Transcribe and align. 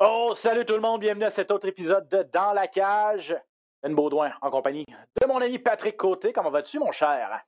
Oh, 0.00 0.34
salut 0.34 0.64
tout 0.64 0.74
le 0.74 0.80
monde, 0.80 1.00
bienvenue 1.00 1.24
à 1.24 1.30
cet 1.30 1.50
autre 1.50 1.68
épisode 1.68 2.08
de 2.08 2.22
Dans 2.32 2.52
la 2.52 2.66
cage. 2.66 3.36
Ben 3.82 3.94
Baudouin 3.94 4.32
en 4.40 4.50
compagnie 4.50 4.84
de 5.20 5.26
mon 5.26 5.40
ami 5.40 5.58
Patrick 5.58 5.96
Côté. 5.96 6.32
Comment 6.32 6.50
vas-tu, 6.50 6.78
mon 6.78 6.90
cher? 6.90 7.42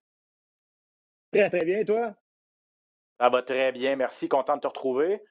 Très, 1.33 1.49
très 1.51 1.65
bien, 1.65 1.85
toi? 1.85 2.15
Ça 3.19 3.29
va 3.31 3.43
très 3.43 3.73
bien, 3.73 3.97
merci, 3.97 4.29
content 4.29 4.57
de 4.57 4.61
te 4.61 4.67
retrouver. 4.67 5.23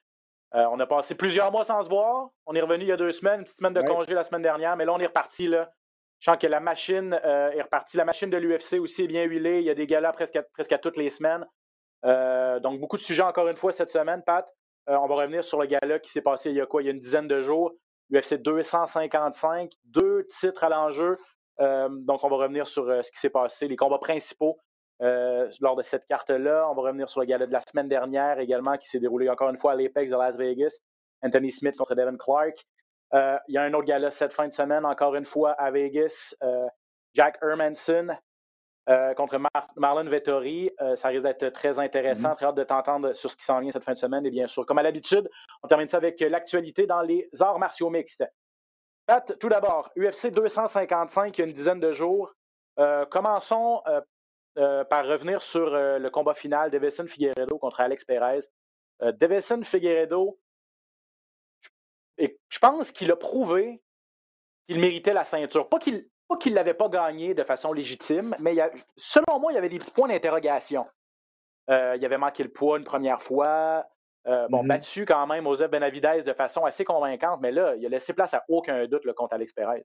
Euh, 0.54 0.66
on 0.70 0.78
a 0.80 0.86
passé 0.86 1.14
plusieurs 1.14 1.50
mois 1.52 1.64
sans 1.64 1.82
se 1.82 1.88
voir. 1.88 2.30
On 2.44 2.54
est 2.54 2.60
revenu 2.60 2.84
il 2.84 2.88
y 2.88 2.92
a 2.92 2.96
deux 2.96 3.12
semaines, 3.12 3.40
une 3.40 3.44
petite 3.44 3.58
semaine 3.58 3.72
de 3.72 3.80
Ouais. 3.80 3.86
congé 3.86 4.12
la 4.14 4.24
semaine 4.24 4.42
dernière, 4.42 4.76
mais 4.76 4.84
là, 4.84 4.92
on 4.92 4.98
est 4.98 5.06
reparti. 5.06 5.46
Là. 5.48 5.70
Je 6.26 6.32
sens 6.32 6.40
que 6.40 6.48
la 6.48 6.58
machine 6.58 7.16
euh, 7.24 7.52
est 7.52 7.62
repartie. 7.62 7.96
La 7.96 8.04
machine 8.04 8.28
de 8.30 8.36
l'UFC 8.36 8.80
aussi 8.80 9.04
est 9.04 9.06
bien 9.06 9.22
huilée. 9.22 9.60
Il 9.60 9.64
y 9.64 9.70
a 9.70 9.76
des 9.76 9.86
galas 9.86 10.12
presque 10.12 10.34
à, 10.34 10.78
toutes 10.78 10.96
les 10.96 11.08
semaines. 11.08 11.46
Euh, 12.04 12.58
donc, 12.58 12.80
beaucoup 12.80 12.96
de 12.96 13.02
sujets 13.02 13.22
encore 13.22 13.46
une 13.46 13.54
fois 13.54 13.70
cette 13.70 13.90
semaine, 13.90 14.24
Pat. 14.26 14.44
Euh, 14.88 14.96
on 14.96 15.06
va 15.06 15.14
revenir 15.14 15.44
sur 15.44 15.60
le 15.60 15.68
gala 15.68 16.00
qui 16.00 16.10
s'est 16.10 16.22
passé 16.22 16.50
il 16.50 16.56
y 16.56 16.60
a 16.60 16.66
quoi? 16.66 16.82
Il 16.82 16.86
y 16.86 16.88
a 16.88 16.90
une 16.90 16.98
dizaine 16.98 17.28
de 17.28 17.42
jours. 17.42 17.74
UFC 18.12 18.42
255, 18.42 19.70
deux 19.84 20.26
titres 20.40 20.64
à 20.64 20.68
l'enjeu. 20.68 21.16
Donc, 21.60 22.24
on 22.24 22.28
va 22.28 22.36
revenir 22.36 22.66
sur 22.66 22.86
ce 22.86 23.10
qui 23.12 23.20
s'est 23.20 23.30
passé, 23.30 23.68
les 23.68 23.76
combats 23.76 23.98
principaux 23.98 24.58
lors 24.98 25.76
de 25.76 25.82
cette 25.82 26.08
carte-là. 26.08 26.68
On 26.68 26.74
va 26.74 26.82
revenir 26.82 27.08
sur 27.08 27.20
le 27.20 27.26
gala 27.26 27.46
de 27.46 27.52
la 27.52 27.60
semaine 27.60 27.88
dernière 27.88 28.40
également, 28.40 28.76
qui 28.78 28.88
s'est 28.88 28.98
déroulé 28.98 29.30
encore 29.30 29.50
une 29.50 29.58
fois 29.58 29.72
à 29.72 29.74
l'Apex 29.76 30.10
de 30.10 30.16
Las 30.16 30.36
Vegas. 30.36 30.76
Anthony 31.22 31.52
Smith 31.52 31.76
contre 31.76 31.94
Devin 31.94 32.16
Clark. 32.16 32.66
Euh, 33.14 33.38
il 33.48 33.54
y 33.54 33.58
a 33.58 33.62
un 33.62 33.72
autre 33.74 33.86
gala 33.86 34.10
cette 34.10 34.32
fin 34.32 34.48
de 34.48 34.52
semaine, 34.52 34.84
encore 34.84 35.14
une 35.14 35.24
fois 35.24 35.52
à 35.52 35.70
Vegas. 35.70 36.34
Euh, 36.42 36.66
Jack 37.14 37.38
Hermanson 37.42 38.08
euh, 38.88 39.14
contre 39.14 39.38
Mar- 39.38 39.68
Marlon 39.76 40.08
Vettori. 40.10 40.70
Ça 40.96 41.08
risque 41.08 41.22
d'être 41.22 41.48
très 41.50 41.78
intéressant. 41.78 42.34
Très 42.34 42.46
hâte 42.46 42.56
de 42.56 42.64
t'entendre 42.64 43.12
sur 43.14 43.30
ce 43.30 43.36
qui 43.36 43.44
s'en 43.44 43.60
vient 43.60 43.70
cette 43.72 43.84
fin 43.84 43.92
de 43.92 43.98
semaine. 43.98 44.26
Et 44.26 44.30
bien 44.30 44.46
sûr, 44.46 44.66
comme 44.66 44.78
à 44.78 44.82
l'habitude, 44.82 45.28
on 45.62 45.68
termine 45.68 45.88
ça 45.88 45.96
avec 45.96 46.20
l'actualité 46.20 46.86
dans 46.86 47.00
les 47.02 47.28
arts 47.40 47.58
martiaux 47.58 47.90
mixtes. 47.90 48.24
Tout 49.38 49.48
d'abord, 49.48 49.90
UFC 49.96 50.30
255, 50.30 51.36
il 51.36 51.40
y 51.40 51.44
a 51.44 51.46
une 51.46 51.52
dizaine 51.54 51.80
de 51.80 51.92
jours. 51.92 52.34
Euh, 52.78 53.06
commençons 53.06 53.80
euh, 53.86 54.00
euh, 54.58 54.84
par 54.84 55.06
revenir 55.06 55.42
sur 55.42 55.70
le 55.70 56.08
combat 56.10 56.34
final 56.34 56.70
d'Evison 56.70 57.06
Figueredo 57.06 57.58
contre 57.58 57.80
Alex 57.80 58.04
Perez. 58.04 58.40
Devison 59.00 59.62
Figueredo, 59.62 60.38
et 62.18 62.38
je 62.48 62.58
pense 62.58 62.90
qu'il 62.92 63.10
a 63.10 63.16
prouvé 63.16 63.82
qu'il 64.68 64.80
méritait 64.80 65.12
la 65.14 65.24
ceinture. 65.24 65.68
Pas 65.68 65.78
qu'il 65.78 66.08
pas 66.28 66.36
qu'il 66.38 66.54
l'avait 66.54 66.74
pas 66.74 66.88
gagné 66.88 67.34
de 67.34 67.44
façon 67.44 67.72
légitime, 67.72 68.34
mais 68.40 68.52
il 68.52 68.56
y 68.56 68.60
a- 68.60 68.72
selon 68.96 69.38
moi, 69.38 69.52
il 69.52 69.54
y 69.54 69.58
avait 69.58 69.68
des 69.68 69.78
petits 69.78 69.92
points 69.92 70.08
d'interrogation. 70.08 70.84
Euh, 71.70 71.94
il 71.96 72.04
avait 72.04 72.18
manqué 72.18 72.42
le 72.42 72.48
poids 72.50 72.78
une 72.78 72.84
première 72.84 73.22
fois. 73.22 73.86
Euh, 74.26 74.48
bon, 74.48 74.62
Mhm. 74.62 74.68
battu 74.68 75.04
quand 75.06 75.24
même 75.28 75.44
Joseph 75.44 75.70
Benavidez 75.70 76.24
de 76.24 76.32
façon 76.32 76.64
assez 76.64 76.84
convaincante, 76.84 77.40
mais 77.40 77.52
là, 77.52 77.76
il 77.76 77.86
a 77.86 77.88
laissé 77.88 78.12
place 78.12 78.34
à 78.34 78.44
aucun 78.48 78.86
doute 78.88 79.04
le 79.04 79.12
contre 79.12 79.34
Alex 79.34 79.52
Perez. 79.52 79.84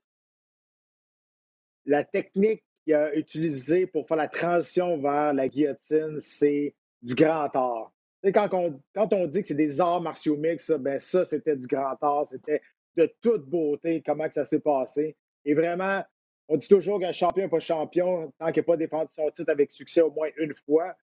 La 1.84 2.02
technique 2.02 2.64
qu'il 2.84 2.94
a 2.94 3.14
utilisée 3.14 3.86
pour 3.86 4.08
faire 4.08 4.16
la 4.16 4.28
transition 4.28 4.98
vers 5.00 5.32
la 5.32 5.48
guillotine, 5.48 6.20
c'est 6.20 6.74
du 7.02 7.14
grand 7.14 7.54
art. 7.54 7.92
Quand, 8.24 8.48
on, 8.52 8.80
quand 8.94 9.12
on 9.12 9.26
dit 9.26 9.42
que 9.42 9.48
c'est 9.48 9.54
des 9.54 9.80
arts 9.80 10.00
martiaux 10.00 10.36
mixtes, 10.36 10.66
ça, 10.66 10.78
ben 10.78 10.98
ça, 10.98 11.24
c'était 11.24 11.56
du 11.56 11.66
grand 11.66 11.96
art. 12.00 12.26
C'était 12.26 12.60
de 12.96 13.12
toute 13.20 13.46
beauté 13.46 14.02
comment 14.04 14.28
que 14.28 14.34
ça 14.34 14.44
s'est 14.44 14.60
passé. 14.60 15.16
Et 15.44 15.54
vraiment, 15.54 16.02
on 16.48 16.56
dit 16.56 16.68
toujours 16.68 17.00
qu'un 17.00 17.12
champion 17.12 17.44
n'est 17.44 17.50
pas 17.50 17.60
champion 17.60 18.32
tant 18.38 18.52
qu'il 18.52 18.60
n'a 18.60 18.66
pas 18.66 18.76
défendu 18.76 19.12
son 19.14 19.30
titre 19.30 19.50
avec 19.50 19.70
succès 19.70 20.02
au 20.02 20.12
moins 20.12 20.28
une 20.36 20.54
fois. 20.54 20.94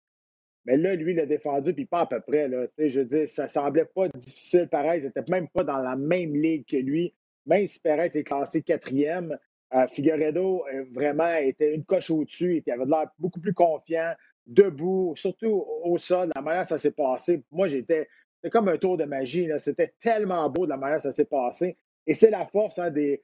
Mais 0.66 0.78
là, 0.78 0.96
lui, 0.96 1.12
il 1.12 1.18
l'a 1.18 1.26
défendu, 1.26 1.74
puis 1.74 1.86
pas 1.86 2.02
à 2.02 2.06
peu 2.06 2.22
près. 2.22 2.48
Là. 2.48 2.68
Je 2.78 3.00
veux 3.00 3.06
dire, 3.06 3.28
ça 3.28 3.48
semblait 3.48 3.86
pas 3.86 4.08
difficile 4.10 4.68
pareil. 4.68 5.02
C'était 5.02 5.24
même 5.30 5.48
pas 5.48 5.64
dans 5.64 5.80
la 5.80 5.96
même 5.96 6.36
ligue 6.36 6.66
que 6.68 6.78
lui. 6.78 7.14
Même 7.46 7.66
si 7.66 7.80
Perez 7.80 8.12
est 8.14 8.24
classé 8.24 8.62
quatrième, 8.62 9.38
euh, 9.74 9.88
Figueredo 9.88 10.66
euh, 10.68 10.86
vraiment 10.92 11.34
était 11.36 11.74
une 11.74 11.86
coche 11.86 12.10
au-dessus. 12.10 12.62
Il 12.66 12.72
avait 12.72 12.86
l'air 12.86 13.08
beaucoup 13.18 13.40
plus 13.40 13.54
confiant, 13.54 14.14
debout, 14.48 15.14
surtout 15.16 15.66
au 15.84 15.98
sol, 15.98 16.32
la 16.36 16.42
manière 16.42 16.64
dont 16.64 16.68
ça 16.68 16.78
s'est 16.78 16.92
passé. 16.92 17.44
Moi, 17.52 17.68
j'étais. 17.68 18.08
C'était 18.36 18.52
comme 18.52 18.70
un 18.70 18.78
tour 18.78 18.98
de 18.98 19.04
magie. 19.04 19.50
C'était 19.58 19.94
tellement 20.02 20.50
beau 20.50 20.66
de 20.66 20.70
la 20.70 20.78
manière 20.78 20.98
dont 20.98 21.04
ça 21.04 21.12
s'est 21.12 21.26
passé. 21.26 21.78
Et 22.08 22.14
c'est 22.14 22.30
la 22.30 22.46
force 22.46 22.80
hein, 22.80 22.90
des, 22.90 23.22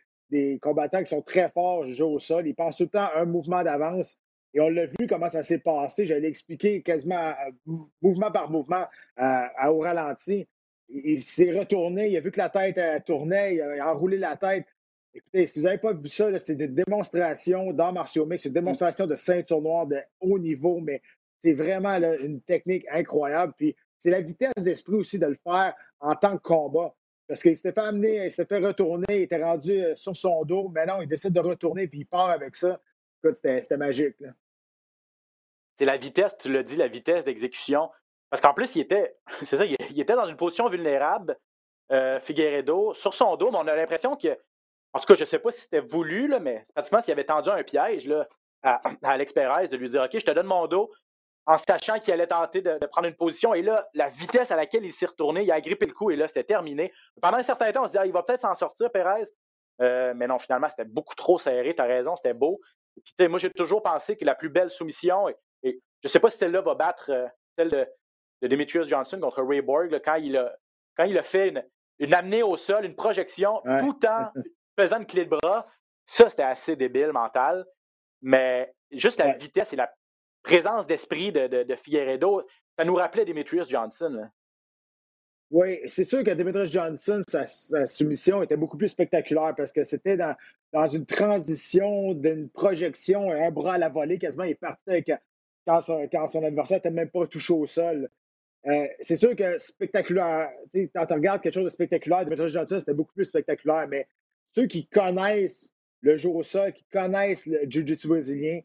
combattants 0.61 0.99
qui 0.99 1.05
sont 1.09 1.21
très 1.21 1.49
forts 1.49 1.85
jouent 1.85 2.15
au 2.15 2.19
sol. 2.19 2.47
Ils 2.47 2.53
pensent 2.53 2.77
tout 2.77 2.83
le 2.83 2.89
temps 2.89 3.07
à 3.13 3.21
un 3.21 3.25
mouvement 3.25 3.63
d'avance. 3.63 4.19
Et 4.53 4.59
on 4.59 4.69
l'a 4.69 4.85
vu 4.85 5.07
comment 5.07 5.29
ça 5.29 5.43
s'est 5.43 5.59
passé. 5.59 6.05
J'allais 6.05 6.27
expliquer 6.27 6.81
quasiment 6.81 7.29
euh, 7.29 7.51
mou- 7.65 7.89
mouvement 8.01 8.31
par 8.31 8.49
mouvement 8.51 8.85
euh, 9.19 9.67
au 9.69 9.79
ralenti. 9.79 10.47
Il, 10.89 11.21
s'est 11.21 11.57
retourné, 11.57 12.09
il 12.09 12.17
a 12.17 12.19
vu 12.19 12.31
que 12.31 12.37
la 12.37 12.49
tête 12.49 12.77
euh, 12.77 12.99
tournait, 13.05 13.55
il 13.55 13.61
a 13.61 13.91
enroulé 13.91 14.17
la 14.17 14.37
tête. 14.37 14.65
Écoutez, 15.15 15.47
si 15.47 15.59
vous 15.59 15.65
n'avez 15.65 15.77
pas 15.77 15.93
vu 15.93 16.09
ça, 16.09 16.37
c'est 16.39 16.59
une 16.59 16.75
démonstration 16.75 17.71
d'art 17.71 17.93
martiaux 17.93 18.27
c'est 18.35 18.49
une 18.49 18.53
démonstration 18.53 19.07
de 19.07 19.15
ceinture 19.15 19.61
noire 19.61 19.87
de 19.87 19.97
haut 20.19 20.37
niveau, 20.37 20.81
mais 20.81 21.01
c'est 21.41 21.53
vraiment 21.53 21.95
une 21.95 22.41
technique 22.41 22.85
incroyable. 22.91 23.53
Puis 23.57 23.77
c'est 23.97 24.09
la 24.09 24.19
vitesse 24.19 24.61
d'esprit 24.61 24.95
aussi 24.95 25.17
de 25.17 25.27
le 25.27 25.37
faire 25.41 25.73
en 26.01 26.15
tant 26.15 26.37
que 26.37 26.41
combat. 26.41 26.93
Parce 27.29 27.41
qu'il 27.41 27.55
s'était 27.55 27.71
fait 27.71 27.87
amener, 27.87 28.25
il 28.25 28.31
s'était 28.31 28.59
fait 28.59 28.67
retourner, 28.67 29.05
il 29.09 29.21
était 29.21 29.41
rendu 29.41 29.71
euh, 29.71 29.95
sur 29.95 30.15
son 30.17 30.43
dos, 30.43 30.67
mais 30.67 30.85
non, 30.85 31.01
il 31.01 31.07
décide 31.07 31.33
de 31.33 31.39
retourner 31.39 31.87
puis 31.87 31.99
il 31.99 32.05
part 32.05 32.29
avec 32.29 32.55
ça. 32.55 32.79
C'était 33.23 33.77
magique. 33.77 34.17
C'est 35.79 35.85
la 35.85 35.97
vitesse, 35.97 36.37
tu 36.37 36.51
l'as 36.51 36.61
dit, 36.61 36.75
la 36.75 36.89
vitesse 36.89 37.23
d'exécution. 37.23 37.89
Parce 38.29 38.41
qu'en 38.41 38.53
plus, 38.53 38.75
il 38.75 38.81
était, 38.81 39.15
c'est 39.43 39.57
ça, 39.57 39.65
il 39.65 39.99
était 39.99 40.15
dans 40.15 40.27
une 40.27 40.35
position 40.35 40.67
vulnérable, 40.67 41.37
euh, 41.91 42.19
Figueredo, 42.19 42.93
sur 42.93 43.13
son 43.13 43.37
dos, 43.37 43.49
mais 43.49 43.57
on 43.57 43.67
a 43.67 43.75
l'impression 43.75 44.17
que, 44.17 44.37
en 44.95 44.99
tout 44.99 45.05
cas, 45.07 45.15
je 45.15 45.21
ne 45.21 45.25
sais 45.25 45.39
pas 45.39 45.51
si 45.51 45.61
c'était 45.61 45.81
voulu, 45.81 46.27
là, 46.27 46.39
mais 46.39 46.65
pratiquement 46.73 47.01
s'il 47.01 47.11
avait 47.11 47.25
tendu 47.25 47.49
un 47.49 47.63
piège 47.63 48.07
là, 48.07 48.27
à, 48.63 48.81
à 49.03 49.11
Alex 49.11 49.33
Perez, 49.33 49.67
de 49.67 49.77
lui 49.77 49.89
dire 49.89 50.01
OK, 50.03 50.17
je 50.17 50.25
te 50.25 50.31
donne 50.31 50.47
mon 50.47 50.67
dos, 50.67 50.89
en 51.45 51.57
sachant 51.57 51.99
qu'il 51.99 52.13
allait 52.13 52.27
tenter 52.27 52.61
de, 52.61 52.79
de 52.79 52.85
prendre 52.87 53.07
une 53.07 53.15
position. 53.15 53.53
Et 53.53 53.61
là, 53.61 53.87
la 53.93 54.09
vitesse 54.09 54.49
à 54.51 54.55
laquelle 54.55 54.85
il 54.85 54.93
s'est 54.93 55.05
retourné, 55.05 55.43
il 55.43 55.51
a 55.51 55.61
grippé 55.61 55.85
le 55.85 55.93
coup 55.93 56.09
et 56.11 56.15
là, 56.15 56.27
c'était 56.27 56.43
terminé. 56.45 56.91
Pendant 57.21 57.37
un 57.37 57.43
certain 57.43 57.71
temps, 57.71 57.83
on 57.83 57.87
se 57.87 57.91
dit, 57.91 57.97
ah, 57.99 58.05
il 58.05 58.13
va 58.13 58.23
peut-être 58.23 58.41
s'en 58.41 58.55
sortir, 58.55 58.91
Perez. 58.91 59.25
Euh, 59.81 60.13
mais 60.15 60.25
non, 60.27 60.39
finalement, 60.39 60.69
c'était 60.69 60.85
beaucoup 60.85 61.13
trop 61.15 61.37
serré. 61.37 61.75
Tu 61.75 61.81
as 61.81 61.85
raison, 61.85 62.15
c'était 62.15 62.33
beau. 62.33 62.61
Et 62.97 63.01
puis, 63.17 63.27
moi, 63.27 63.37
j'ai 63.37 63.51
toujours 63.51 63.83
pensé 63.83 64.15
que 64.17 64.23
la 64.25 64.33
plus 64.33 64.49
belle 64.49 64.71
soumission, 64.71 65.27
et, 65.29 65.35
et 65.63 65.81
je 66.01 66.07
ne 66.07 66.09
sais 66.09 66.19
pas 66.19 66.29
si 66.29 66.37
celle-là 66.37 66.61
va 66.61 66.73
battre 66.75 67.11
euh, 67.11 67.27
celle 67.57 67.69
de, 67.69 67.85
de 68.41 68.47
Demetrius 68.47 68.87
Johnson 68.87 69.19
contre 69.19 69.43
Ray 69.43 69.61
Borg, 69.61 69.91
là, 69.91 69.99
quand, 69.99 70.15
il 70.15 70.37
a, 70.37 70.55
quand 70.95 71.03
il 71.03 71.17
a 71.17 71.23
fait 71.23 71.49
une, 71.49 71.63
une 71.99 72.13
amenée 72.13 72.41
au 72.41 72.55
sol, 72.57 72.85
une 72.85 72.95
projection, 72.95 73.61
Ouais. 73.65 73.79
tout 73.81 73.99
en 74.07 74.29
faisant 74.79 74.99
une 74.99 75.05
clé 75.05 75.25
de 75.25 75.29
bras. 75.29 75.67
Ça, 76.05 76.29
c'était 76.29 76.43
assez 76.43 76.75
débile, 76.75 77.11
mental. 77.11 77.65
Mais 78.21 78.73
juste 78.91 79.19
la 79.19 79.27
Ouais. 79.27 79.37
vitesse 79.37 79.73
et 79.73 79.75
la 79.75 79.91
présence 80.43 80.85
d'esprit 80.87 81.31
de, 81.31 81.47
de, 81.47 81.63
de 81.63 81.75
Figueredo, 81.75 82.45
ça 82.77 82.85
nous 82.85 82.95
rappelait 82.95 83.25
Demetrius 83.25 83.67
Johnson. 83.69 84.09
là. 84.09 84.29
Oui, 85.51 85.79
c'est 85.87 86.03
sûr 86.03 86.23
que 86.23 86.31
Demetrius 86.31 86.71
Johnson, 86.71 87.23
sa, 87.27 87.45
sa 87.45 87.85
soumission 87.85 88.41
était 88.41 88.57
beaucoup 88.57 88.77
plus 88.77 88.89
spectaculaire 88.89 89.53
parce 89.55 89.71
que 89.71 89.83
c'était 89.83 90.17
dans, 90.17 90.35
dans 90.73 90.87
une 90.87 91.05
transition 91.05 92.13
d'une 92.13 92.49
projection, 92.49 93.31
un 93.31 93.51
bras 93.51 93.75
à 93.75 93.77
la 93.77 93.89
volée, 93.89 94.17
quasiment, 94.17 94.43
il 94.43 94.51
est 94.51 94.55
parti 94.55 94.81
avec, 94.89 95.11
quand, 95.67 95.81
son, 95.81 96.07
quand 96.11 96.27
son 96.27 96.43
adversaire 96.43 96.77
n'était 96.77 96.89
même 96.89 97.09
pas 97.11 97.27
touché 97.27 97.53
au 97.53 97.65
sol. 97.67 98.09
Euh, 98.67 98.87
c'est 99.01 99.15
sûr 99.15 99.35
que 99.35 99.59
spectaculaire, 99.59 100.49
quand 100.73 101.05
on 101.11 101.15
regarde 101.15 101.41
quelque 101.41 101.53
chose 101.53 101.65
de 101.65 101.69
spectaculaire, 101.69 102.25
Demetrius 102.25 102.51
Johnson, 102.53 102.79
c'était 102.79 102.95
beaucoup 102.95 103.13
plus 103.13 103.25
spectaculaire, 103.25 103.87
mais 103.87 104.07
ceux 104.55 104.67
qui 104.67 104.87
connaissent 104.87 105.71
le 106.01 106.15
jeu 106.17 106.29
au 106.29 106.43
sol, 106.43 106.71
qui 106.71 106.85
connaissent 106.85 107.45
le 107.45 107.59
Jiu-Jitsu 107.69 108.07
brésilien, 108.07 108.61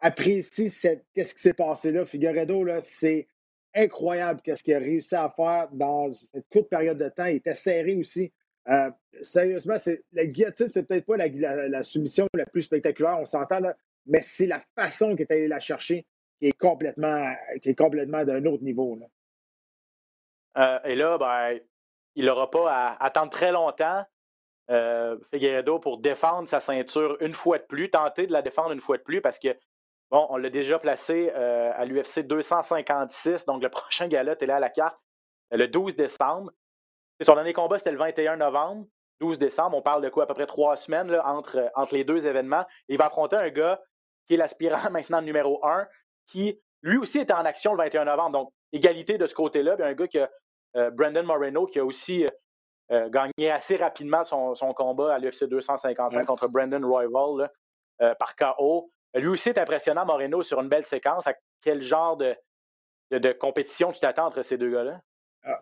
apprécient 0.00 0.68
cette- 0.68 1.04
qu'est-ce 1.14 1.34
qui 1.34 1.40
s'est 1.40 1.54
passé 1.54 1.92
là. 1.92 2.04
Figueredo, 2.04 2.64
là, 2.64 2.80
c'est 2.80 3.28
incroyable 3.74 4.40
qu'est-ce 4.42 4.64
qu'il 4.64 4.74
a 4.74 4.78
réussi 4.78 5.14
à 5.14 5.30
faire 5.30 5.68
dans 5.72 6.10
cette 6.10 6.48
courte 6.50 6.68
période 6.68 6.98
de 6.98 7.08
temps. 7.08 7.26
Il 7.26 7.36
était 7.36 7.54
serré 7.54 7.94
aussi. 7.94 8.32
Euh, 8.68 8.90
sérieusement, 9.22 9.76
la 10.12 10.26
guillotine, 10.26 10.68
c'est 10.68 10.82
peut-être 10.82 11.06
pas 11.06 11.16
la, 11.16 11.82
soumission 11.82 12.26
la 12.34 12.46
plus 12.46 12.62
spectaculaire, 12.62 13.18
on 13.20 13.24
s'entend 13.24 13.60
là, 13.60 13.76
mais 14.06 14.20
c'est 14.22 14.46
la 14.46 14.62
façon 14.74 15.10
qu'il 15.10 15.22
est 15.22 15.30
allé 15.30 15.48
la 15.48 15.60
chercher 15.60 16.04
qui 16.38 16.46
est 16.46 16.58
complètement, 16.58 17.32
complètement 17.76 18.24
d'un 18.24 18.44
autre 18.44 18.62
niveau. 18.62 18.96
Là. 18.96 19.06
Euh, 20.58 20.88
et 20.88 20.94
là, 20.96 21.16
ben, 21.18 21.60
il 22.14 22.26
n'aura 22.26 22.50
pas 22.50 22.70
à 22.70 23.04
attendre 23.04 23.30
très 23.30 23.52
longtemps, 23.52 24.04
euh, 24.70 25.16
Figueredo, 25.30 25.78
pour 25.78 25.98
défendre 25.98 26.48
sa 26.48 26.60
ceinture 26.60 27.16
une 27.20 27.32
fois 27.32 27.58
de 27.58 27.64
plus, 27.64 27.90
tenter 27.90 28.26
de 28.26 28.32
la 28.32 28.42
défendre 28.42 28.72
une 28.72 28.80
fois 28.80 28.98
de 28.98 29.02
plus, 29.02 29.20
parce 29.20 29.38
que, 29.38 29.48
bon, 30.10 30.26
on 30.30 30.36
l'a 30.36 30.50
déjà 30.50 30.78
placé 30.78 31.32
euh, 31.34 31.72
à 31.74 31.84
l'UFC 31.84 32.20
256, 32.20 33.46
donc 33.46 33.62
le 33.62 33.68
prochain 33.70 34.08
gala 34.08 34.32
est 34.38 34.46
là 34.46 34.56
à 34.56 34.60
la 34.60 34.70
carte 34.70 34.96
le 35.50 35.66
12 35.66 35.96
décembre. 35.96 36.50
son 37.20 37.34
dernier 37.34 37.52
combat, 37.52 37.78
c'était 37.78 37.92
le 37.92 37.98
21 37.98 38.36
novembre. 38.36 38.86
12 39.20 39.38
décembre, 39.38 39.76
on 39.76 39.82
parle 39.82 40.02
de 40.02 40.08
quoi, 40.08 40.24
à 40.24 40.26
peu 40.26 40.34
près 40.34 40.46
trois 40.46 40.76
semaines 40.76 41.12
entre, 41.24 41.70
entre 41.74 41.94
les 41.94 42.04
deux 42.04 42.26
événements. 42.26 42.64
il 42.88 42.98
va 42.98 43.06
affronter 43.06 43.36
un 43.36 43.50
gars 43.50 43.80
qui 44.26 44.34
est 44.34 44.36
l'aspirant 44.36 44.90
maintenant 44.90 45.22
numéro 45.22 45.64
un, 45.66 45.86
qui 46.26 46.60
lui 46.82 46.98
aussi 46.98 47.18
était 47.18 47.32
en 47.32 47.44
action 47.44 47.72
le 47.72 47.78
21 47.78 48.04
novembre. 48.04 48.38
Donc, 48.38 48.52
égalité 48.72 49.18
de 49.18 49.26
ce 49.26 49.34
côté-là. 49.34 49.76
Un 49.80 49.94
gars 49.94 50.06
qui 50.06 50.18
a 50.18 50.30
euh, 50.76 50.90
Brandon 50.90 51.24
Moreno, 51.24 51.66
qui 51.66 51.80
a 51.80 51.84
aussi 51.84 52.26
euh, 52.90 53.06
euh, 53.06 53.08
gagné 53.08 53.50
assez 53.50 53.76
rapidement 53.76 54.24
son, 54.24 54.54
combat 54.74 55.14
à 55.14 55.18
l'UFC 55.18 55.44
255 55.44 56.26
contre 56.26 56.48
Brandon 56.48 56.86
Royval 56.86 57.50
par 58.18 58.36
KO. 58.36 58.90
Lui 59.14 59.28
aussi 59.28 59.48
est 59.48 59.58
impressionnant, 59.58 60.06
Moreno, 60.06 60.42
sur 60.42 60.60
une 60.60 60.68
belle 60.68 60.84
séquence. 60.84 61.26
À 61.26 61.34
quel 61.62 61.82
genre 61.82 62.16
de, 62.16 62.36
de, 63.10 63.32
compétition 63.32 63.92
tu 63.92 64.00
t'attends 64.00 64.26
entre 64.26 64.42
ces 64.42 64.56
deux 64.56 64.70
gars-là? 64.70 65.00
Ah. 65.44 65.60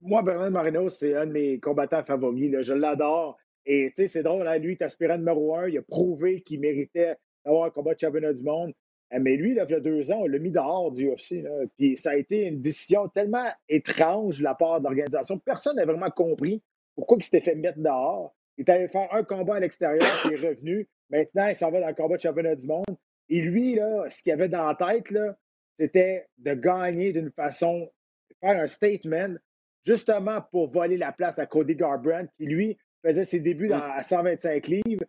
Moi, 0.00 0.22
Brandon 0.22 0.50
Moreno, 0.50 0.88
c'est 0.88 1.14
un 1.16 1.26
de 1.26 1.32
mes 1.32 1.60
combattants 1.60 2.04
favoris. 2.04 2.60
Je 2.60 2.72
l'adore. 2.74 3.38
Et 3.66 3.92
tu 3.96 4.02
sais, 4.02 4.08
c'est 4.08 4.22
drôle, 4.22 4.46
hein, 4.46 4.58
lui, 4.58 4.72
il 4.72 4.76
est 4.76 4.82
aspirant 4.82 5.16
numéro 5.16 5.56
un. 5.56 5.68
Il 5.68 5.78
a 5.78 5.82
prouvé 5.82 6.42
qu'il 6.42 6.60
méritait 6.60 7.16
d'avoir 7.44 7.64
un 7.64 7.70
combat 7.70 7.94
de 7.94 8.00
championnat 8.00 8.34
du 8.34 8.42
monde. 8.42 8.74
Euh, 9.12 9.18
mais 9.20 9.36
lui, 9.36 9.50
il 9.50 9.56
y 9.56 9.60
a 9.60 9.80
deux 9.80 10.12
ans, 10.12 10.20
on 10.22 10.26
l'a 10.26 10.38
mis 10.38 10.50
dehors 10.50 10.92
du 10.92 11.08
UFC. 11.08 11.44
Puis 11.76 11.96
ça 11.96 12.10
a 12.10 12.16
été 12.16 12.46
une 12.46 12.60
décision 12.60 13.08
tellement 13.08 13.48
étrange 13.68 14.38
de 14.38 14.44
la 14.44 14.54
part 14.54 14.80
de 14.80 14.84
l'organisation. 14.84 15.38
Personne 15.38 15.76
n'a 15.76 15.84
vraiment 15.84 16.10
compris 16.10 16.62
pourquoi 16.94 17.18
il 17.18 17.22
s'était 17.22 17.40
fait 17.40 17.54
mettre 17.54 17.78
dehors. 17.78 18.34
Il 18.56 18.64
est 18.64 18.70
allé 18.70 18.88
faire 18.88 19.12
un 19.12 19.24
combat 19.24 19.56
à 19.56 19.60
l'extérieur, 19.60 20.06
puis 20.20 20.30
il 20.32 20.44
est 20.44 20.48
revenu. 20.48 20.88
Maintenant, 21.10 21.48
il 21.48 21.56
s'en 21.56 21.70
va 21.70 21.80
dans 21.80 21.88
le 21.88 21.94
combat 21.94 22.16
de 22.16 22.22
championnat 22.22 22.54
du 22.54 22.66
monde. 22.66 22.96
Et 23.28 23.40
lui, 23.40 23.74
là, 23.74 24.08
ce 24.08 24.22
qu'il 24.22 24.32
avait 24.32 24.48
dans 24.48 24.66
la 24.66 24.74
tête, 24.74 25.12
c'était 25.78 26.26
de 26.38 26.54
gagner 26.54 27.12
d'une 27.12 27.32
façon, 27.32 27.90
faire 28.40 28.60
un 28.60 28.66
statement, 28.66 29.34
justement 29.84 30.40
pour 30.52 30.70
voler 30.70 30.96
la 30.96 31.12
place 31.12 31.38
à 31.38 31.46
Cody 31.46 31.74
Garbrandt, 31.74 32.30
qui, 32.36 32.46
lui, 32.46 32.78
faisait 33.02 33.24
ses 33.24 33.40
débuts 33.40 33.68
dans, 33.68 33.82
à 33.82 34.02
125 34.02 34.66
livres 34.68 35.04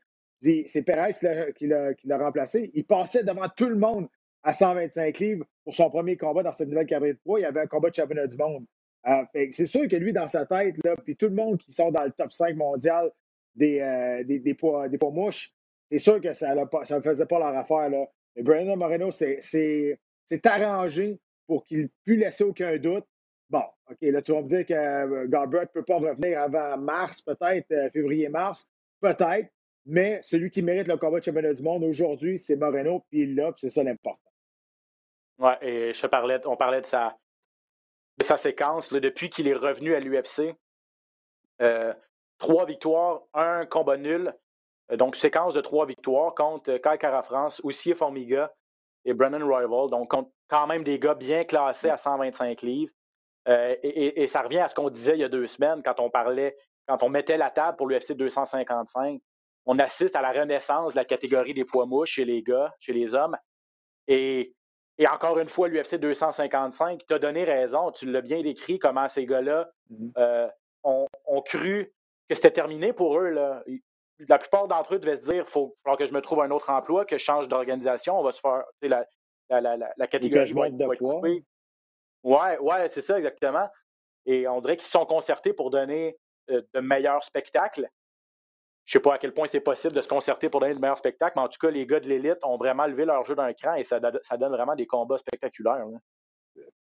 c'est 0.68 0.81
Perez 0.83 1.53
qui 1.56 1.68
l'a 1.68 2.18
remplacé. 2.18 2.71
Il 2.74 2.86
passait 2.86 3.24
devant 3.24 3.47
tout 3.50 3.69
le 3.69 3.77
monde 3.77 4.07
à 4.44 4.53
125 4.53 5.18
livres 5.19 5.45
pour 5.63 5.75
son 5.75 5.89
premier 5.89 6.18
combat 6.18 6.44
dans 6.44 6.51
cette 6.51 6.69
nouvelle 6.69 6.86
catégorie 6.86 7.13
de 7.13 7.19
poids. 7.24 7.39
Il 7.39 7.44
y 7.44 7.45
avait 7.45 7.62
un 7.62 7.68
combat 7.68 7.89
de 7.89 7.95
championnat 7.95 8.27
du 8.27 8.38
monde. 8.38 8.65
Euh, 9.07 9.24
c'est 9.51 9.65
sûr 9.65 9.88
que 9.88 9.95
lui, 9.95 10.13
dans 10.13 10.27
sa 10.27 10.45
tête, 10.45 10.75
puis 11.03 11.15
tout 11.15 11.27
le 11.27 11.36
monde 11.36 11.57
qui 11.57 11.71
sort 11.71 11.92
dans 11.92 12.03
le 12.03 12.12
top 12.12 12.31
5 12.31 12.56
mondial 12.56 13.12
des, 13.56 13.80
euh, 13.81 14.24
des, 14.24 14.53
poids, 14.53 14.88
des 14.88 14.97
poids 14.97 15.12
mouches, 15.12 15.53
c'est 15.92 16.00
sûr 16.00 16.19
que 16.21 16.33
ça 16.33 16.56
ne 16.56 17.01
faisait 17.01 17.25
pas 17.25 17.39
leur 17.39 17.56
affaire. 17.56 17.89
Brandon 18.38 18.75
Moreno 18.75 19.12
c'est 19.12 20.00
arrangé 20.45 21.19
pour 21.47 21.63
qu'il 21.63 21.83
ne 21.83 21.88
puisse 22.03 22.19
laisser 22.19 22.44
aucun 22.44 22.77
doute. 22.77 23.06
Bon, 23.50 23.63
OK, 23.89 23.97
là, 24.01 24.21
tu 24.24 24.31
vas 24.31 24.42
me 24.42 24.47
dire 24.47 24.65
que 24.65 24.74
euh, 24.74 25.27
Garbert 25.27 25.62
ne 25.62 25.65
peut 25.68 25.83
pas 25.83 25.97
revenir 25.97 26.42
avant 26.42 26.77
mars, 26.77 27.21
peut-être, 27.21 27.92
février-mars. 27.94 28.68
Peut-être. 29.00 29.50
Mais 29.86 30.20
celui 30.24 30.50
qui 30.50 30.64
mérite 30.64 30.88
le 30.88 30.98
combat 30.98 31.20
de 31.20 31.26
championnat 31.26 31.54
du 31.54 31.62
monde 31.62 31.84
aujourd'hui, 31.84 32.40
c'est 32.40 32.56
Moreno, 32.56 33.06
puis 33.10 33.22
il 33.22 33.36
l'a, 33.36 33.54
c'est 33.58 33.70
ça 33.70 33.84
l'important. 33.84 34.20
Oui, 35.38 35.52
et 35.62 35.92
on 36.46 36.56
parlait 36.56 36.82
de 36.82 36.86
sa, 36.86 37.16
de 38.18 38.24
sa 38.24 38.38
séquence. 38.38 38.92
depuis 38.92 39.30
qu'il 39.30 39.48
est 39.48 39.54
revenu 39.54 39.94
à 39.94 40.00
l'UFC, 40.00 40.56
euh, 41.62 41.94
trois 42.40 42.66
victoires, 42.66 43.22
un 43.34 43.66
combat 43.66 43.98
nul. 43.98 44.34
Euh, 44.92 44.98
donc, 44.98 45.16
séquence 45.16 45.54
de 45.54 45.62
trois 45.62 45.86
victoires 45.86 46.34
contre 46.34 46.78
Kai 46.78 46.98
Kara 46.98 47.22
France, 47.22 47.62
aussi 47.64 47.94
Formiga 47.94 48.52
et 49.04 49.14
Brennan 49.14 49.44
Rival. 49.44 49.90
Donc, 49.90 50.12
quand 50.48 50.68
même 50.68 50.84
des 50.84 51.00
gars 51.00 51.16
bien 51.16 51.44
classés 51.44 51.90
à 51.90 51.98
125 51.98 52.62
livres. 52.62 52.94
Euh, 53.48 53.76
et, 53.84 54.24
et, 54.24 54.28
ça 54.28 54.42
revient 54.42 54.60
à 54.60 54.68
ce 54.68 54.74
qu'on 54.74 54.90
disait 54.90 55.14
il 55.14 55.20
y 55.20 55.24
a 55.24 55.30
deux 55.30 55.46
semaines 55.46 55.84
quand 55.84 56.00
on 56.00 56.10
parlait, 56.10 56.58
quand 56.88 57.04
on 57.04 57.10
mettait 57.10 57.38
la 57.38 57.52
table 57.52 57.78
pour 57.78 57.88
l'UFC 57.88 58.14
255 58.14 59.22
on 59.66 59.80
assiste 59.80 60.16
à 60.16 60.22
la 60.22 60.32
renaissance 60.32 60.94
de 60.94 61.00
la 61.00 61.06
catégorie 61.06 61.54
des 61.54 61.66
poids 61.66 61.86
mouches 61.86 62.12
chez 62.12 62.26
les 62.26 62.42
gars, 62.44 62.74
chez 62.80 62.94
les 62.94 63.16
hommes. 63.16 63.36
Et, 64.08 64.54
encore 65.10 65.40
une 65.40 65.50
fois, 65.50 65.68
l'UFC 65.68 65.96
255 65.96 67.06
t'a 67.08 67.20
donné 67.20 67.44
raison. 67.44 67.92
Tu 67.92 68.10
l'as 68.10 68.22
bien 68.22 68.42
décrit, 68.42 68.80
comment 68.80 69.10
ces 69.10 69.26
gars-là 69.26 69.70
mm-hmm. 69.92 70.12
euh, 70.18 70.48
ont, 70.84 71.42
cru 71.42 71.92
que 72.30 72.36
c'était 72.36 72.52
terminé 72.52 72.94
pour 72.94 73.20
eux. 73.20 73.36
La 74.30 74.38
plupart 74.38 74.68
d'entre 74.68 74.96
eux 74.96 75.00
devaient 75.00 75.18
se 75.18 75.30
dire 75.30 75.44
il 75.46 75.52
faut 75.52 75.76
que 75.98 76.06
je 76.06 76.14
me 76.14 76.22
trouve 76.22 76.42
un 76.42 76.52
autre 76.52 76.70
emploi, 76.70 77.06
que 77.06 77.18
je 77.18 77.24
change 77.24 77.48
d'organisation, 77.48 78.20
on 78.20 78.24
va 78.24 78.32
se 78.32 78.40
faire. 78.40 78.64
La, 78.82 79.06
la, 79.50 79.78
la, 79.98 80.08
catégorie 80.08 80.54
va, 80.54 80.68
être 80.68 80.96
coupée. 80.98 81.44
Ouais, 82.24 82.58
ouais, 82.60 82.90
c'est 82.90 83.02
ça, 83.02 83.18
exactement. 83.18 83.70
Et 84.26 84.48
on 84.48 84.60
dirait 84.60 84.78
qu'ils 84.78 84.86
se 84.86 84.92
sont 84.92 85.06
concertés 85.06 85.54
pour 85.54 85.70
donner 85.70 86.18
euh, 86.50 86.62
de 86.74 86.80
meilleurs 86.80 87.24
spectacles. 87.24 87.88
Je 88.86 88.94
sais 88.94 89.00
pas 89.00 89.16
à 89.16 89.18
quel 89.18 89.34
point 89.34 89.48
c'est 89.48 89.60
possible 89.60 89.94
de 89.94 90.02
se 90.02 90.08
concerter 90.08 90.50
pour 90.50 90.60
donner 90.60 90.76
de 90.76 90.80
meilleurs 90.80 91.00
spectacles, 91.00 91.34
mais 91.36 91.42
en 91.42 91.48
tout 91.48 91.60
cas, 91.60 91.72
les 91.72 91.88
gars 91.88 92.00
de 92.00 92.08
l'élite 92.08 92.38
ont 92.44 92.58
vraiment 92.58 92.86
levé 92.86 93.06
leur 93.06 93.26
jeu 93.26 93.36
d'un 93.36 93.52
cran 93.54 93.76
et 93.76 93.84
ça, 93.84 94.00
donne 94.00 94.52
vraiment 94.52 94.76
des 94.76 94.86
combats 94.86 95.18
spectaculaires. 95.18 95.86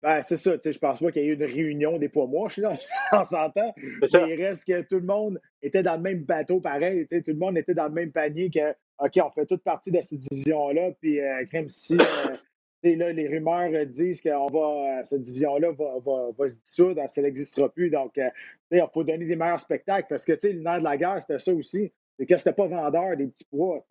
Ben, 0.02 0.22
c'est 0.22 0.38
ça. 0.38 0.54
Je 0.64 0.78
pense 0.78 1.00
pas 1.00 1.12
qu'il 1.12 1.24
y 1.24 1.26
ait 1.26 1.30
eu 1.30 1.34
une 1.34 1.44
réunion 1.44 1.98
des 1.98 2.08
poids 2.08 2.28
moches, 2.28 2.58
là, 2.58 2.72
on 3.12 3.26
s'entend. 3.26 3.74
Mais 3.78 4.08
il 4.12 4.44
reste 4.46 4.66
que 4.66 4.82
tout 4.84 5.00
le 5.00 5.06
monde 5.06 5.42
était 5.62 5.84
dans 5.84 5.96
le 5.96 6.02
même 6.02 6.24
bateau 6.24 6.62
pareil. 6.62 7.06
Tout 7.08 7.22
le 7.28 7.34
monde 7.34 7.58
était 7.58 7.74
dans 7.74 7.88
le 7.88 7.94
même 7.94 8.12
panier 8.12 8.50
que 8.50 8.74
OK, 9.00 9.20
on 9.24 9.32
fait 9.32 9.46
toute 9.46 9.64
partie 9.64 9.92
de 9.92 10.00
cette 10.02 10.20
division-là. 10.20 10.92
Puis, 11.02 11.20
euh, 11.20 11.44
si 11.68 11.96
euh, 11.96 12.36
là, 12.84 13.12
les 13.12 13.28
rumeurs 13.28 13.72
euh, 13.74 13.86
disent 13.86 14.22
que 14.22 14.30
va, 14.30 15.00
euh, 15.00 15.04
cette 15.04 15.24
division-là 15.24 15.72
va, 15.72 16.48
se 16.48 16.56
dissoudre, 16.56 17.02
elle 17.16 17.24
n'existera 17.24 17.70
plus. 17.70 17.90
Donc, 17.90 18.18
euh, 18.18 18.30
il 18.72 18.86
faut 18.94 19.04
donner 19.04 19.26
des 19.26 19.36
meilleurs 19.36 19.60
spectacles 19.60 20.08
parce 20.10 20.26
que 20.26 20.34
le 20.44 20.62
nerf 20.62 20.80
de 20.80 20.84
la 20.84 20.98
guerre, 20.98 21.22
c'était 21.22 21.40
ça 21.40 21.54
aussi. 21.54 21.92
C'est 22.18 22.26
que 22.26 22.38
c'était 22.38 22.54
pas 22.54 22.68
vendeur 22.68 23.16
des 23.16 23.28
petits 23.28 23.46
poids. 23.46 23.86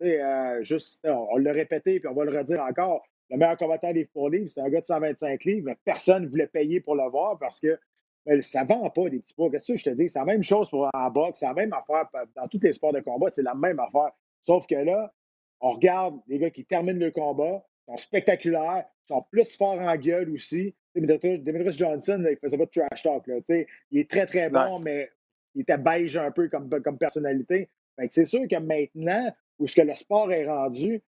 juste, 0.61 1.07
on, 1.07 1.37
l'a 1.37 1.51
répété 1.51 1.99
puis 1.99 2.07
on 2.07 2.13
va 2.13 2.25
le 2.25 2.37
redire 2.37 2.61
encore. 2.61 3.03
Le 3.31 3.37
meilleur 3.37 3.57
combattant 3.57 3.91
des 3.91 4.05
poids 4.05 4.29
livres, 4.29 4.49
c'est 4.49 4.61
un 4.61 4.69
gars 4.69 4.81
de 4.81 4.85
125 4.85 5.43
livres, 5.45 5.65
mais 5.67 5.77
personne 5.83 6.23
ne 6.23 6.27
voulait 6.27 6.47
payer 6.47 6.79
pour 6.79 6.95
le 6.95 7.07
voir 7.09 7.37
parce 7.39 7.59
que 7.59 7.79
ben, 8.25 8.41
ça 8.41 8.63
ne 8.63 8.67
vend 8.67 8.89
pas 8.89 9.09
des 9.09 9.19
petits 9.19 9.33
poids. 9.33 9.49
Qu'est-ce 9.49 9.73
que 9.73 9.77
je 9.77 9.83
te 9.83 9.89
dis? 9.91 10.09
C'est 10.09 10.19
la 10.19 10.25
même 10.25 10.43
chose 10.43 10.69
pour 10.69 10.89
en 10.93 11.09
boxe, 11.09 11.39
c'est 11.39 11.47
la 11.47 11.53
même 11.53 11.73
affaire 11.73 12.05
dans 12.35 12.47
tous 12.47 12.59
les 12.61 12.73
sports 12.73 12.93
de 12.93 12.99
combat, 12.99 13.29
c'est 13.29 13.41
la 13.41 13.55
même 13.55 13.79
affaire. 13.79 14.11
Sauf 14.43 14.67
que 14.67 14.75
là, 14.75 15.11
on 15.59 15.71
regarde 15.71 16.19
les 16.27 16.39
gars 16.39 16.49
qui 16.49 16.65
terminent 16.65 16.99
le 16.99 17.11
combat, 17.11 17.63
sont 17.89 17.97
spectaculaires, 17.97 18.85
sont 19.07 19.25
plus 19.31 19.55
forts 19.55 19.79
en 19.79 19.95
gueule 19.95 20.29
aussi. 20.31 20.75
Demetrius 20.95 21.77
Johnson, 21.77 22.23
il 22.29 22.37
faisait 22.37 22.57
pas 22.57 22.65
de 22.65 22.69
trash 22.69 23.03
talk. 23.03 23.23
il 23.91 23.99
est 23.99 24.09
très, 24.09 24.25
très 24.25 24.49
bon, 24.49 24.79
mais 24.79 25.09
il 25.55 25.61
était 25.61 25.77
beige 25.77 26.17
un 26.17 26.31
peu 26.31 26.49
comme, 26.49 26.69
comme 26.81 26.97
personnalité. 26.97 27.69
C'est 28.11 28.25
sûr 28.25 28.47
que 28.47 28.57
maintenant, 28.57 29.31
où 29.57 29.67
ce 29.67 29.75
que 29.75 29.81
le 29.81 29.95
sport 29.95 30.31
est 30.31 30.45
rendu, 30.45 31.01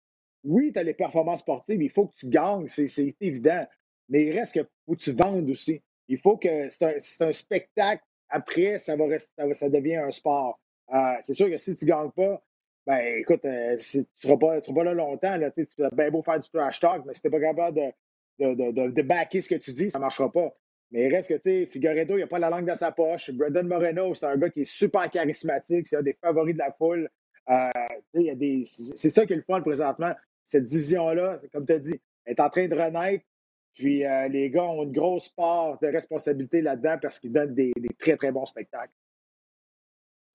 oui, 0.43 0.71
tu 0.71 0.79
as 0.79 0.83
les 0.83 0.93
performances 0.93 1.41
sportives, 1.41 1.81
il 1.81 1.89
faut 1.89 2.07
que 2.07 2.15
tu 2.15 2.27
gagnes, 2.27 2.67
c'est 2.67 2.87
évident. 3.19 3.65
Mais 4.07 4.25
il 4.25 4.31
reste 4.37 4.55
que 4.55 4.67
faut 4.85 4.95
que 4.95 5.01
tu 5.01 5.11
vendes 5.11 5.49
aussi. 5.49 5.81
Il 6.07 6.17
faut 6.17 6.37
que 6.37 6.69
c'est 6.69 7.21
un, 7.21 7.31
spectacle. 7.31 8.03
Après, 8.29 8.79
ça, 8.79 8.95
va 8.95 9.05
rester, 9.05 9.53
ça, 9.53 9.69
devient 9.69 9.97
un 9.97 10.11
sport. 10.11 10.59
Euh, 10.93 11.15
c'est 11.21 11.33
sûr 11.33 11.49
que 11.49 11.57
si 11.57 11.75
tu 11.75 11.85
ne 11.85 11.89
gagnes 11.89 12.11
pas, 12.11 12.41
ben 12.89 13.19
écoute, 13.19 13.45
euh, 13.45 13.77
tu 13.77 13.99
ne 13.99 14.03
seras, 14.15 14.37
pas 14.37 14.83
là 14.83 14.93
longtemps. 14.95 15.37
Là, 15.37 15.51
tu 15.51 15.67
as 15.83 15.91
bien 15.91 16.09
beau 16.09 16.23
faire 16.23 16.39
du 16.39 16.49
trash 16.49 16.79
talk, 16.79 17.05
mais 17.05 17.13
si 17.13 17.21
tu 17.21 17.27
n'es 17.27 17.31
pas 17.31 17.39
capable 17.39 17.77
de, 17.77 18.55
de, 18.55 18.71
de, 18.71 18.89
de, 18.89 19.01
backer 19.03 19.41
ce 19.41 19.49
que 19.49 19.55
tu 19.55 19.73
dis, 19.73 19.91
ça 19.91 19.99
ne 19.99 20.01
marchera 20.01 20.31
pas. 20.31 20.51
Mais 20.89 21.05
il 21.05 21.13
reste 21.13 21.29
que, 21.29 21.35
tu 21.35 21.41
sais, 21.43 21.65
Figueredo, 21.67 22.17
il 22.17 22.21
n'a 22.21 22.27
pas 22.27 22.39
la 22.39 22.49
langue 22.49 22.65
dans 22.65 22.73
sa 22.73 22.91
poche. 22.91 23.29
Brandon 23.29 23.63
Moreno, 23.63 24.15
c'est 24.15 24.25
un 24.25 24.37
gars 24.37 24.49
qui 24.49 24.61
est 24.61 24.71
super 24.71 25.07
charismatique. 25.11 25.85
C'est 25.85 25.97
un 25.97 26.01
des 26.01 26.17
favoris 26.19 26.55
de 26.55 26.59
la 26.59 26.71
foule. 26.71 27.07
Euh. 27.51 27.69
C'est 28.65 29.11
ça 29.11 29.27
qui 29.27 29.33
est 29.33 29.43
le 29.47 29.61
présentement. 29.61 30.15
Cette 30.45 30.65
division-là, 30.65 31.41
comme 31.53 31.67
tu 31.67 31.73
as 31.73 31.79
dit, 31.79 32.01
est 32.25 32.39
en 32.39 32.49
train 32.49 32.67
de 32.67 32.73
renaître. 32.73 33.23
Puis 33.75 34.03
euh, 34.03 34.27
les 34.29 34.49
gars 34.49 34.65
ont 34.65 34.81
une 34.81 34.91
grosse 34.91 35.29
part 35.29 35.77
de 35.77 35.87
responsabilité 35.89 36.61
là-dedans 36.61 36.97
parce 36.99 37.19
qu'ils 37.19 37.31
donnent 37.31 37.53
des, 37.53 37.71
des, 37.77 37.89
très, 37.99 38.17
très 38.17 38.31
bons 38.31 38.47
spectacles. 38.47 38.91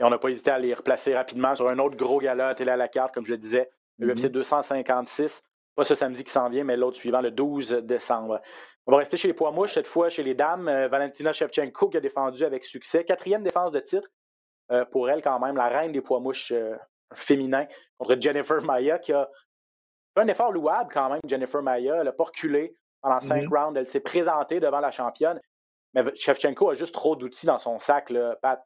Et 0.04 0.06
on 0.06 0.10
n'a 0.10 0.18
pas 0.18 0.28
hésité 0.28 0.50
à 0.50 0.58
les 0.58 0.74
replacer 0.74 1.14
rapidement 1.14 1.54
sur 1.54 1.66
un 1.68 1.78
autre 1.78 1.96
gros 1.96 2.18
gala 2.18 2.48
à 2.48 2.54
télé 2.54 2.70
à 2.70 2.76
la 2.76 2.88
carte, 2.88 3.14
comme 3.14 3.24
je 3.24 3.30
le 3.30 3.38
disais, 3.38 3.70
le 3.98 4.12
UFC 4.12 4.26
256. 4.26 5.42
Pas 5.76 5.84
ce 5.84 5.94
samedi 5.94 6.24
qui 6.24 6.30
s'en 6.30 6.50
vient, 6.50 6.62
mais 6.62 6.76
l'autre 6.76 6.98
suivant, 6.98 7.22
le 7.22 7.30
12 7.30 7.70
décembre. 7.82 8.42
On 8.86 8.92
va 8.92 8.98
rester 8.98 9.16
chez 9.16 9.28
les 9.28 9.34
poids 9.34 9.50
mouches, 9.50 9.72
cette 9.72 9.86
fois 9.86 10.10
chez 10.10 10.22
les 10.22 10.34
dames. 10.34 10.68
Euh, 10.68 10.88
Valentina 10.88 11.32
Shevchenko 11.32 11.88
qui 11.88 11.96
a 11.96 12.00
défendu 12.00 12.44
avec 12.44 12.66
succès. 12.66 13.02
Quatrième 13.04 13.42
défense 13.42 13.72
de 13.72 13.80
titre 13.80 14.06
euh, 14.72 14.84
pour 14.84 15.08
elle, 15.08 15.22
quand 15.22 15.40
même, 15.40 15.56
la 15.56 15.68
reine 15.68 15.92
des 15.92 16.02
poids 16.02 16.20
mouches 16.20 16.52
euh, 16.52 16.76
féminins 17.14 17.66
contre 17.96 18.20
Jennifer 18.20 18.60
Maya 18.62 18.98
qui 18.98 19.14
a 19.14 19.28
un 20.16 20.28
effort 20.28 20.52
louable 20.52 20.90
quand 20.92 21.08
même, 21.08 21.20
Jennifer 21.26 21.62
Maya. 21.62 21.96
Elle 21.96 22.04
n'a 22.04 22.12
pas 22.12 22.24
reculé 22.24 22.76
pendant 23.00 23.20
cinq 23.20 23.44
Mm-hmm. 23.44 23.56
rounds. 23.56 23.78
Elle 23.78 23.86
s'est 23.86 24.00
présentée 24.00 24.60
devant 24.60 24.80
la 24.80 24.90
championne. 24.90 25.40
Mais 25.94 26.04
Shevchenko 26.14 26.70
a 26.70 26.74
juste 26.74 26.94
trop 26.94 27.16
d'outils 27.16 27.46
dans 27.46 27.58
son 27.58 27.78
sac, 27.78 28.10
là, 28.10 28.36
Pat. 28.42 28.62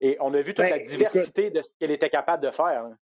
Et 0.00 0.16
on 0.20 0.32
a 0.34 0.40
vu 0.40 0.54
toute 0.54 0.64
Ben, 0.64 0.70
la 0.70 0.78
diversité 0.84 1.50
de 1.50 1.62
ce 1.62 1.68
qu'elle 1.78 1.90
était 1.90 2.10
capable 2.10 2.42
de 2.44 2.50
faire. 2.50 2.84
hein. 2.84 2.96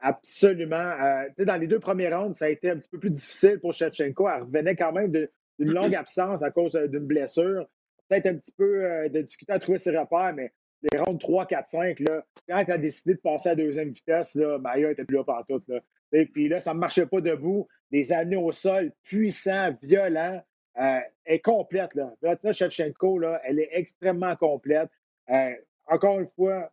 Absolument. 0.00 0.76
Euh, 0.76 1.24
dans 1.44 1.56
les 1.56 1.66
deux 1.66 1.80
premiers 1.80 2.08
rounds, 2.12 2.36
ça 2.36 2.46
a 2.46 2.48
été 2.48 2.70
un 2.70 2.76
petit 2.78 2.88
peu 2.88 2.98
plus 2.98 3.10
difficile 3.10 3.58
pour 3.60 3.72
Shevchenko. 3.74 4.28
Elle 4.28 4.42
revenait 4.42 4.76
quand 4.76 4.92
même 4.92 5.10
d'une 5.12 5.28
longue 5.72 5.94
absence 5.94 6.42
à 6.42 6.50
cause 6.50 6.74
euh, 6.76 6.88
d'une 6.88 7.06
blessure. 7.06 7.66
Peut-être 8.08 8.26
un 8.26 8.36
petit 8.36 8.52
peu 8.52 8.84
euh, 8.84 9.08
de 9.08 9.20
difficulté 9.20 9.52
à 9.52 9.58
trouver 9.58 9.78
ses 9.78 9.96
repères, 9.96 10.32
mais 10.34 10.52
les 10.90 10.98
rounds 10.98 11.20
3, 11.20 11.46
4, 11.46 11.68
5, 11.68 12.00
là, 12.00 12.24
quand 12.48 12.58
elle 12.66 12.72
a 12.72 12.78
décidé 12.78 13.14
de 13.14 13.20
passer 13.20 13.50
à 13.50 13.54
deuxième 13.54 13.90
vitesse, 13.90 14.34
là, 14.36 14.58
Maya 14.58 14.90
était 14.90 15.04
plus 15.04 15.16
là 15.16 15.24
partout. 15.24 15.62
Là. 15.68 15.80
Et 16.12 16.24
puis 16.24 16.48
là, 16.48 16.60
ça 16.60 16.72
ne 16.72 16.78
marchait 16.78 17.06
pas 17.06 17.20
debout. 17.20 17.68
Des 17.90 18.12
années 18.12 18.36
au 18.36 18.52
sol, 18.52 18.92
puissants, 19.02 19.76
violents. 19.82 20.42
Euh, 20.78 21.00
elle 21.24 21.34
est 21.34 21.40
complète. 21.40 21.94
Là. 21.94 22.14
Là, 22.22 22.52
Shevchenko, 22.52 23.18
là, 23.18 23.40
elle 23.44 23.58
est 23.60 23.68
extrêmement 23.72 24.34
complète. 24.36 24.88
Encore 25.86 26.20
une 26.20 26.28
fois, 26.28 26.70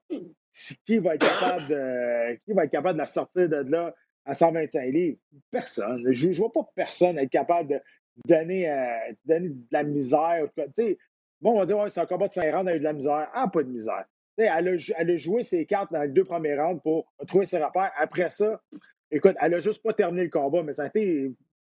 qui 0.86 0.98
va 0.98 1.16
être 1.16 1.28
capable 1.28 1.68
de, 1.68 2.36
qui 2.46 2.54
va 2.54 2.66
être 2.66 2.72
capable 2.72 2.94
de 2.96 3.00
la 3.00 3.08
sortir 3.08 3.50
de 3.50 3.72
là 3.72 3.94
à 4.26 4.34
125 4.34 4.86
livres? 4.92 5.18
Personne. 5.52 6.12
Je 6.12 6.30
ne 6.30 6.34
vois 6.34 6.52
pas 6.52 6.70
personne 6.76 7.18
être 7.18 7.30
capable 7.30 7.70
de 7.70 7.80
donner, 8.26 8.70
euh, 8.70 9.14
donner 9.26 9.50
de 9.50 9.68
la 9.72 9.84
misère. 9.84 10.48
Tu 10.56 10.64
sais, 10.74 10.98
bon, 11.42 11.54
on 11.54 11.60
va 11.60 11.66
dire, 11.66 11.84
c'est 11.90 12.00
un 12.00 12.06
combat 12.06 12.28
de 12.28 12.34
5 12.34 12.54
rounds, 12.54 12.68
elle 12.68 12.74
a 12.74 12.76
eu 12.76 12.80
de 12.80 12.84
la 12.84 12.94
misère. 12.94 13.30
Ah, 13.34 13.48
pas 13.48 13.64
de 13.64 13.70
misère. 13.70 14.06
Elle 14.38 14.68
a, 14.68 14.78
elle 14.98 15.12
a 15.12 15.18
joué 15.18 15.42
ses 15.42 15.66
cartes 15.66 15.92
dans 15.92 16.02
les 16.02 16.10
deux 16.10 16.24
premiers 16.24 16.56
rounds 16.56 16.82
pour 16.84 17.12
trouver 17.28 17.46
ses 17.46 17.58
repères. 17.58 17.92
Après 17.98 18.30
ça, 18.30 18.62
écoute, 19.10 19.36
elle 19.42 19.56
a 19.56 19.60
juste 19.60 19.82
pas 19.82 19.94
terminé 19.94 20.26
le 20.26 20.30
combat, 20.30 20.62
mais 20.62 20.74
ça 20.74 20.84
a 20.84 20.88
été 20.88 21.32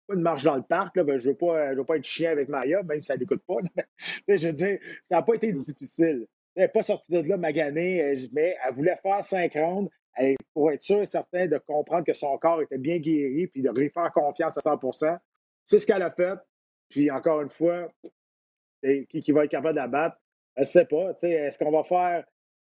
pas 0.08 0.16
une 0.16 0.22
marche 0.22 0.44
dans 0.44 0.56
le 0.56 0.64
parc. 0.64 0.96
Là, 0.96 1.04
ben, 1.04 1.18
je 1.18 1.30
ne 1.30 1.34
veux, 1.34 1.76
veux 1.76 1.84
pas 1.86 1.98
être 1.98 2.06
chien 2.06 2.32
avec 2.32 2.48
Maya, 2.48 2.82
même 2.84 3.02
si 3.02 3.12
elle 3.12 3.20
n'écoute 3.20 3.44
pas. 3.46 3.56
je 4.28 4.48
veux 4.48 4.54
dire, 4.54 4.80
ça 5.04 5.16
n'a 5.16 5.22
pas 5.24 5.36
été 5.36 5.52
difficile. 5.52 6.26
Elle 6.56 6.64
n'est 6.64 6.68
pas 6.68 6.84
sortie 6.84 7.12
de 7.12 7.28
là 7.28 7.38
maganée, 7.38 8.02
euh, 8.02 8.16
mais 8.32 8.56
elle 8.66 8.74
voulait 8.74 8.98
faire 9.02 9.24
cinq 9.24 9.54
rounds 9.54 9.90
elle- 10.16 10.36
pour 10.54 10.72
être 10.72 10.82
sûr 10.82 11.02
et 11.02 11.06
certain 11.06 11.48
de 11.48 11.58
comprendre 11.58 12.06
que 12.06 12.14
son 12.14 12.38
corps 12.38 12.62
était 12.62 12.78
bien 12.78 13.00
guéri 13.00 13.48
puis 13.48 13.62
de 13.62 13.72
lui 13.72 13.90
faire 13.90 14.12
confiance 14.14 14.58
à 14.58 14.62
100% 14.62 15.18
C'est 15.66 15.80
ce 15.80 15.88
qu'elle 15.88 16.04
a 16.04 16.12
fait. 16.12 16.38
Puis 16.90 17.10
encore 17.10 17.42
une 17.42 17.50
fois, 17.50 17.90
qui, 18.82 19.32
va 19.32 19.46
être 19.46 19.52
capable 19.52 19.76
de 19.76 19.80
la 19.80 19.88
battre? 19.88 20.18
Je 20.56 20.62
ne 20.62 20.66
sais 20.66 20.86
pas. 20.86 21.12
Est-ce 21.22 21.58
qu'on 21.58 21.72
va 21.72 21.84
faire 21.84 22.24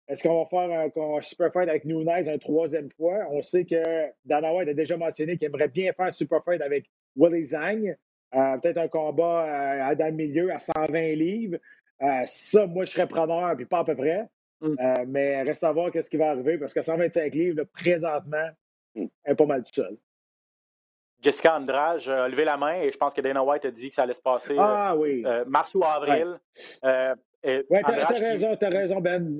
est-ce 0.07 0.21
qu'on 0.21 0.43
va 0.43 0.45
faire 0.49 0.91
un, 0.97 1.21
super 1.21 1.51
fight 1.53 1.69
avec 1.69 1.85
Nunez 1.85 2.27
une 2.27 2.39
troisième 2.39 2.91
fois? 2.91 3.25
On 3.31 3.41
sait 3.41 3.63
que 3.63 3.81
Dana 4.25 4.53
White 4.53 4.67
a 4.67 4.73
déjà 4.73 4.97
mentionné 4.97 5.37
qu'il 5.37 5.47
aimerait 5.47 5.69
bien 5.69 5.93
faire 5.93 6.07
un 6.07 6.11
super 6.11 6.43
fight 6.43 6.61
avec 6.61 6.89
Willie 7.15 7.45
Zhang. 7.45 7.95
Euh, 8.35 8.57
Peut-être 8.57 8.79
un 8.79 8.87
combat 8.89 9.91
euh, 9.91 9.95
dans 9.95 10.07
le 10.07 10.11
milieu 10.11 10.51
à 10.51 10.59
120 10.59 11.15
livres. 11.15 11.57
Euh, 12.03 12.23
ça, 12.25 12.65
moi, 12.67 12.85
je 12.85 12.91
serais 12.91 13.07
preneur, 13.07 13.55
puis 13.55 13.65
pas 13.65 13.79
à 13.79 13.83
peu 13.85 13.95
près. 13.95 14.27
Mm. 14.61 14.75
Euh, 14.79 14.93
mais 15.07 15.41
reste 15.43 15.63
à 15.63 15.71
voir 15.71 15.91
qu'est-ce 15.91 16.09
qui 16.09 16.17
va 16.17 16.31
arriver, 16.31 16.57
parce 16.57 16.73
qu'à 16.73 16.83
125 16.83 17.33
livres, 17.33 17.57
là, 17.57 17.63
présentement, 17.65 18.49
elle 18.95 19.09
est 19.25 19.35
pas 19.35 19.45
mal 19.45 19.63
tout 19.63 19.73
seul. 19.73 19.97
Jessica 21.21 21.55
Andrade 21.55 22.05
a 22.09 22.27
levé 22.27 22.43
la 22.43 22.57
main 22.57 22.81
et 22.81 22.91
je 22.91 22.97
pense 22.97 23.13
que 23.13 23.21
Dana 23.21 23.41
White 23.43 23.63
a 23.65 23.71
dit 23.71 23.87
que 23.89 23.95
ça 23.95 24.03
allait 24.03 24.13
se 24.13 24.21
passer 24.21 24.53
euh, 24.53 24.59
Ah 24.59 24.93
oui. 24.97 25.23
euh, 25.25 25.45
mars 25.47 25.73
ou 25.73 25.83
avril. 25.83 26.37
Euh, 26.83 27.15
Oui, 27.45 27.63
t'as 27.69 27.77
Andrade 27.93 28.07
t'as 28.09 28.13
qui- 28.15 28.21
raison, 28.23 28.55
t'as 28.57 28.69
raison, 28.69 28.99
Ben. 28.99 29.39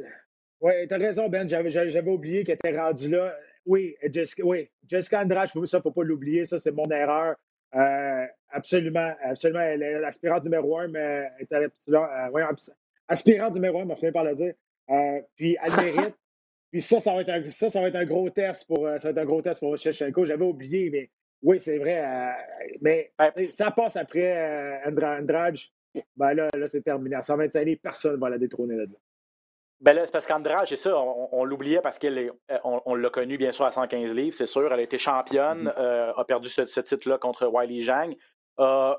Oui, 0.62 0.72
t'as 0.88 0.98
raison, 0.98 1.28
Ben. 1.28 1.48
J'avais 1.50 2.10
oublié 2.10 2.46
qu'elle 2.46 2.56
était 2.56 2.78
rendue 2.78 3.10
là. 3.10 3.36
Oui, 3.66 3.96
Jessica, 4.10 4.44
oui, 4.46 4.70
Jessica 4.88 5.22
Andrade, 5.22 5.50
je 5.54 5.66
ça, 5.66 5.82
faut 5.82 5.92
pas 5.92 6.04
l'oublier. 6.04 6.46
Ça, 6.46 6.58
c'est 6.58 6.72
mon 6.72 6.90
erreur. 6.90 7.36
Euh, 7.76 8.26
absolument, 8.54 9.14
absolument. 9.22 9.60
Elle 9.62 9.84
est 9.84 10.00
l'aspirante 10.00 10.44
numéro 10.44 10.78
un, 10.80 10.88
mais 10.88 11.30
elle 11.40 11.48
est 11.52 11.66
absolument- 11.66 12.06
euh, 12.06 12.46
aspirante 13.08 13.54
numéro 13.54 13.82
un, 13.82 13.86
m'a 13.86 13.96
fini 13.96 14.12
par 14.12 14.24
le 14.24 14.36
dire. 14.36 14.54
Euh, 14.90 15.22
puis 15.36 15.58
elle 15.64 15.76
mérite. 15.76 16.16
puis 16.72 16.82
ça, 16.82 17.00
ça 17.00 17.14
va, 17.14 17.22
être 17.22 17.30
un, 17.30 17.50
ça, 17.50 17.70
ça 17.70 17.82
va 17.82 17.88
être 17.90 17.96
un 17.96 18.06
gros 18.06 18.30
test 18.30 18.66
pour, 18.68 18.86
euh, 18.88 18.98
ça 18.98 19.08
va 19.08 19.12
être 19.12 19.18
un 19.20 19.26
gros 19.26 19.42
test 19.42 19.60
pour 19.60 19.78
Shevchenko. 19.78 20.26
J'avais 20.26 20.46
oublié, 20.46 20.90
mais 20.90 21.10
oui, 21.42 21.60
c'est 21.60 21.78
vrai. 21.78 22.04
euh, 22.04 22.32
mais 22.82 23.12
Ouais. 23.20 23.52
ça 23.52 23.72
passe 23.72 23.96
après 23.98 24.82
Andra- 24.86 25.20
Andrade. 25.20 25.58
Ben 26.18 26.34
là, 26.34 26.48
là 26.58 26.68
c'est 26.68 26.82
terminé. 26.82 27.16
À 27.16 27.22
125 27.22 27.64
livres, 27.66 27.82
personne 27.84 28.14
ne 28.16 28.18
va 28.20 28.30
la 28.30 28.38
détrôner 28.40 28.76
là-dedans. 28.76 28.98
Ben 29.82 29.94
là, 29.94 30.06
c'est 30.06 30.12
parce 30.14 30.26
qu'Andrade, 30.26 30.66
c'est 30.68 30.78
ça, 30.78 30.98
on, 30.98 31.28
on 31.34 31.44
l'oubliait 31.44 31.82
parce 31.82 32.00
qu'on 32.00 32.08
on, 32.64 32.82
on 32.86 32.96
l'a 32.96 33.10
connu 33.10 33.38
bien 33.38 33.52
sûr 33.52 33.66
à 33.66 33.72
115 33.72 34.14
livres, 34.14 34.34
c'est 34.36 34.46
sûr. 34.48 34.72
Elle 34.74 34.80
a 34.80 34.82
été 34.82 34.98
championne, 34.98 35.66
Mm-hmm. 35.68 35.74
euh, 35.78 36.14
a 36.16 36.24
perdu 36.26 36.48
ce, 36.50 36.66
ce 36.66 36.80
titre-là 36.80 37.18
contre 37.18 37.48
Wiley 37.48 37.84
Zhang, 37.84 38.16
a 38.58 38.98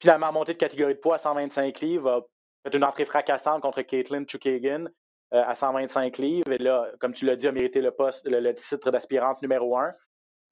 finalement 0.00 0.32
monté 0.32 0.52
de 0.54 0.58
catégorie 0.58 0.94
de 0.94 1.00
poids 1.00 1.16
à 1.16 1.18
125 1.18 1.80
livres, 1.80 2.26
a 2.64 2.70
fait 2.70 2.76
une 2.76 2.84
entrée 2.84 3.04
fracassante 3.04 3.62
contre 3.62 3.82
Caitlin 3.82 4.24
Chukagan 4.26 4.86
euh, 5.32 5.42
à 5.46 5.54
125 5.54 6.18
livres. 6.18 6.52
Et 6.52 6.58
là, 6.58 6.88
comme 7.00 7.12
tu 7.12 7.24
l'as 7.26 7.36
dit, 7.36 7.46
a 7.48 7.52
mérité 7.52 7.80
le 7.80 7.90
poste, 7.90 8.26
le, 8.26 8.40
le 8.40 8.54
titre 8.54 8.90
d'aspirante 8.90 9.40
numéro 9.42 9.76
un. 9.78 9.90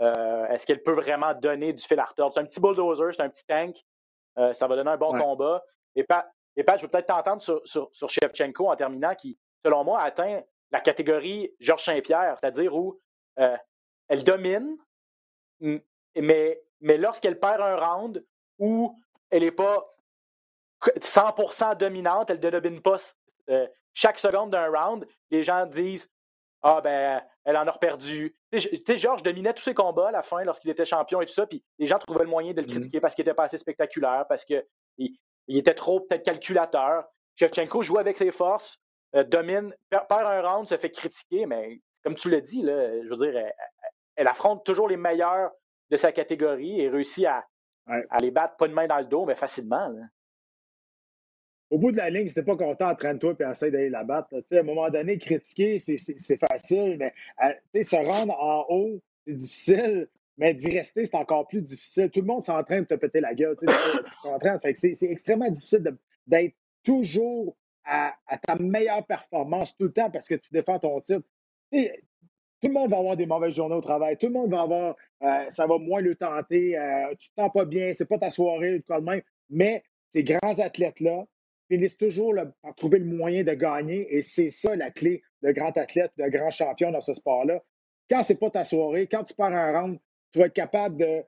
Euh, 0.00 0.47
Est-ce 0.47 0.67
qu'elle 0.67 0.83
peut 0.83 0.95
vraiment 0.95 1.35
donner 1.35 1.73
du 1.73 1.83
fil 1.85 1.99
à 2.00 2.05
retordre? 2.05 2.35
C'est 2.35 2.41
un 2.41 2.45
petit 2.47 2.61
bulldozer, 2.61 3.12
c'est 3.14 3.23
un 3.23 3.29
petit 3.29 3.45
tank. 3.47 3.76
Euh, 4.38 4.52
ça 4.55 4.67
va 4.67 4.76
donner 4.76 4.91
un 4.91 4.97
bon 4.97 5.12
Ouais. 5.12 5.21
combat. 5.21 5.62
Et 5.95 6.05
Pat, 6.05 6.26
et 6.57 6.64
Pat, 6.64 6.79
je 6.79 6.85
veux 6.85 6.91
peut-être 6.91 7.07
t'entendre 7.07 7.43
sur, 7.43 7.61
sur, 7.64 7.91
sur 7.93 8.09
Shevchenko 8.11 8.69
en 8.71 8.76
terminant, 8.76 9.14
qui, 9.14 9.38
selon 9.64 9.85
moi, 9.85 10.00
atteint 10.00 10.41
la 10.71 10.81
catégorie 10.81 11.50
Georges 11.61 11.85
Saint-Pierre, 11.85 12.37
c'est-à-dire 12.41 12.75
où 12.75 12.99
euh, 13.38 13.57
elle 14.09 14.25
domine, 14.25 14.76
mais, 15.61 16.61
mais 16.83 16.99
lorsqu'elle 16.99 17.39
perd 17.41 17.61
un 17.62 17.77
round 17.77 18.25
où 18.59 18.95
elle 19.31 19.43
n'est 19.43 19.51
pas 19.51 19.89
100% 21.01 21.77
dominante, 21.79 22.31
elle 22.31 22.41
ne 22.41 22.51
domine 22.51 22.83
pas 22.83 22.99
euh, 23.49 23.67
chaque 23.95 24.19
seconde 24.19 24.51
d'un 24.51 24.71
round, 24.71 25.07
les 25.31 25.45
gens 25.45 25.67
disent 25.67 26.09
Ah, 26.65 26.81
ben, 26.81 27.21
elle 27.45 27.57
en 27.57 27.67
a 27.67 27.73
perdu. 27.73 28.37
Tu 28.53 28.61
sais, 28.61 28.97
Georges 28.97 29.23
dominait 29.25 29.53
tous 29.53 29.65
ses 29.65 29.75
combats 29.75 30.09
à 30.09 30.12
la 30.12 30.23
fin 30.23 30.45
lorsqu'il 30.45 30.71
était 30.71 30.85
champion 30.85 31.21
et 31.21 31.27
tout 31.27 31.33
ça, 31.33 31.47
puis 31.47 31.65
les 31.79 31.89
gens 31.89 31.99
trouvaient 31.99 32.23
le 32.23 32.31
moyen 32.31 32.53
de 32.53 32.61
le 32.61 32.67
Mhm. 32.67 32.73
critiquer 32.75 33.01
parce 33.01 33.15
qu'il 33.17 33.25
n'était 33.25 33.35
pas 33.35 33.45
assez 33.45 33.59
spectaculaire, 33.59 34.27
parce 34.29 34.45
qu'il 34.45 34.65
il 34.99 35.59
était 35.59 35.75
trop 35.75 36.01
peut-être 36.01 36.23
calculateur. 36.25 37.05
Shevchenko 37.35 37.83
joue 37.83 37.99
avec 37.99 38.17
ses 38.17 38.31
forces, 38.31 38.79
euh, 39.17 39.25
domine, 39.25 39.75
perd, 39.91 40.07
perd 40.07 40.27
un 40.27 40.41
round, 40.49 40.69
se 40.69 40.77
fait 40.77 40.91
critiquer, 40.91 41.47
mais 41.47 41.81
comme 42.05 42.15
tu 42.15 42.31
l'as 42.31 42.41
dit, 42.41 42.62
là, 42.62 43.03
je 43.03 43.09
veux 43.09 43.17
dire, 43.17 43.37
elle, 43.37 43.55
elle 44.15 44.29
affronte 44.29 44.65
toujours 44.65 44.89
les 44.89 44.97
meilleurs 44.97 45.51
de 45.92 45.96
sa 45.99 46.11
catégorie 46.11 46.80
et 46.80 46.88
réussit 46.88 47.26
à, 47.26 47.46
Ouais. 47.87 48.04
à 48.11 48.18
les 48.18 48.30
battre 48.30 48.56
pas 48.56 48.66
de 48.68 48.72
main 48.72 48.87
dans 48.87 48.99
le 48.99 49.04
dos, 49.04 49.26
mais 49.26 49.34
facilement. 49.34 49.88
là. 49.88 50.04
Au 51.70 51.78
bout 51.78 51.90
de 51.90 51.96
la 51.96 52.11
ligne, 52.11 52.28
si 52.28 52.34
t'es 52.34 52.42
pas 52.42 52.56
content, 52.56 52.88
entraîne-toi 52.90 53.34
et 53.40 53.42
essaie 53.44 53.70
d'aller 53.70 53.88
la 53.90 54.04
battre. 54.04 54.28
À 54.52 54.56
un 54.58 54.62
moment 54.62 54.88
donné, 54.90 55.18
critiquer, 55.18 55.78
c'est- 55.78 56.37
facile, 56.50 56.96
mais 56.99 57.12
euh, 57.42 57.82
se 57.82 57.96
rendre 57.96 58.34
en 58.38 58.66
haut, 58.68 59.00
c'est 59.26 59.34
difficile, 59.34 60.08
mais 60.37 60.54
d'y 60.54 60.68
rester, 60.78 61.06
c'est 61.06 61.16
encore 61.16 61.49
plus 61.49 61.62
difficile. 61.62 62.11
Tout 62.11 62.20
le 62.20 62.26
monde 62.26 62.44
s'entraîne 62.44 62.87
pour 62.87 62.96
te 62.99 63.00
péter 63.00 63.20
la 63.20 63.34
gueule. 63.34 63.56
tu 63.58 63.66
C'est 64.75 65.11
extrêmement 65.11 65.50
difficile 65.50 65.82
de- 65.82 65.96
d'être 66.26 66.54
toujours 66.84 67.56
à, 67.84 68.14
à 68.26 68.38
ta 68.38 68.54
meilleure 68.56 69.04
performance 69.06 69.75
tout 69.76 69.84
le 69.84 69.92
temps 69.92 70.11
parce 70.11 70.28
que 70.28 70.34
tu 70.37 70.52
défends 70.52 70.78
ton 70.78 71.00
titre. 71.00 71.26
Tout 71.72 72.68
le 72.68 72.75
monde 72.75 72.90
va 72.90 72.99
avoir 72.99 73.16
des 73.16 73.26
mauvaises 73.26 73.54
journées 73.54 73.75
au 73.75 73.80
travail. 73.80 74.16
Tout 74.18 74.26
le 74.26 74.32
monde 74.34 74.50
va 74.50 74.62
avoir, 74.62 74.96
euh, 75.23 75.50
ça 75.50 75.67
va 75.67 75.79
moins 75.79 76.00
le 76.00 76.14
tenter. 76.14 76.76
euh, 76.76 77.14
tu 77.19 77.29
te 77.31 77.41
sens 77.41 77.50
pas 77.52 77.64
bien, 77.64 77.93
c'est 77.95 78.09
pas 78.09 78.19
ta 78.19 78.31
soirée, 78.31 78.79
de 78.79 79.00
même. 79.00 79.23
Mais 79.50 79.85
ces 80.09 80.25
grands 80.25 80.59
athlètes-là 80.59 81.25
finissent 81.69 81.97
toujours 81.97 82.35
par 82.62 82.75
trouver 82.75 82.99
le 82.99 83.05
moyen 83.05 83.45
de 83.45 83.52
gagner. 83.55 84.14
Et 84.14 84.23
c'est 84.23 84.49
ça 84.49 84.75
la 84.75 84.91
clé 84.91 85.23
de 85.43 85.52
grand 85.52 85.76
athlète, 85.76 86.11
de 86.19 86.29
grand 86.29 86.50
champion 86.50 86.91
dans 86.91 87.00
ce 87.00 87.14
sport-là. 87.14 87.62
Quand 88.11 88.23
c'est 88.25 88.38
pas 88.38 88.50
ta 88.50 88.64
soirée, 88.64 89.07
quand 89.07 89.25
tu 89.25 89.35
pars 89.35 89.52
un 89.52 89.81
round, 89.81 89.99
tu 90.33 90.41
vas 90.41 90.47
être 90.47 90.55
capable 90.55 90.97
de 90.97 91.23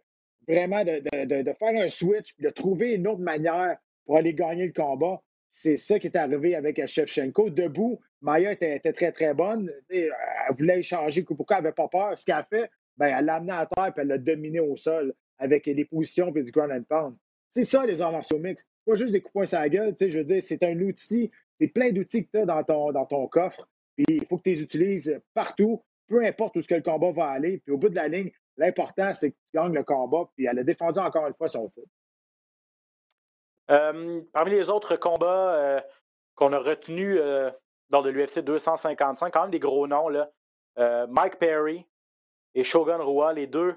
vraiment 0.46 0.84
de, 0.84 1.52
faire 1.58 1.82
un 1.82 1.88
switch, 1.88 2.34
de 2.38 2.50
trouver 2.50 2.94
une 2.94 3.06
autre 3.06 3.20
manière 3.20 3.76
pour 4.04 4.16
aller 4.16 4.34
gagner 4.34 4.66
le 4.66 4.72
combat. 4.72 5.22
C'est 5.50 5.76
ça 5.76 5.98
qui 5.98 6.08
est 6.08 6.16
arrivé 6.16 6.56
avec 6.56 6.84
Shevchenko. 6.84 7.50
Debout, 7.50 8.00
Maya 8.20 8.52
était, 8.52 8.76
était 8.76 8.92
très, 8.92 9.12
très 9.12 9.34
bonne. 9.34 9.72
Elle 9.88 10.10
voulait 10.58 10.80
échanger. 10.80 11.22
Pourquoi 11.22 11.58
elle 11.58 11.62
n'avait 11.62 11.74
pas 11.74 11.88
peur? 11.88 12.18
Ce 12.18 12.24
qu'elle 12.24 12.34
a 12.34 12.44
fait, 12.44 12.68
ben, 12.96 13.06
elle 13.06 13.24
l'a 13.24 13.36
amené 13.36 13.52
à 13.52 13.66
terre 13.66 13.86
et 13.96 14.00
elle 14.00 14.08
l'a 14.08 14.18
dominé 14.18 14.60
au 14.60 14.76
sol 14.76 15.14
avec 15.38 15.66
les 15.66 15.84
positions 15.84 16.32
et 16.34 16.42
du 16.42 16.52
ground 16.52 16.72
and 16.72 16.84
pound. 16.88 17.16
C'est 17.50 17.64
ça, 17.64 17.86
les 17.86 18.02
arts 18.02 18.12
martiaux 18.12 18.38
mixtes. 18.38 18.66
Pas 18.84 18.94
juste 18.94 19.12
des 19.12 19.20
coups 19.20 19.32
poing 19.32 19.46
sur 19.46 19.58
la 19.58 19.68
gueule. 19.68 19.94
Je 19.98 20.18
veux 20.18 20.24
dire, 20.24 20.42
c'est 20.42 20.62
un 20.62 20.78
outil. 20.80 21.30
C'est 21.60 21.68
plein 21.68 21.92
d'outils 21.92 22.26
que 22.26 22.30
tu 22.32 22.38
as 22.38 22.46
dans 22.46 22.62
ton, 22.64 22.92
dans 22.92 23.06
ton 23.06 23.26
coffre. 23.28 23.68
Puis 23.96 24.04
il 24.08 24.26
faut 24.26 24.38
que 24.38 24.42
tu 24.42 24.50
les 24.50 24.62
utilises 24.62 25.20
partout, 25.34 25.82
peu 26.08 26.24
importe 26.24 26.56
où 26.56 26.62
ce 26.62 26.68
que 26.68 26.74
le 26.74 26.82
combat 26.82 27.12
va 27.12 27.28
aller. 27.28 27.58
Puis 27.58 27.72
au 27.72 27.78
bout 27.78 27.88
de 27.88 27.94
la 27.94 28.08
ligne, 28.08 28.32
l'important, 28.56 29.14
c'est 29.14 29.30
que 29.30 29.36
tu 29.36 29.56
gagnes 29.56 29.72
le 29.72 29.84
combat. 29.84 30.28
Puis 30.36 30.46
elle 30.46 30.58
a 30.58 30.64
défendu 30.64 30.98
encore 30.98 31.26
une 31.26 31.34
fois 31.34 31.48
son 31.48 31.68
titre. 31.68 31.88
Euh, 33.70 34.20
parmi 34.32 34.50
les 34.50 34.68
autres 34.68 34.96
combats 34.96 35.54
euh, 35.54 35.80
qu'on 36.34 36.52
a 36.52 36.58
retenus 36.58 37.18
euh, 37.20 37.50
dans 37.90 38.02
de 38.02 38.10
l'UFC 38.10 38.40
255, 38.40 39.32
quand 39.32 39.42
même 39.42 39.50
des 39.50 39.58
gros 39.58 39.86
noms, 39.86 40.08
là. 40.08 40.30
Mike 41.08 41.36
Perry 41.38 41.86
et 42.54 42.64
Shogun 42.64 43.02
Rua, 43.02 43.32
les 43.32 43.46
deux 43.46 43.74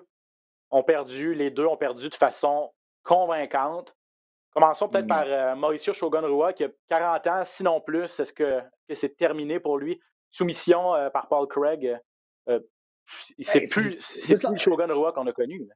ont 0.69 0.83
perdu, 0.83 1.33
les 1.33 1.49
deux 1.49 1.65
ont 1.65 1.77
perdu 1.77 2.09
de 2.09 2.15
façon 2.15 2.71
convaincante. 3.03 3.95
Commençons 4.51 4.89
peut-être 4.89 5.07
par 5.07 5.25
euh, 5.25 5.55
Mauricio 5.55 5.93
Shogun 5.93 6.25
Rua, 6.25 6.53
qui 6.53 6.63
a 6.63 6.69
40 6.89 7.27
ans, 7.27 7.43
sinon 7.45 7.81
plus. 7.81 8.19
Est-ce 8.19 8.33
que, 8.33 8.61
c'est 8.93 9.15
terminé 9.15 9.59
pour 9.59 9.77
lui? 9.77 9.99
Soumission 10.31 10.95
euh, 10.95 11.09
par 11.09 11.27
Paul 11.27 11.47
Craig. 11.47 11.97
Euh, 12.49 12.59
c'est 13.39 13.61
ben, 13.61 13.69
plus, 13.69 13.97
c'est 14.01 14.35
plus 14.35 14.59
Shogun 14.59 14.91
Rua 14.93 15.11
qu'on 15.13 15.27
a 15.27 15.31
connu. 15.31 15.67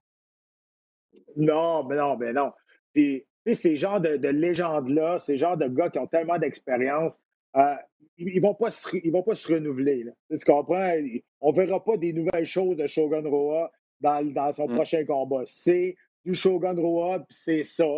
Non, 1.35 1.83
mais 1.83 1.95
non, 1.95 2.17
mais 2.17 2.33
non. 2.33 2.51
Puis, 2.93 3.25
ces 3.53 3.77
genres 3.77 4.01
de, 4.01 4.17
de 4.17 4.27
légendes-là, 4.27 5.19
ces 5.19 5.37
genres 5.37 5.57
de 5.57 5.67
gars 5.67 5.89
qui 5.89 5.99
ont 5.99 6.07
tellement 6.07 6.37
d'expérience, 6.37 7.21
euh, 7.55 7.75
ils 8.17 8.35
ne 8.35 8.41
vont, 8.41 8.53
pas 8.53 8.71
se, 8.71 8.87
ils 9.03 9.11
vont 9.11 9.23
pas 9.23 9.35
se 9.35 9.51
renouveler. 9.51 10.03
Là. 10.03 10.11
Tu 10.29 10.45
comprends? 10.45 10.95
On 11.41 11.51
ne 11.51 11.55
verra 11.55 11.83
pas 11.83 11.97
des 11.97 12.13
nouvelles 12.13 12.45
choses 12.45 12.77
de 12.77 12.87
Shogun 12.87 13.27
Roa 13.27 13.71
dans, 13.99 14.23
dans 14.31 14.53
son 14.53 14.67
mm. 14.67 14.75
prochain 14.75 15.05
combat. 15.05 15.43
C'est 15.45 15.95
du 16.25 16.35
Shogun 16.35 16.79
Roa, 16.79 17.19
puis 17.19 17.37
c'est 17.37 17.63
ça, 17.63 17.89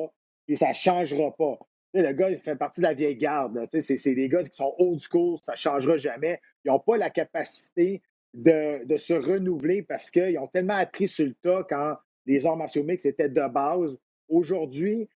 et 0.47 0.55
ça 0.55 0.69
ne 0.69 0.73
changera 0.73 1.35
pas. 1.35 1.57
Tu 1.93 1.99
sais, 1.99 2.07
le 2.07 2.13
gars, 2.13 2.29
il 2.29 2.37
fait 2.37 2.55
partie 2.55 2.81
de 2.81 2.85
la 2.85 2.93
vieille 2.93 3.17
garde. 3.17 3.67
C'est 3.71 4.15
des 4.15 4.29
gars 4.29 4.43
qui 4.43 4.55
sont 4.55 4.73
haut 4.77 4.95
du 4.95 5.07
cours, 5.07 5.39
ça 5.43 5.53
ne 5.53 5.57
changera 5.57 5.97
jamais. 5.97 6.39
Ils 6.65 6.69
n'ont 6.69 6.79
pas 6.79 6.97
la 6.97 7.09
capacité 7.09 8.01
de, 8.33 8.83
de 8.85 8.97
se 8.97 9.13
renouveler 9.13 9.83
parce 9.83 10.09
qu'ils 10.09 10.39
ont 10.39 10.47
tellement 10.47 10.75
appris 10.75 11.07
sur 11.07 11.25
le 11.25 11.35
tas 11.35 11.65
quand 11.69 11.97
les 12.25 12.45
arts 12.47 12.57
martiaux 12.57 12.83
mix 12.83 13.05
étaient 13.05 13.29
de 13.29 13.47
base. 13.47 13.99
Aujourd'hui, 14.29 15.07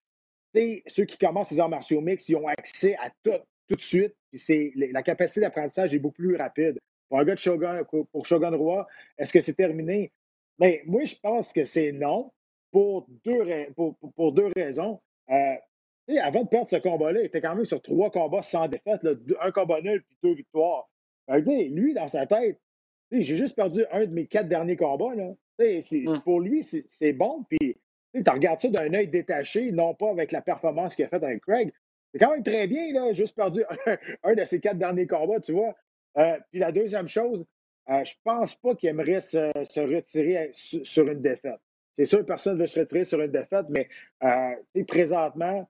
ceux 0.88 1.06
qui 1.06 1.17
commencent 1.17 1.51
les 1.51 1.60
arts 1.60 1.70
martiaux 1.70 2.01
mix, 2.01 2.27
ils 2.29 2.36
ont 2.36 2.48
accès 2.48 2.96
à 2.98 3.10
tout, 3.24 3.41
tout 3.67 3.75
de 3.75 3.81
suite. 3.81 4.15
c'est, 4.33 4.74
la 4.75 5.03
capacité 5.03 5.41
d'apprentissage 5.41 5.93
est 5.93 6.00
beaucoup 6.00 6.21
plus 6.21 6.36
rapide. 6.36 6.79
Pour 7.09 7.19
un 7.19 7.25
gars 7.25 7.36
de 7.36 7.39
Shogun, 7.39 7.83
pour 8.12 8.25
Shogun 8.25 8.55
Roi, 8.55 8.88
est-ce 9.17 9.31
que 9.31 9.39
c'est 9.39 9.53
terminé? 9.53 10.12
Mais 10.59 10.81
moi, 10.86 11.05
je 11.05 11.15
pense 11.21 11.53
que 11.53 11.63
c'est 11.63 11.91
non 11.91 12.31
pour 12.71 13.07
deux, 13.24 13.45
pour, 13.75 14.31
deux 14.33 14.51
raisons. 14.55 15.00
Euh, 15.29 15.55
avant 16.21 16.43
de 16.43 16.50
perdre 16.50 16.69
ce 16.69 16.77
combat-là, 16.77 17.21
il 17.21 17.25
était 17.25 17.41
quand 17.41 17.55
même 17.55 17.65
sur 17.65 17.81
trois 17.81 18.12
combats 18.12 18.41
sans 18.41 18.67
défaite, 18.67 19.01
un 19.41 19.51
combat 19.51 19.81
nul 19.81 20.03
puis 20.03 20.17
deux 20.24 20.36
victoires. 20.36 20.89
lui, 21.29 21.93
dans 21.93 22.07
sa 22.07 22.25
tête, 22.25 22.59
j'ai 23.12 23.36
juste 23.38 23.55
perdu 23.55 23.86
un 23.91 24.05
de 24.05 24.13
mes 24.13 24.27
quatre 24.27 24.50
derniers 24.50 24.75
combats. 24.75 25.15
Là. 25.15 25.33
Mmh. 25.59 26.19
Pour 26.24 26.39
lui, 26.39 26.63
c'est 26.63 27.13
bon. 27.13 27.45
Puis 27.50 27.77
tu 28.13 28.29
regardes 28.29 28.59
ça 28.59 28.69
d'un 28.69 28.93
œil 28.93 29.07
détaché, 29.07 29.71
non 29.71 29.93
pas 29.93 30.09
avec 30.09 30.31
la 30.31 30.41
performance 30.41 30.95
qu'il 30.95 31.05
a 31.05 31.09
faite 31.09 31.24
avec 31.24 31.41
Craig. 31.41 31.71
C'est 32.11 32.19
quand 32.19 32.31
même 32.31 32.43
très 32.43 32.67
bien, 32.67 32.93
là, 32.93 33.13
juste 33.13 33.35
perdu 33.35 33.63
un, 34.23 34.33
de 34.33 34.43
ses 34.43 34.59
quatre 34.59 34.77
derniers 34.77 35.07
combats, 35.07 35.39
tu 35.39 35.51
vois. 35.51 35.75
Euh, 36.17 36.37
puis 36.49 36.59
la 36.59 36.71
deuxième 36.71 37.07
chose, 37.07 37.45
euh, 37.89 38.03
je 38.03 38.13
pense 38.23 38.55
pas 38.55 38.75
qu'il 38.75 38.89
aimerait 38.89 39.21
se, 39.21 39.79
retirer 39.79 40.49
sur 40.51 41.07
une 41.07 41.21
défaite. 41.21 41.59
C'est 41.93 42.05
sûr, 42.05 42.25
personne 42.25 42.55
ne 42.55 42.61
veut 42.61 42.67
se 42.67 42.79
retirer 42.79 43.03
sur 43.03 43.21
une 43.21 43.31
défaite, 43.31 43.65
mais 43.69 43.87
euh, 44.23 44.83
présentement, 44.87 45.67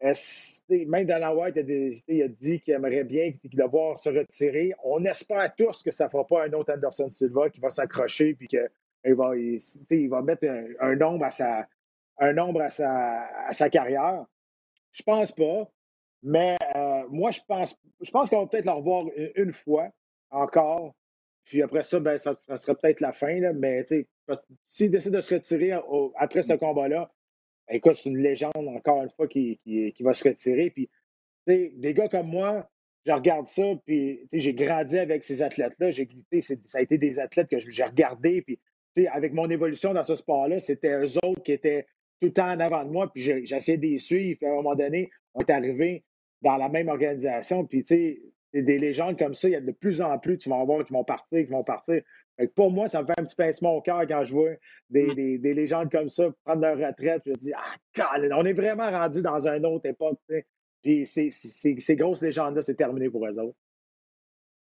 même 0.00 1.04
Dana 1.04 1.34
White 1.34 1.58
a, 1.58 1.62
dit 1.62 2.60
qu'il 2.60 2.74
aimerait 2.74 3.04
bien 3.04 3.32
le 3.52 3.66
voir 3.66 3.98
se 3.98 4.08
retirer. 4.08 4.72
On 4.82 5.04
espère 5.04 5.54
tous 5.54 5.82
que 5.82 5.90
ça 5.90 6.06
ne 6.06 6.10
fera 6.10 6.26
pas 6.26 6.44
un 6.44 6.52
autre 6.52 6.72
Anderson 6.72 7.10
Silva 7.10 7.50
qui 7.50 7.60
va 7.60 7.70
s'accrocher 7.70 8.34
puis 8.34 8.48
qu'il 8.48 9.14
va, 9.14 10.22
mettre 10.22 10.46
un, 10.80 10.96
nombre 10.96 11.26
à 11.26 11.30
sa 13.52 13.70
carrière. 13.70 14.24
Je 14.92 15.02
pense 15.02 15.32
pas. 15.32 15.70
Mais 16.22 16.56
euh, 16.76 17.02
moi, 17.08 17.30
je 17.30 17.40
pense, 17.46 17.76
je 18.00 18.10
pense 18.10 18.28
qu'on 18.28 18.40
va 18.40 18.46
peut-être 18.46 18.66
le 18.66 18.72
revoir 18.72 19.06
une, 19.36 19.52
fois 19.52 19.88
encore. 20.30 20.94
Puis 21.44 21.62
après 21.62 21.82
ça, 21.82 21.98
ben, 21.98 22.18
ça, 22.18 22.36
sera 22.36 22.74
peut-être 22.74 23.00
la 23.00 23.12
fin. 23.12 23.40
Là, 23.40 23.52
mais 23.52 23.84
s'il 24.68 24.90
décide 24.90 25.12
de 25.12 25.20
se 25.20 25.34
retirer 25.34 25.72
après 26.16 26.42
ce 26.42 26.52
combat-là, 26.54 27.10
ben, 27.68 27.76
écoute, 27.76 27.94
c'est 27.94 28.10
une 28.10 28.18
légende 28.18 28.52
encore 28.56 29.02
une 29.02 29.10
fois 29.10 29.28
qui, 29.28 29.58
qui, 29.64 29.92
qui 29.92 30.02
va 30.02 30.12
se 30.12 30.28
retirer. 30.28 30.70
Puis, 30.70 30.90
des 31.46 31.94
gars 31.94 32.08
comme 32.08 32.28
moi, 32.28 32.68
je 33.06 33.12
regarde 33.12 33.46
ça, 33.48 33.62
puis 33.86 34.26
j'ai 34.32 34.52
grandi 34.52 34.98
avec 34.98 35.24
ces 35.24 35.42
athlètes-là. 35.42 35.90
J'ai 35.90 36.08
ça 36.40 36.78
a 36.78 36.82
été 36.82 36.98
des 36.98 37.18
athlètes 37.18 37.48
que 37.48 37.58
j'ai 37.58 37.84
regardés. 37.84 38.42
Puis, 38.42 38.58
avec 39.08 39.32
mon 39.32 39.48
évolution 39.48 39.94
dans 39.94 40.02
ce 40.02 40.16
sport-là, 40.16 40.60
c'était 40.60 40.92
eux 40.92 41.16
autres 41.24 41.42
qui 41.42 41.52
étaient 41.52 41.86
tout 42.20 42.26
le 42.26 42.32
temps 42.32 42.50
en 42.50 42.60
avant 42.60 42.84
de 42.84 42.90
moi, 42.90 43.10
puis 43.10 43.22
j'essayais 43.22 43.78
de 43.78 43.86
les 43.86 43.98
suivre. 43.98 44.38
Puis 44.38 44.46
à 44.46 44.52
un 44.52 44.56
moment 44.56 44.74
donné, 44.74 45.10
on 45.34 45.40
est 45.40 45.50
arrivé 45.50 46.04
dans 46.42 46.56
la 46.56 46.68
même 46.68 46.88
organisation. 46.88 47.64
Puis, 47.64 47.84
tu 47.84 47.94
sais, 47.94 48.22
des 48.52 48.78
légendes 48.78 49.18
comme 49.18 49.34
ça, 49.34 49.48
il 49.48 49.52
y 49.52 49.56
a 49.56 49.60
de 49.60 49.72
plus 49.72 50.02
en 50.02 50.18
plus, 50.18 50.38
tu 50.38 50.48
vas 50.48 50.56
en 50.56 50.64
voir 50.64 50.84
qui 50.84 50.92
vont 50.92 51.04
partir, 51.04 51.44
qui 51.44 51.50
vont 51.50 51.64
partir. 51.64 52.02
pour 52.56 52.70
moi, 52.70 52.88
ça 52.88 53.02
me 53.02 53.06
fait 53.06 53.18
un 53.18 53.24
petit 53.24 53.36
pincement 53.36 53.76
au 53.76 53.80
cœur 53.80 54.06
quand 54.06 54.24
je 54.24 54.32
vois 54.32 54.50
des, 54.88 55.06
mm. 55.06 55.40
des, 55.40 55.54
légendes 55.54 55.90
comme 55.90 56.08
ça 56.08 56.30
prendre 56.44 56.62
leur 56.62 56.76
retraite. 56.76 57.22
Je 57.26 57.30
me 57.30 57.36
dis, 57.36 57.52
ah, 57.54 58.16
on 58.32 58.44
est 58.44 58.52
vraiment 58.52 58.90
rendu 58.90 59.22
dans 59.22 59.46
une 59.46 59.66
autre 59.66 59.86
époque. 59.86 60.18
Puis 60.82 61.06
ces, 61.06 61.96
grosses 61.96 62.22
légendes-là, 62.22 62.62
c'est 62.62 62.74
terminé 62.74 63.08
pour 63.08 63.26
eux 63.26 63.38
autres. 63.38 63.56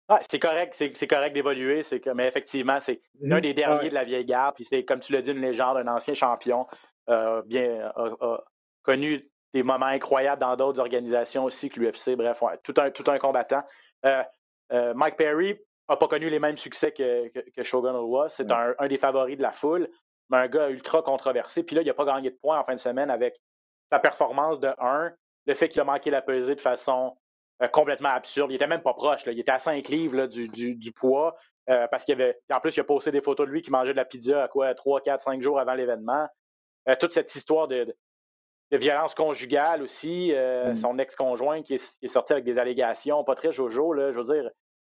Ah, 0.08 0.20
c'est 0.30 0.38
correct, 0.38 0.74
c'est 0.74 1.06
correct 1.06 1.32
d'évoluer, 1.32 1.80
mais 2.14 2.28
effectivement, 2.28 2.78
c'est 2.78 3.00
l'un 3.20 3.38
mm-hmm. 3.38 3.42
des 3.42 3.54
derniers 3.54 3.88
de 3.88 3.94
la 3.94 4.04
vieille 4.04 4.26
garde, 4.26 4.54
puis 4.54 4.64
c'est, 4.64 4.84
comme 4.84 5.00
tu 5.00 5.14
l'as 5.14 5.22
dit, 5.22 5.30
une 5.30 5.40
légende, 5.40 5.78
un 5.78 5.88
ancien 5.88 6.12
champion, 6.12 6.66
bien 7.46 7.92
connu 8.82 9.28
des 9.54 9.62
moments 9.62 9.86
incroyables 9.86 10.40
dans 10.40 10.56
d'autres 10.56 10.80
organisations 10.80 11.44
aussi 11.44 11.70
que 11.70 11.80
l'UFC. 11.80 12.16
Bref, 12.16 12.42
tout, 12.64 12.74
un, 12.76 12.90
tout 12.90 13.04
un 13.08 13.18
combattant. 13.18 13.62
Euh, 14.04 14.22
euh, 14.72 14.92
Mike 14.94 15.16
Perry 15.16 15.56
n'a 15.88 15.96
pas 15.96 16.08
connu 16.08 16.28
les 16.28 16.40
mêmes 16.40 16.56
succès 16.56 16.90
que, 16.90 17.28
que, 17.28 17.62
Shogun 17.62 17.96
Rua. 17.96 18.28
C'est 18.28 18.50
un, 18.50 18.74
des 18.88 18.98
favoris 18.98 19.36
de 19.36 19.42
la 19.42 19.52
foule, 19.52 19.88
mais 20.28 20.38
un 20.38 20.48
gars 20.48 20.68
ultra 20.68 21.02
controversé. 21.02 21.62
Puis 21.62 21.76
là, 21.76 21.82
il 21.82 21.86
n'a 21.86 21.94
pas 21.94 22.04
gagné 22.04 22.30
de 22.30 22.36
points 22.36 22.58
en 22.58 22.64
fin 22.64 22.74
de 22.74 22.80
semaine 22.80 23.10
avec 23.10 23.36
sa 23.92 24.00
performance 24.00 24.58
de 24.58 24.70
1, 24.78 25.12
le 25.46 25.54
fait 25.54 25.68
qu'il 25.68 25.80
a 25.80 25.84
manqué 25.84 26.10
la 26.10 26.22
pesée 26.22 26.56
de 26.56 26.60
façon 26.60 27.16
euh, 27.62 27.68
complètement 27.68 28.08
absurde. 28.08 28.50
Il 28.50 28.56
était 28.56 28.66
même 28.66 28.82
pas 28.82 28.94
proche. 28.94 29.22
Il 29.26 29.38
était 29.38 29.52
à 29.52 29.60
5 29.60 29.86
livres 29.88 30.26
du, 30.26 30.48
du, 30.48 30.92
poids. 30.92 31.36
parce 31.66 32.04
qu'il 32.04 32.14
avait. 32.14 32.40
En 32.52 32.58
plus, 32.58 32.76
il 32.76 32.80
a 32.80 32.84
posté 32.84 33.12
des 33.12 33.20
photos 33.20 33.46
de 33.46 33.52
lui 33.52 33.62
qui 33.62 33.70
mangeait 33.70 33.92
de 33.92 33.98
la 33.98 34.04
pizza 34.04 34.42
à 34.42 34.48
quoi 34.48 34.74
3, 34.74 35.02
4, 35.02 35.22
5 35.22 35.40
jours 35.40 35.60
avant 35.60 35.74
l'événement. 35.74 36.26
Toute 36.98 37.12
cette 37.12 37.34
histoire 37.34 37.68
de, 37.68 37.94
de 38.70 38.76
violence 38.76 39.14
conjugale 39.14 39.82
aussi. 39.82 40.32
Euh, 40.32 40.72
mm. 40.72 40.76
Son 40.76 40.98
ex-conjoint 40.98 41.62
qui 41.62 41.74
est, 41.74 42.08
sorti 42.08 42.32
avec 42.32 42.44
des 42.44 42.58
allégations, 42.58 43.24
pas 43.24 43.34
très 43.34 43.52
jojo. 43.52 43.92
Là, 43.92 44.12
je 44.12 44.18
veux 44.18 44.24
dire, 44.24 44.50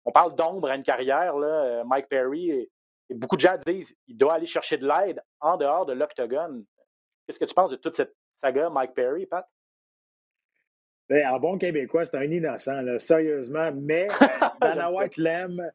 on 0.05 0.13
parle 0.13 0.35
d'ombre 0.35 0.71
à 0.71 0.77
une 0.77 0.83
carrière. 0.83 1.37
Là, 1.37 1.47
euh, 1.47 1.85
Mike 1.85 2.09
Perry, 2.09 2.51
et, 2.51 2.71
beaucoup 3.11 3.37
de 3.37 3.41
gens 3.41 3.57
disent 3.67 3.95
qu'il 4.07 4.17
doit 4.17 4.35
aller 4.35 4.47
chercher 4.47 4.79
de 4.79 4.87
l'aide 4.87 5.23
en 5.41 5.57
dehors 5.57 5.87
de 5.87 5.93
l'octogone. 5.93 6.65
Qu'est-ce 7.27 7.39
que 7.39 7.45
tu 7.45 7.55
penses 7.55 7.71
de 7.71 7.77
toute 7.77 7.97
cette 7.97 8.15
saga, 8.43 8.71
Mike 8.71 8.95
Perry, 8.95 9.27
Pat? 9.27 9.47
Ben, 11.09 11.25
en 11.29 11.39
bon 11.39 11.57
québécois, 11.57 12.05
c'est 12.05 12.17
un 12.17 12.25
innocent, 12.25 12.81
là, 12.81 12.99
sérieusement. 12.99 13.71
Mais 13.75 14.09
Dana 14.61 14.91
White 14.91 15.17
l'aime. 15.19 15.71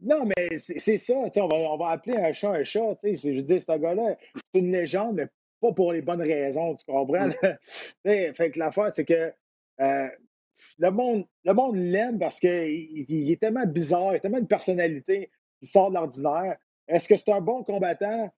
Non, 0.00 0.24
mais 0.24 0.58
c'est 0.58 0.96
ça. 0.96 1.14
On 1.14 1.48
va, 1.48 1.56
on 1.56 1.76
va 1.76 1.90
appeler 1.90 2.16
un 2.16 2.32
chat 2.32 2.50
un 2.50 2.64
chat. 2.64 2.96
Je 3.04 3.36
veux 3.36 3.42
dire, 3.42 3.60
ce 3.60 3.78
gars-là, 3.78 4.16
c'est 4.34 4.60
une 4.60 4.72
légende, 4.72 5.14
mais 5.16 5.28
pas 5.62 5.72
pour 5.72 5.92
les 5.92 6.02
bonnes 6.02 6.20
raisons, 6.20 6.74
tu 6.74 6.84
comprends? 6.84 7.28
Mm. 8.04 8.34
fait 8.34 8.50
que 8.50 8.58
l'affaire, 8.58 8.92
c'est 8.92 9.04
que 9.04 9.32
euh, 9.80 10.08
le 10.78 10.90
monde 10.90 11.24
le 11.44 11.54
monde 11.54 11.76
l'aime 11.76 12.18
parce 12.18 12.38
qu'il 12.40 13.04
il 13.08 13.30
est 13.30 13.40
tellement 13.40 13.66
bizarre, 13.66 14.12
il 14.12 14.16
a 14.16 14.20
tellement 14.20 14.40
de 14.40 14.46
personnalité 14.46 15.30
qui 15.60 15.66
sort 15.66 15.90
de 15.90 15.94
l'ordinaire. 15.94 16.56
Est-ce 16.88 17.08
que 17.08 17.16
c'est 17.16 17.30
un 17.30 17.40
bon 17.40 17.62
combattant? 17.62 18.30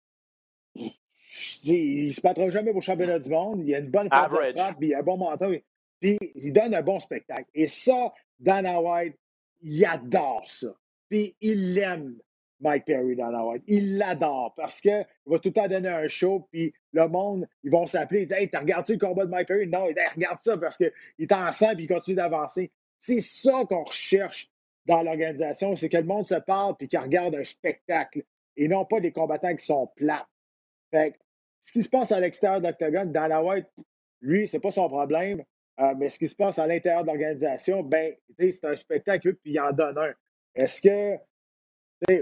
Il 1.64 2.06
ne 2.06 2.12
se 2.12 2.20
battra 2.20 2.48
jamais 2.50 2.70
pour 2.70 2.80
le 2.80 2.84
championnat 2.84 3.18
du 3.18 3.30
monde. 3.30 3.62
Il 3.66 3.74
a 3.74 3.78
une 3.78 3.90
bonne 3.90 4.08
force 4.08 4.30
de 4.30 4.52
frappe, 4.52 4.76
il 4.80 4.94
a 4.94 4.98
un 4.98 5.02
bon 5.02 5.16
menton. 5.16 5.58
Puis 6.00 6.18
il 6.34 6.52
donne 6.52 6.74
un 6.74 6.82
bon 6.82 7.00
spectacle. 7.00 7.48
Et 7.54 7.66
ça, 7.66 8.12
Dana 8.38 8.80
White, 8.80 9.16
il 9.62 9.84
adore 9.84 10.48
ça. 10.50 10.74
Puis 11.08 11.34
il 11.40 11.74
l'aime. 11.74 12.16
Mike 12.60 12.84
Perry 12.84 13.16
dans 13.16 13.30
la 13.30 13.44
White. 13.44 13.62
Il 13.66 13.98
l'adore 13.98 14.54
parce 14.56 14.80
qu'il 14.80 15.06
va 15.26 15.38
tout 15.38 15.48
le 15.48 15.52
temps 15.54 15.68
donner 15.68 15.88
un 15.88 16.08
show, 16.08 16.46
puis 16.50 16.72
le 16.92 17.08
monde, 17.08 17.46
ils 17.62 17.70
vont 17.70 17.86
s'appeler, 17.86 18.22
ils 18.22 18.26
disent 18.26 18.36
Hey, 18.36 18.50
t'as 18.50 18.60
regardé 18.60 18.94
le 18.94 18.98
combat 18.98 19.26
de 19.26 19.30
Mike 19.30 19.48
Perry? 19.48 19.66
Non, 19.66 19.86
il 19.88 19.94
dit 19.94 20.00
regarde 20.14 20.40
ça 20.40 20.56
parce 20.56 20.76
qu'il 20.76 20.92
est 21.18 21.32
ensemble 21.32 21.80
et 21.80 21.84
il 21.84 21.88
continue 21.88 22.16
d'avancer. 22.16 22.70
C'est 22.98 23.20
ça 23.20 23.64
qu'on 23.68 23.84
recherche 23.84 24.50
dans 24.86 25.02
l'organisation, 25.02 25.76
c'est 25.76 25.88
que 25.88 25.96
le 25.96 26.04
monde 26.04 26.26
se 26.26 26.34
parle 26.34 26.76
puis 26.76 26.88
qu'il 26.88 26.98
regarde 26.98 27.34
un 27.34 27.44
spectacle 27.44 28.22
et 28.56 28.68
non 28.68 28.84
pas 28.84 29.00
des 29.00 29.12
combattants 29.12 29.54
qui 29.56 29.64
sont 29.64 29.90
plats. 29.96 30.28
Fait 30.90 31.14
ce 31.62 31.72
qui 31.72 31.82
se 31.82 31.88
passe 31.88 32.12
à 32.12 32.20
l'extérieur 32.20 32.60
de 32.60 32.66
l'Octogone, 32.66 33.10
dans 33.10 33.26
la 33.26 33.42
White, 33.42 33.66
lui, 34.20 34.46
c'est 34.46 34.60
pas 34.60 34.70
son 34.70 34.88
problème. 34.88 35.42
Euh, 35.80 35.94
mais 35.96 36.08
ce 36.08 36.18
qui 36.18 36.28
se 36.28 36.36
passe 36.36 36.58
à 36.58 36.66
l'intérieur 36.66 37.02
de 37.02 37.08
l'organisation, 37.08 37.82
ben, 37.82 38.14
c'est 38.38 38.64
un 38.64 38.76
spectacle, 38.76 39.34
puis 39.34 39.52
il 39.52 39.60
en 39.60 39.72
donne 39.72 39.98
un. 39.98 40.12
Est-ce 40.54 40.82
que 40.82 41.18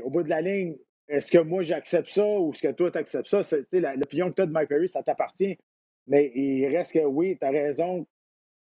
au 0.05 0.11
bout 0.11 0.23
de 0.23 0.29
la 0.29 0.41
ligne, 0.41 0.77
est-ce 1.09 1.31
que 1.31 1.39
moi 1.39 1.63
j'accepte 1.63 2.09
ça 2.09 2.27
ou 2.27 2.53
est-ce 2.53 2.63
que 2.63 2.73
toi 2.73 2.91
tu 2.91 2.99
acceptes 2.99 3.29
ça? 3.29 3.41
L'opinion 3.73 4.31
que 4.31 4.37
tu 4.37 4.43
as 4.43 4.47
de 4.47 4.53
Mike 4.53 4.69
Perry, 4.69 4.89
ça 4.89 5.03
t'appartient. 5.03 5.59
Mais 6.07 6.33
il 6.35 6.67
reste 6.69 6.93
que 6.93 7.05
oui, 7.05 7.37
tu 7.39 7.47
as 7.47 7.51
raison. 7.51 8.07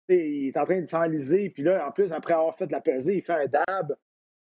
il 0.10 0.48
est 0.48 0.58
en 0.58 0.66
train 0.66 0.82
de 0.82 0.90
s'enliser. 0.90 1.50
Puis 1.50 1.64
là, 1.64 1.88
en 1.88 1.92
plus, 1.92 2.12
après 2.12 2.34
avoir 2.34 2.58
fait 2.58 2.68
de 2.68 2.72
la 2.72 2.82
pesée, 2.82 3.18
il 3.18 3.22
fait 3.22 3.34
un 3.34 3.46
dab. 3.46 3.96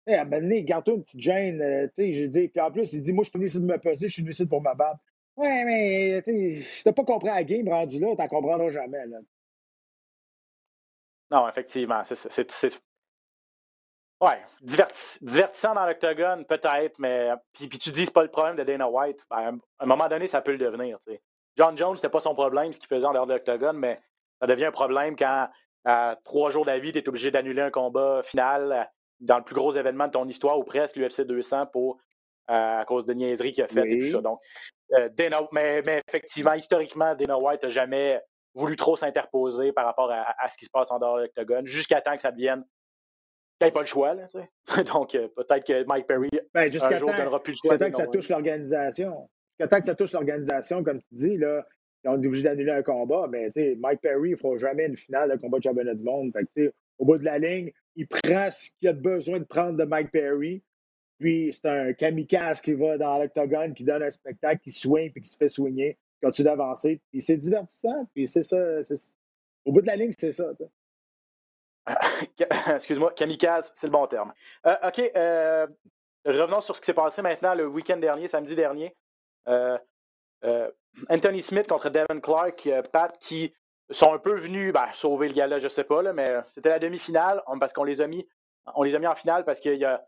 Hey, 0.08 0.16
à 0.16 0.22
un 0.22 0.62
garde-toi 0.62 0.96
une 0.96 1.04
petite 1.04 1.20
gêne. 1.20 1.62
euh, 1.62 1.88
j'ai 1.98 2.28
dit, 2.28 2.48
puis 2.48 2.62
en 2.62 2.72
plus, 2.72 2.94
il 2.94 3.04
dit, 3.04 3.14
moi, 3.14 3.24
je 3.24 3.30
suis 3.30 3.38
venu 3.38 3.48
ici 3.48 3.60
de 3.60 3.66
me 3.66 3.78
peser, 3.78 4.08
je 4.08 4.14
suis 4.14 4.22
venu 4.24 4.32
ici 4.32 4.48
pour 4.48 4.62
me 4.62 4.76
battre. 4.76 5.00
Ouais, 5.38 5.64
mais 5.64 6.62
si 6.62 6.84
t'as 6.84 6.94
pas 6.94 7.06
compris 7.06 7.30
la 7.30 7.44
game 7.44 7.68
rendu 7.70 8.00
là, 8.00 8.16
t'en 8.16 8.28
comprendras 8.28 8.70
jamais. 8.70 9.06
Là. 9.06 9.20
Non, 11.32 11.48
effectivement. 11.48 12.02
C'est, 12.06 12.80
diverti- 14.62 15.18
divertissant 15.24 15.74
dans 15.74 15.86
l'octogone, 15.86 16.46
peut-être, 16.46 17.00
mais. 17.00 17.30
Puis, 17.54 17.68
puis 17.68 17.80
tu 17.80 17.92
dis, 17.92 18.06
c'est 18.06 18.14
pas 18.14 18.24
le 18.24 18.30
problème 18.30 18.56
de 18.56 18.64
Dana 18.64 18.90
White. 18.90 19.26
Ben, 19.30 19.60
à 19.80 19.84
un 19.84 19.86
moment 19.86 20.08
donné, 20.08 20.28
ça 20.28 20.42
peut 20.42 20.52
le 20.52 20.58
devenir. 20.58 20.98
John 21.58 21.78
Jones, 21.78 21.96
c'était 21.96 22.10
pas 22.10 22.20
son 22.20 22.34
problème, 22.36 22.74
ce 22.74 22.80
qu'il 22.80 22.88
faisait 22.88 23.06
en 23.06 23.14
dehors 23.14 23.28
de 23.28 23.34
l'octogone, 23.34 23.78
mais 23.78 24.00
ça 24.40 24.48
devient 24.48 24.66
un 24.66 24.72
problème 24.72 25.16
quand, 25.16 25.48
à 25.86 26.18
trois 26.24 26.52
jours 26.52 26.66
d'avis, 26.66 26.92
tu 26.92 27.00
es 27.00 27.10
obligé 27.10 27.32
d'annuler 27.32 27.62
un 27.62 27.72
combat 27.72 28.22
final 28.24 28.90
dans 29.20 29.38
le 29.38 29.44
plus 29.44 29.56
gros 29.56 29.74
événement 29.74 30.08
de 30.08 30.12
ton 30.12 30.28
histoire, 30.28 30.58
ou 30.60 30.64
presque, 30.64 30.96
l'UFC 30.96 31.22
200, 31.22 31.66
pour, 31.68 31.98
euh, 32.50 32.80
à 32.80 32.86
cause 32.86 33.06
de 33.06 33.14
niaiseries 33.14 33.52
qu'il 33.54 33.64
a 33.64 33.68
faites 33.68 33.86
et 33.86 33.96
Oui. 33.96 34.00
tout 34.00 34.12
ça. 34.18 34.22
Donc, 34.22 34.40
euh, 34.94 35.10
Dana- 35.10 35.48
mais, 35.52 35.82
mais 35.82 36.02
effectivement, 36.08 36.54
historiquement, 36.54 37.16
Dana 37.16 37.38
White 37.38 37.64
n'a 37.64 37.70
jamais 37.70 38.22
voulu 38.54 38.76
trop 38.76 38.96
s'interposer 38.96 39.72
par 39.74 39.86
rapport 39.86 40.12
à, 40.12 40.34
à 40.40 40.48
ce 40.48 40.58
qui 40.58 40.66
se 40.66 40.70
passe 40.72 40.90
en 40.92 41.00
dehors 41.00 41.18
de 41.18 41.22
l'octogone, 41.24 41.66
jusqu'à 41.66 42.02
temps 42.02 42.16
que 42.16 42.22
ça 42.22 42.32
devienne 42.32 42.64
n'y 43.68 43.72
pas 43.72 43.82
le 43.82 43.86
choix. 43.86 44.14
Là, 44.14 44.28
tu 44.28 44.40
sais. 44.40 44.84
Donc, 44.94 45.16
euh, 45.16 45.28
peut-être 45.36 45.66
que 45.66 45.84
Mike 45.86 46.08
Perry, 46.08 46.30
Ben, 46.54 46.68
un 46.68 46.72
jour, 46.72 47.10
temps, 47.10 47.18
donnera 47.18 47.44
plus 47.44 47.54
le 47.54 47.58
choix. 47.58 47.78
que 47.78 47.98
ça 47.98 48.08
touche 48.08 48.30
l'organisation. 48.30 49.30
Temps 49.58 49.80
que 49.80 49.86
ça 49.86 49.96
touche 49.96 50.14
l'organisation, 50.14 50.84
comme 50.84 51.02
tu 51.02 51.16
dis, 51.16 51.38
là, 51.38 51.66
on 52.06 52.22
est 52.22 52.28
obligé 52.28 52.44
d'annuler 52.44 52.72
un 52.72 52.84
combat. 52.84 53.28
Mais 53.30 53.52
tu 53.52 53.62
sais, 53.62 53.76
Mike 53.78 54.02
Perry, 54.02 54.30
il 54.30 54.32
ne 54.34 54.38
fera 54.38 54.58
jamais 54.58 54.86
une 54.86 54.96
finale 54.96 55.32
de 55.32 55.36
combat 55.36 55.58
de 55.58 55.64
championnat 55.64 55.96
du 55.96 56.04
monde. 56.04 56.32
Fait 56.32 56.44
que, 56.44 56.52
tu 56.54 56.66
sais, 56.66 56.74
au 56.98 57.06
bout 57.06 57.18
de 57.18 57.26
la 57.26 57.40
ligne, 57.40 57.72
il 57.96 58.08
prend 58.08 58.50
ce 58.52 58.70
qu'il 58.80 58.88
a 58.88 58.94
besoin 58.94 59.40
de 59.40 59.44
prendre 59.46 59.78
de 59.78 59.84
Mike 59.84 60.12
Perry. 60.12 60.64
Puis 61.20 61.52
c'est 61.54 61.68
un 61.68 61.92
kamikaze 61.92 62.62
qui 62.62 62.74
va 62.74 62.98
dans 62.98 63.20
l'octogone, 63.20 63.74
qui 63.74 63.84
donne 63.84 64.04
un 64.04 64.10
spectacle, 64.12 64.62
qui 64.62 64.72
soigne 64.72 65.12
puis 65.12 65.22
qui 65.22 65.30
se 65.30 65.38
fait 65.38 65.50
soigner, 65.50 65.98
qui 66.14 66.26
continue 66.26 66.46
d'avancer. 66.46 67.02
Puis 67.12 67.20
c'est 67.20 67.38
divertissant. 67.38 68.08
Puis 68.14 68.28
c'est 68.28 68.44
ça. 68.44 68.80
Au 69.66 69.74
bout 69.74 69.82
de 69.82 69.88
la 69.88 69.98
ligne, 69.98 70.14
c'est 70.18 70.32
ça. 70.32 70.46
Excuse-moi, 72.76 73.12
kamikaze, 73.14 73.72
c'est 73.76 73.88
le 73.88 73.92
bon 73.92 74.08
terme. 74.08 74.34
Euh, 74.66 74.76
OK, 74.88 75.00
euh, 75.16 75.68
revenons 76.26 76.62
sur 76.62 76.76
ce 76.76 76.82
qui 76.82 76.86
s'est 76.86 76.94
passé 76.94 77.22
maintenant 77.22 77.54
le 77.54 77.68
week-end 77.68 77.98
dernier, 77.98 78.28
samedi 78.28 78.56
dernier. 78.56 78.96
Euh, 79.48 79.78
Anthony 81.10 81.42
Smith 81.42 81.68
contre 81.68 81.90
Devin 81.90 82.20
Clark, 82.20 82.70
Pat, 82.92 83.18
qui 83.20 83.54
sont 83.90 84.14
un 84.14 84.20
peu 84.20 84.36
venus 84.40 84.72
ben, 84.74 84.88
sauver 84.94 85.28
le 85.28 85.34
gala, 85.34 85.60
je 85.60 85.68
sais 85.68 85.84
pas, 85.84 86.02
mais 86.14 86.28
c'était 86.54 86.70
la 86.70 86.80
demi-finale 86.80 87.42
parce 87.60 87.74
qu'on 87.74 87.84
les 87.84 88.02
a 88.02 88.08
mis 88.08 88.28
les 88.84 88.96
a 88.96 89.00
mis 89.00 89.08
en 89.08 89.16
finale 89.16 89.46
parce 89.46 89.60
qu'il 89.60 89.76
y 89.76 89.86
a 89.86 90.06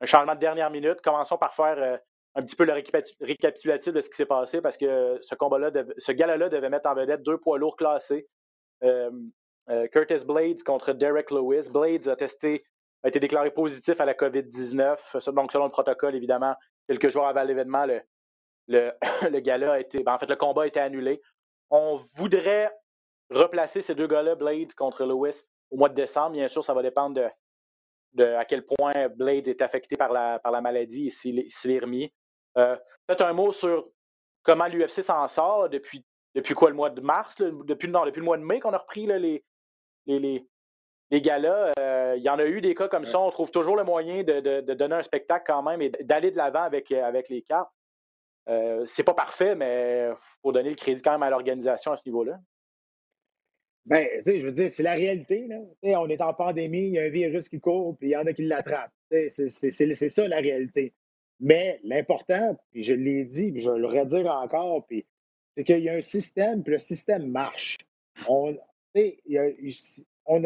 un 0.00 0.06
changement 0.06 0.34
de 0.34 0.40
dernière 0.40 0.70
minute. 0.70 1.02
Commençons 1.02 1.36
par 1.36 1.54
faire 1.54 2.00
un 2.34 2.42
petit 2.42 2.56
peu 2.56 2.64
le 2.64 2.72
récapitulatif 2.72 3.92
de 3.92 4.00
ce 4.00 4.08
qui 4.08 4.16
s'est 4.16 4.26
passé 4.26 4.62
parce 4.62 4.78
que 4.78 5.18
ce 5.20 5.34
combat-là, 5.34 5.70
ce 5.98 6.12
gala-là 6.12 6.48
devait 6.48 6.70
mettre 6.70 6.88
en 6.88 6.94
vedette 6.94 7.22
deux 7.22 7.36
poids 7.36 7.58
lourds 7.58 7.76
classés. 7.76 8.26
Euh, 9.70 9.84
euh, 9.84 9.86
Curtis 9.88 10.24
Blades 10.24 10.62
contre 10.62 10.92
Derek 10.92 11.30
Lewis. 11.30 11.70
Blades 11.70 12.08
a 12.08 12.16
testé, 12.16 12.64
a 13.02 13.08
été 13.08 13.20
déclaré 13.20 13.50
positif 13.50 14.00
à 14.00 14.04
la 14.04 14.14
COVID-19. 14.14 14.98
Ça, 15.20 15.32
Donc, 15.32 15.52
selon 15.52 15.64
le 15.66 15.70
protocole, 15.70 16.14
évidemment, 16.14 16.54
quelques 16.88 17.08
jours 17.08 17.26
avant 17.26 17.42
l'événement, 17.42 17.86
le, 17.86 18.00
le, 18.66 18.92
le 19.30 19.68
a 19.70 19.80
été. 19.80 20.02
ben, 20.02 20.14
en 20.14 20.18
fait, 20.18 20.28
le 20.30 20.36
combat 20.36 20.62
a 20.62 20.66
été 20.66 20.80
annulé. 20.80 21.20
On 21.70 22.00
voudrait 22.14 22.70
replacer 23.30 23.82
ces 23.82 23.94
deux 23.94 24.06
gars-là, 24.06 24.34
Blades 24.34 24.74
contre 24.74 25.04
Lewis, 25.04 25.42
au 25.70 25.76
mois 25.76 25.88
de 25.88 25.94
décembre. 25.94 26.30
Bien 26.32 26.48
sûr, 26.48 26.64
ça 26.64 26.74
va 26.74 26.82
dépendre 26.82 27.20
de, 28.14 28.24
à 28.24 28.44
quel 28.44 28.64
point 28.64 29.08
Blades 29.16 29.48
est 29.48 29.60
affecté 29.60 29.96
par 29.96 30.12
la, 30.12 30.38
par 30.38 30.52
la 30.52 30.60
maladie 30.60 31.08
et 31.08 31.10
s'il 31.10 31.38
est- 31.38 31.78
remis. 31.80 32.12
Euh, 32.56 32.76
Peut-être 33.06 33.26
un 33.26 33.32
mot 33.32 33.52
sur 33.52 33.88
comment 34.42 34.66
l'UFC 34.66 35.02
s'en 35.02 35.28
sort 35.28 35.68
depuis, 35.68 36.04
depuis 36.34 36.54
quoi, 36.54 36.70
le 36.70 36.76
mois 36.76 36.90
de 36.90 37.00
mars? 37.00 37.36
depuis, 37.38 37.88
non, 37.88 38.04
depuis 38.06 38.20
le 38.20 38.24
mois 38.24 38.38
de 38.38 38.42
mai 38.42 38.60
qu'on 38.60 38.72
a 38.72 38.78
repris 38.78 39.06
les, 39.06 39.44
les, 40.08 40.18
les, 40.18 40.44
les 41.10 41.20
galas. 41.20 41.72
Euh, 41.78 42.14
il 42.16 42.22
y 42.24 42.28
en 42.28 42.38
a 42.38 42.44
eu 42.46 42.60
des 42.60 42.74
cas 42.74 42.88
comme 42.88 43.04
ça. 43.04 43.20
On 43.20 43.30
trouve 43.30 43.50
toujours 43.52 43.76
le 43.76 43.84
moyen 43.84 44.24
de, 44.24 44.40
de- 44.40 44.60
de 44.62 44.74
donner 44.74 44.96
un 44.96 45.02
spectacle 45.02 45.44
quand 45.46 45.62
même 45.62 45.80
et 45.80 45.90
d'aller 45.90 46.32
de 46.32 46.36
l'avant 46.36 46.62
avec, 46.62 46.90
euh, 46.90 47.04
avec 47.04 47.28
les 47.28 47.42
cartes. 47.42 47.70
Euh, 48.48 48.84
c'est 48.86 49.04
pas 49.04 49.14
parfait, 49.14 49.54
mais 49.54 50.08
il 50.10 50.16
faut 50.42 50.52
donner 50.52 50.70
le 50.70 50.74
crédit 50.76 51.02
quand 51.02 51.12
même 51.12 51.22
à 51.22 51.30
l'organisation 51.30 51.92
à 51.92 51.96
ce 51.96 52.02
niveau-là. 52.06 52.40
Ben, 53.84 54.06
tu 54.18 54.32
sais, 54.32 54.38
je 54.40 54.46
veux 54.46 54.52
dire, 54.52 54.70
c'est 54.70 54.82
la 54.82 54.94
réalité. 54.94 55.46
Là. 55.46 55.60
On 55.98 56.08
est 56.08 56.20
en 56.20 56.34
pandémie, 56.34 56.88
il 56.88 56.94
y 56.94 56.98
a 56.98 57.04
un 57.04 57.08
virus 57.08 57.48
qui 57.48 57.60
court, 57.60 57.96
puis 57.96 58.08
il 58.08 58.12
y 58.12 58.16
en 58.16 58.26
a 58.26 58.32
qui 58.32 58.42
l'attrapent. 58.44 58.92
C'est 59.10 60.08
ça 60.08 60.28
la 60.28 60.40
réalité. 60.40 60.92
Mais 61.40 61.80
l'important, 61.84 62.56
puis 62.70 62.82
je 62.84 62.92
l'ai 62.94 63.24
dit, 63.24 63.52
puis 63.52 63.60
je 63.62 63.70
vais 63.70 63.78
le 63.78 63.86
redire 63.86 64.26
encore, 64.34 64.84
puis 64.86 65.06
c'est 65.56 65.64
qu'il 65.64 65.80
y 65.80 65.88
a 65.88 65.94
un 65.94 66.02
système, 66.02 66.62
puis 66.62 66.72
le 66.72 66.78
système 66.78 67.30
marche. 67.30 67.78
On, 68.28 68.56
on, 70.26 70.42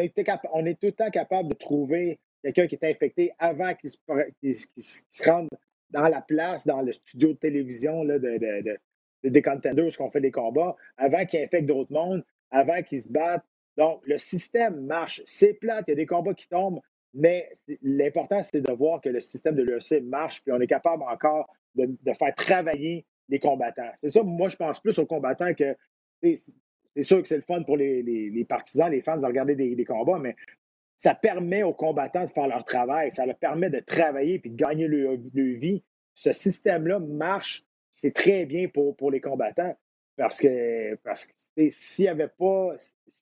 on 0.51 0.65
est 0.65 0.79
tout 0.79 0.87
le 0.87 0.91
temps 0.91 1.09
capable 1.11 1.49
de 1.49 1.53
trouver 1.55 2.19
quelqu'un 2.43 2.67
qui 2.67 2.75
est 2.75 2.83
infecté 2.89 3.33
avant 3.39 3.73
qu'il 3.75 3.89
se, 3.89 3.97
qu'il 4.41 4.55
qu'il 4.55 4.83
qu'il 4.83 5.25
rende 5.31 5.49
dans 5.91 6.07
la 6.07 6.21
place, 6.21 6.65
dans 6.65 6.81
le 6.81 6.91
studio 6.91 7.29
de 7.29 7.37
télévision 7.37 8.03
de, 8.03 8.17
de- 8.17 8.37
de- 8.37 8.77
de- 9.23 9.29
des 9.29 9.41
contenders 9.41 9.95
qu'on 9.97 10.09
fait 10.11 10.21
des 10.21 10.31
combats, 10.31 10.75
avant 10.97 11.25
qu'il 11.25 11.39
infecte 11.41 11.67
d'autres 11.67 11.93
mondes, 11.93 12.23
avant 12.51 12.81
qu'ils 12.83 13.01
se 13.03 13.09
battent. 13.09 13.45
Donc, 13.77 14.01
le 14.05 14.17
système 14.17 14.85
marche. 14.85 15.21
C'est 15.25 15.53
plate, 15.53 15.85
il 15.87 15.91
y 15.91 15.93
a 15.93 15.95
des 15.95 16.05
combats 16.05 16.33
qui 16.33 16.47
tombent, 16.49 16.81
mais 17.13 17.49
l'important, 17.81 18.41
c'est 18.43 18.61
de 18.61 18.71
voir 18.73 19.01
que 19.01 19.09
le 19.09 19.21
système 19.21 19.55
de 19.55 19.63
l'UFC 19.63 20.01
marche, 20.01 20.43
puis 20.43 20.51
on 20.51 20.59
est 20.59 20.67
capable 20.67 21.03
encore 21.03 21.47
de, 21.75 21.85
de 22.03 22.13
faire 22.13 22.35
travailler 22.35 23.05
les 23.29 23.39
combattants. 23.39 23.91
C'est 23.95 24.09
ça, 24.09 24.21
moi, 24.23 24.49
je 24.49 24.57
pense 24.57 24.79
plus 24.79 24.97
aux 24.99 25.05
combattants 25.05 25.53
que. 25.53 25.75
C'est 26.95 27.03
sûr 27.03 27.21
que 27.21 27.27
c'est 27.27 27.37
le 27.37 27.43
fun 27.43 27.63
pour 27.63 27.77
les, 27.77 28.45
partisans, 28.47 28.91
les 28.91 29.01
fans 29.01 29.17
de 29.17 29.25
regarder 29.25 29.55
des, 29.55 29.85
combats, 29.85 30.19
mais 30.19 30.35
ça 30.95 31.15
permet 31.15 31.63
aux 31.63 31.73
combattants 31.73 32.25
de 32.25 32.29
faire 32.29 32.47
leur 32.47 32.63
travail, 32.65 33.11
ça 33.11 33.25
leur 33.25 33.37
permet 33.37 33.69
de 33.69 33.79
travailler 33.79 34.39
puis 34.39 34.51
de 34.51 34.55
gagner 34.55 34.87
leur, 34.87 35.17
vie. 35.33 35.83
Ce 36.13 36.31
système-là 36.31 36.99
marche, 36.99 37.63
c'est 37.91 38.13
très 38.13 38.45
bien 38.45 38.67
pour, 38.67 39.11
les 39.11 39.21
combattants 39.21 39.75
parce 40.15 40.39
que, 40.39 40.95
parce 41.03 41.25
que 41.25 41.33
s'il 41.69 42.05
n'avait 42.05 42.27
pas, 42.27 42.75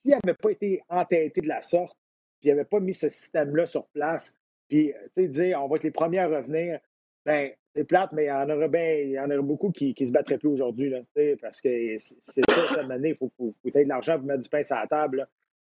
avait 0.06 0.34
pas 0.34 0.50
été 0.50 0.82
entêté 0.90 1.40
de 1.40 1.48
la 1.48 1.62
sorte, 1.62 1.98
puis 2.42 2.50
il 2.50 2.54
n'avait 2.54 2.66
pas 2.66 2.82
mis 2.82 2.94
ce 2.94 3.08
système-là 3.08 3.66
sur 3.66 3.88
place, 3.88 4.38
puis 4.68 4.94
dire 5.16 5.62
on 5.64 5.68
va 5.68 5.78
être 5.78 5.84
les 5.84 5.92
premiers 5.92 6.20
à 6.20 6.28
revenir, 6.28 6.80
ben 7.26 7.52
c'est 7.76 7.84
plate, 7.86 8.12
mais 8.12 8.26
il 8.26 8.28
y 8.28 8.32
en 8.32 8.50
aurait 8.50 8.68
bien, 8.68 8.94
il 8.94 9.12
y 9.12 9.20
en 9.20 9.26
aurait 9.26 9.42
beaucoup 9.42 9.72
qui 9.72 9.96
ne 9.98 10.06
se 10.06 10.12
battraient 10.12 10.38
plus 10.38 10.50
aujourd'hui, 10.50 10.94
parce 11.42 11.62
que 11.62 11.98
c'est 11.98 12.44
ça, 12.50 12.68
cette 12.76 12.92
année, 12.92 13.10
il 13.10 13.16
faut, 13.16 13.32
faut, 13.38 13.56
faut 13.62 13.70
de 13.70 13.88
l'argent 13.88 14.18
pour 14.18 14.28
mettre 14.28 14.42
du 14.42 14.50
pain 14.50 14.64
sur 14.64 14.76
la 14.76 14.88
table. 14.88 15.18
là. 15.18 15.30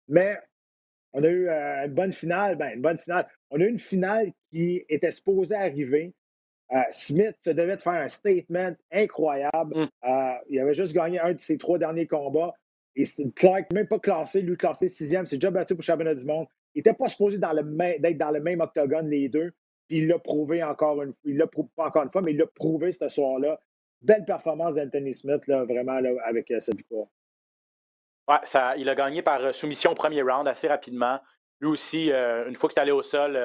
Mais 0.07 0.37
on 1.13 1.23
a 1.23 1.29
eu 1.29 1.47
euh, 1.47 1.85
une 1.85 1.93
bonne 1.93 2.11
finale, 2.11 2.57
ben, 2.57 2.73
une 2.75 2.81
bonne 2.81 2.97
finale. 2.97 3.27
On 3.49 3.59
a 3.59 3.63
eu 3.63 3.69
une 3.69 3.79
finale 3.79 4.31
qui 4.51 4.83
était 4.89 5.11
supposée 5.11 5.55
arriver. 5.55 6.13
Euh, 6.73 6.81
Smith 6.91 7.35
se 7.43 7.51
devait 7.51 7.77
de 7.77 7.81
faire 7.81 7.93
un 7.93 8.09
statement 8.09 8.75
incroyable. 8.91 9.75
Mm. 9.75 9.87
Euh, 10.09 10.33
il 10.49 10.59
avait 10.59 10.73
juste 10.73 10.93
gagné 10.93 11.19
un 11.19 11.33
de 11.33 11.39
ses 11.39 11.57
trois 11.57 11.77
derniers 11.77 12.07
combats. 12.07 12.53
Et 12.97 13.05
Clark, 13.35 13.71
même 13.73 13.87
pas 13.87 13.99
classé, 13.99 14.41
lui 14.41 14.57
classé 14.57 14.87
sixième, 14.89 15.25
c'est 15.25 15.37
déjà 15.37 15.51
battu 15.51 15.73
pour 15.73 15.81
le 15.81 15.85
championnat 15.85 16.15
du 16.15 16.25
monde. 16.25 16.47
Il 16.73 16.79
n'était 16.79 16.93
pas 16.93 17.07
supposé 17.07 17.37
dans 17.37 17.53
d'être 17.53 18.17
dans 18.17 18.31
le 18.31 18.41
même 18.41 18.61
octogone, 18.61 19.09
les 19.09 19.29
deux. 19.29 19.51
Il 19.89 20.07
l'a 20.07 20.19
prouvé 20.19 20.63
encore 20.63 21.01
une 21.01 21.13
fois. 21.13 21.21
Il 21.25 21.37
l'a 21.37 21.47
prouvé 21.47 21.69
pas 21.75 21.87
encore 21.87 22.03
une 22.03 22.11
fois, 22.11 22.21
mais 22.21 22.31
il 22.31 22.37
l'a 22.37 22.47
prouvé 22.47 22.91
ce 22.91 23.09
soir-là. 23.09 23.59
Belle 24.01 24.25
performance 24.25 24.75
d'Anthony 24.75 25.13
Smith, 25.13 25.47
là, 25.47 25.63
vraiment, 25.63 25.99
là, 25.99 26.11
avec 26.25 26.51
euh, 26.51 26.59
cette 26.59 26.77
victoire. 26.77 27.07
Ouais, 28.27 28.37
ça, 28.43 28.75
il 28.77 28.89
a 28.89 28.95
gagné 28.95 29.21
par 29.21 29.43
euh, 29.43 29.51
soumission 29.51 29.91
au 29.91 29.95
premier 29.95 30.21
round 30.21 30.47
assez 30.47 30.67
rapidement. 30.67 31.19
Lui 31.59 31.69
aussi, 31.69 32.11
euh, 32.11 32.47
une 32.47 32.55
fois 32.55 32.67
que 32.67 32.73
c'est 32.73 32.81
allé 32.81 32.91
au 32.91 33.01
sol, 33.01 33.37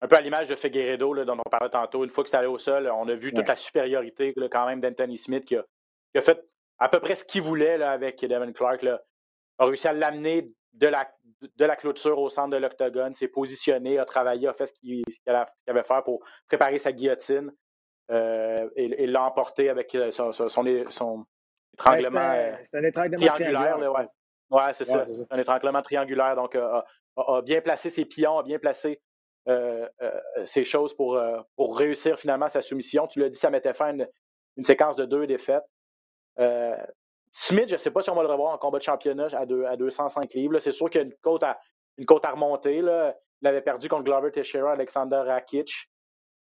un 0.00 0.08
peu 0.08 0.16
à 0.16 0.20
l'image 0.20 0.48
de 0.48 0.56
Figueredo 0.56 1.12
là, 1.14 1.24
dont 1.24 1.36
on 1.38 1.50
parlait 1.50 1.70
tantôt, 1.70 2.04
une 2.04 2.10
fois 2.10 2.22
que 2.22 2.30
c'est 2.30 2.36
allé 2.36 2.46
au 2.46 2.58
sol, 2.58 2.90
on 2.94 3.08
a 3.08 3.14
vu 3.14 3.32
toute 3.32 3.48
la 3.48 3.56
supériorité 3.56 4.34
quand 4.50 4.66
même 4.66 4.80
d'Anthony 4.80 5.18
Smith 5.18 5.44
qui 5.44 5.56
a, 5.56 5.64
qui 6.12 6.18
a 6.18 6.22
fait 6.22 6.44
à 6.78 6.88
peu 6.88 7.00
près 7.00 7.14
ce 7.14 7.24
qu'il 7.24 7.42
voulait 7.42 7.82
avec 7.82 8.20
Devin 8.20 8.52
Clark. 8.52 8.84
A 8.84 9.64
réussi 9.64 9.88
à 9.88 9.92
l'amener 9.92 10.52
de 10.78 10.86
la, 10.86 11.08
de 11.56 11.64
la 11.64 11.76
clôture 11.76 12.18
au 12.18 12.28
centre 12.30 12.50
de 12.50 12.56
l'octogone, 12.56 13.14
s'est 13.14 13.28
positionné, 13.28 13.98
a 13.98 14.04
travaillé, 14.04 14.48
a 14.48 14.54
fait 14.54 14.66
ce 14.68 14.72
qu'il 14.74 15.04
avait 15.26 15.80
à 15.80 15.84
faire 15.84 16.02
pour 16.04 16.24
préparer 16.46 16.78
sa 16.78 16.92
guillotine 16.92 17.52
euh, 18.10 18.68
et, 18.76 19.02
et 19.02 19.06
l'a 19.06 19.22
emporté 19.24 19.68
avec 19.68 19.94
euh, 19.94 20.10
son, 20.10 20.32
son, 20.32 20.48
son- 20.48 20.84
son 20.90 21.26
étranglement. 21.74 22.20
euh, 22.20 22.52
un 22.78 22.82
étranglement 22.84 23.26
triangulaire, 23.36 23.78
là, 23.78 23.92
ouais. 23.92 24.06
Ouais, 24.50 24.72
c'est 24.72 24.88
Ouais, 24.90 25.04
ça. 25.04 25.24
Un 25.30 25.38
étranglement 25.38 25.82
triangulaire. 25.82 26.34
Donc, 26.36 26.54
a, 26.54 26.84
a- 27.16 27.36
a 27.36 27.42
bien 27.42 27.60
placé 27.60 27.90
ses 27.90 28.04
pions, 28.06 28.38
a 28.38 28.42
bien 28.42 28.58
placé 28.58 29.00
euh, 29.48 29.86
euh, 30.02 30.20
ses 30.46 30.64
choses 30.64 30.94
pour, 30.94 31.16
euh, 31.16 31.40
pour 31.56 31.76
réussir 31.76 32.18
finalement 32.18 32.48
sa 32.48 32.60
soumission. 32.62 33.06
Tu 33.08 33.20
l'as 33.20 33.28
dit, 33.28 33.38
ça 33.38 33.50
mettait 33.50 33.74
fin 33.74 33.86
à 33.86 33.90
une, 33.90 34.08
une 34.56 34.64
séquence 34.64 34.96
de 34.96 35.04
deux 35.04 35.26
défaites. 35.26 35.64
Smith, 37.32 37.68
je 37.68 37.74
ne 37.74 37.78
sais 37.78 37.90
pas 37.90 38.02
si 38.02 38.10
on 38.10 38.14
va 38.14 38.22
le 38.22 38.28
revoir 38.28 38.54
en 38.54 38.58
combat 38.58 38.78
de 38.78 38.84
championnat 38.84 39.28
à, 39.32 39.46
deux, 39.46 39.64
à 39.64 39.76
205 39.76 40.32
livres. 40.34 40.58
C'est 40.58 40.72
sûr 40.72 40.88
qu'il 40.90 41.00
y 41.00 41.04
a 41.04 41.06
une 41.06 41.14
côte 41.22 41.42
à, 41.42 41.58
une 41.96 42.06
côte 42.06 42.24
à 42.24 42.30
remonter. 42.30 42.80
Là. 42.80 43.16
Il 43.42 43.48
avait 43.48 43.60
perdu 43.60 43.88
contre 43.88 44.04
Glover 44.04 44.32
Teixeira, 44.32 44.72
Alexander 44.72 45.22
Rakic. 45.26 45.70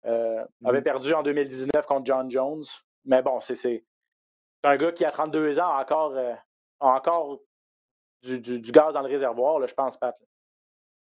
Euh, 0.06 0.44
avait 0.64 0.78
mm-hmm. 0.78 0.82
perdu 0.82 1.14
en 1.14 1.22
2019 1.22 1.86
contre 1.86 2.06
John 2.06 2.30
Jones. 2.30 2.64
Mais 3.04 3.22
bon, 3.22 3.40
c'est 3.40 3.84
un 4.62 4.76
gars 4.76 4.92
qui 4.92 5.04
a 5.04 5.10
32 5.10 5.58
ans 5.58 5.78
encore, 5.78 6.12
euh, 6.16 6.34
encore 6.80 7.40
du, 8.22 8.60
gaz 8.60 8.94
dans 8.94 9.02
le 9.02 9.08
réservoir, 9.08 9.58
là, 9.58 9.66
je 9.66 9.74
pense, 9.74 9.96
Pat. 9.96 10.16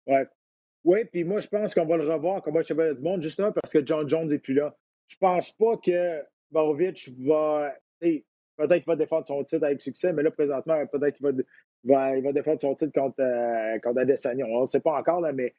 Ouais. 0.07 0.27
Oui, 0.85 1.05
puis 1.05 1.25
moi, 1.25 1.41
je 1.41 1.49
pense 1.49 1.75
qu'on 1.75 1.85
va 1.85 1.97
le 1.99 2.11
revoir 2.11 2.37
comme 2.37 2.53
combat 2.53 2.63
de 2.63 2.67
championnat 2.67 2.95
du 2.95 3.03
monde, 3.03 3.23
justement 3.23 3.53
parce 3.53 3.73
que 3.73 3.85
John 3.85 4.09
Jones 4.09 4.29
n'est 4.29 4.39
plus 4.39 4.55
là. 4.55 4.75
Je 5.09 5.17
pense 5.19 5.53
pas 5.53 5.77
que 5.77 6.25
Borovic 6.51 7.11
va. 7.27 7.75
Peut-être 8.57 8.83
qu'il 8.83 8.93
va 8.93 8.97
défendre 8.97 9.27
son 9.27 9.43
titre 9.45 9.65
avec 9.65 9.81
succès, 9.81 10.13
mais 10.13 10.23
là, 10.23 10.31
présentement, 10.31 10.85
peut-être 10.87 11.17
qu'il 11.17 11.45
va, 11.85 12.33
défendre 12.33 12.61
son 12.61 12.75
titre 12.75 12.93
contre, 12.93 13.21
euh, 13.21 14.01
Adesanya. 14.01 14.45
On 14.47 14.63
ne 14.63 14.67
sait 14.67 14.81
pas 14.81 14.99
encore, 14.99 15.21
là, 15.21 15.33
mais 15.33 15.55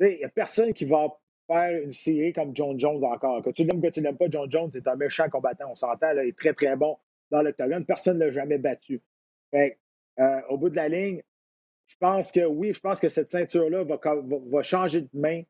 il 0.00 0.18
n'y 0.18 0.24
a 0.24 0.28
personne 0.28 0.72
qui 0.72 0.84
va 0.84 1.08
faire 1.46 1.82
une 1.82 1.92
série 1.92 2.32
comme 2.32 2.54
John 2.54 2.78
Jones 2.78 3.04
encore. 3.04 3.42
Que 3.42 3.50
tu 3.50 3.64
l'aimes 3.64 3.78
ou 3.78 3.82
que 3.82 3.88
tu 3.88 4.00
l'aimes 4.00 4.16
pas, 4.16 4.26
John 4.28 4.50
Jones 4.50 4.70
est 4.74 4.88
un 4.88 4.96
méchant 4.96 5.28
combattant, 5.28 5.70
on 5.70 5.76
s'entend, 5.76 6.12
il 6.12 6.28
est 6.28 6.38
très, 6.38 6.52
très 6.52 6.76
bon 6.76 6.96
dans 7.30 7.42
l'octogone. 7.42 7.84
Personne 7.84 8.18
ne 8.18 8.26
l'a 8.26 8.30
jamais 8.30 8.58
battu. 8.58 9.00
Euh, 9.54 10.40
au 10.48 10.58
bout 10.58 10.70
de 10.70 10.76
la 10.76 10.88
ligne, 10.88 11.22
je 11.86 11.96
pense 11.98 12.32
que 12.32 12.44
oui, 12.44 12.72
je 12.72 12.80
pense 12.80 13.00
que 13.00 13.08
cette 13.08 13.30
ceinture-là 13.30 13.84
va, 13.84 13.98
va, 14.00 14.62
changer 14.62 15.02
de 15.02 15.08
main 15.12 15.42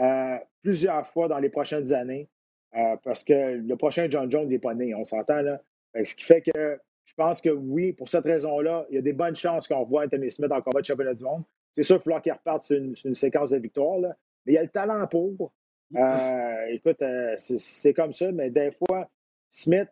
euh, 0.00 0.38
plusieurs 0.62 1.06
fois 1.08 1.28
dans 1.28 1.38
les 1.38 1.48
prochaines 1.48 1.92
années. 1.92 2.28
Euh, 2.76 2.96
parce 3.04 3.22
que 3.22 3.32
le 3.32 3.76
prochain 3.76 4.08
John 4.10 4.28
Jones 4.30 4.48
n'est 4.48 4.58
pas 4.58 4.74
né, 4.74 4.94
on 4.94 5.04
s'entend 5.04 5.42
là. 5.42 5.62
Ce 6.02 6.14
qui 6.14 6.24
fait 6.24 6.42
que 6.42 6.78
je 7.04 7.14
pense 7.14 7.40
que 7.40 7.50
oui, 7.50 7.92
pour 7.92 8.08
cette 8.08 8.24
raison-là, 8.24 8.86
il 8.90 8.96
y 8.96 8.98
a 8.98 9.02
des 9.02 9.12
bonnes 9.12 9.36
chances 9.36 9.68
qu'on 9.68 9.84
voit 9.84 10.04
Anthony 10.04 10.30
Smith 10.30 10.50
en 10.50 10.62
combat 10.62 10.80
de 10.80 10.86
championnat 10.86 11.14
du 11.14 11.22
monde. 11.22 11.44
C'est 11.72 11.82
sûr 11.82 11.96
qu'il 11.96 11.98
va 11.98 12.04
falloir 12.04 12.22
qu'il 12.22 12.32
reparte 12.32 12.64
sur 12.64 12.76
une, 12.76 13.14
séquence 13.14 13.50
de 13.50 13.58
victoires, 13.58 13.98
là. 13.98 14.16
mais 14.46 14.52
il 14.52 14.54
y 14.56 14.58
a 14.58 14.62
le 14.62 14.68
talent 14.68 15.06
pour. 15.06 15.52
Euh, 15.96 16.64
écoute, 16.70 17.02
c'est 17.36 17.94
comme 17.94 18.12
ça, 18.12 18.32
mais 18.32 18.50
des 18.50 18.72
fois, 18.72 19.08
Smith, 19.50 19.88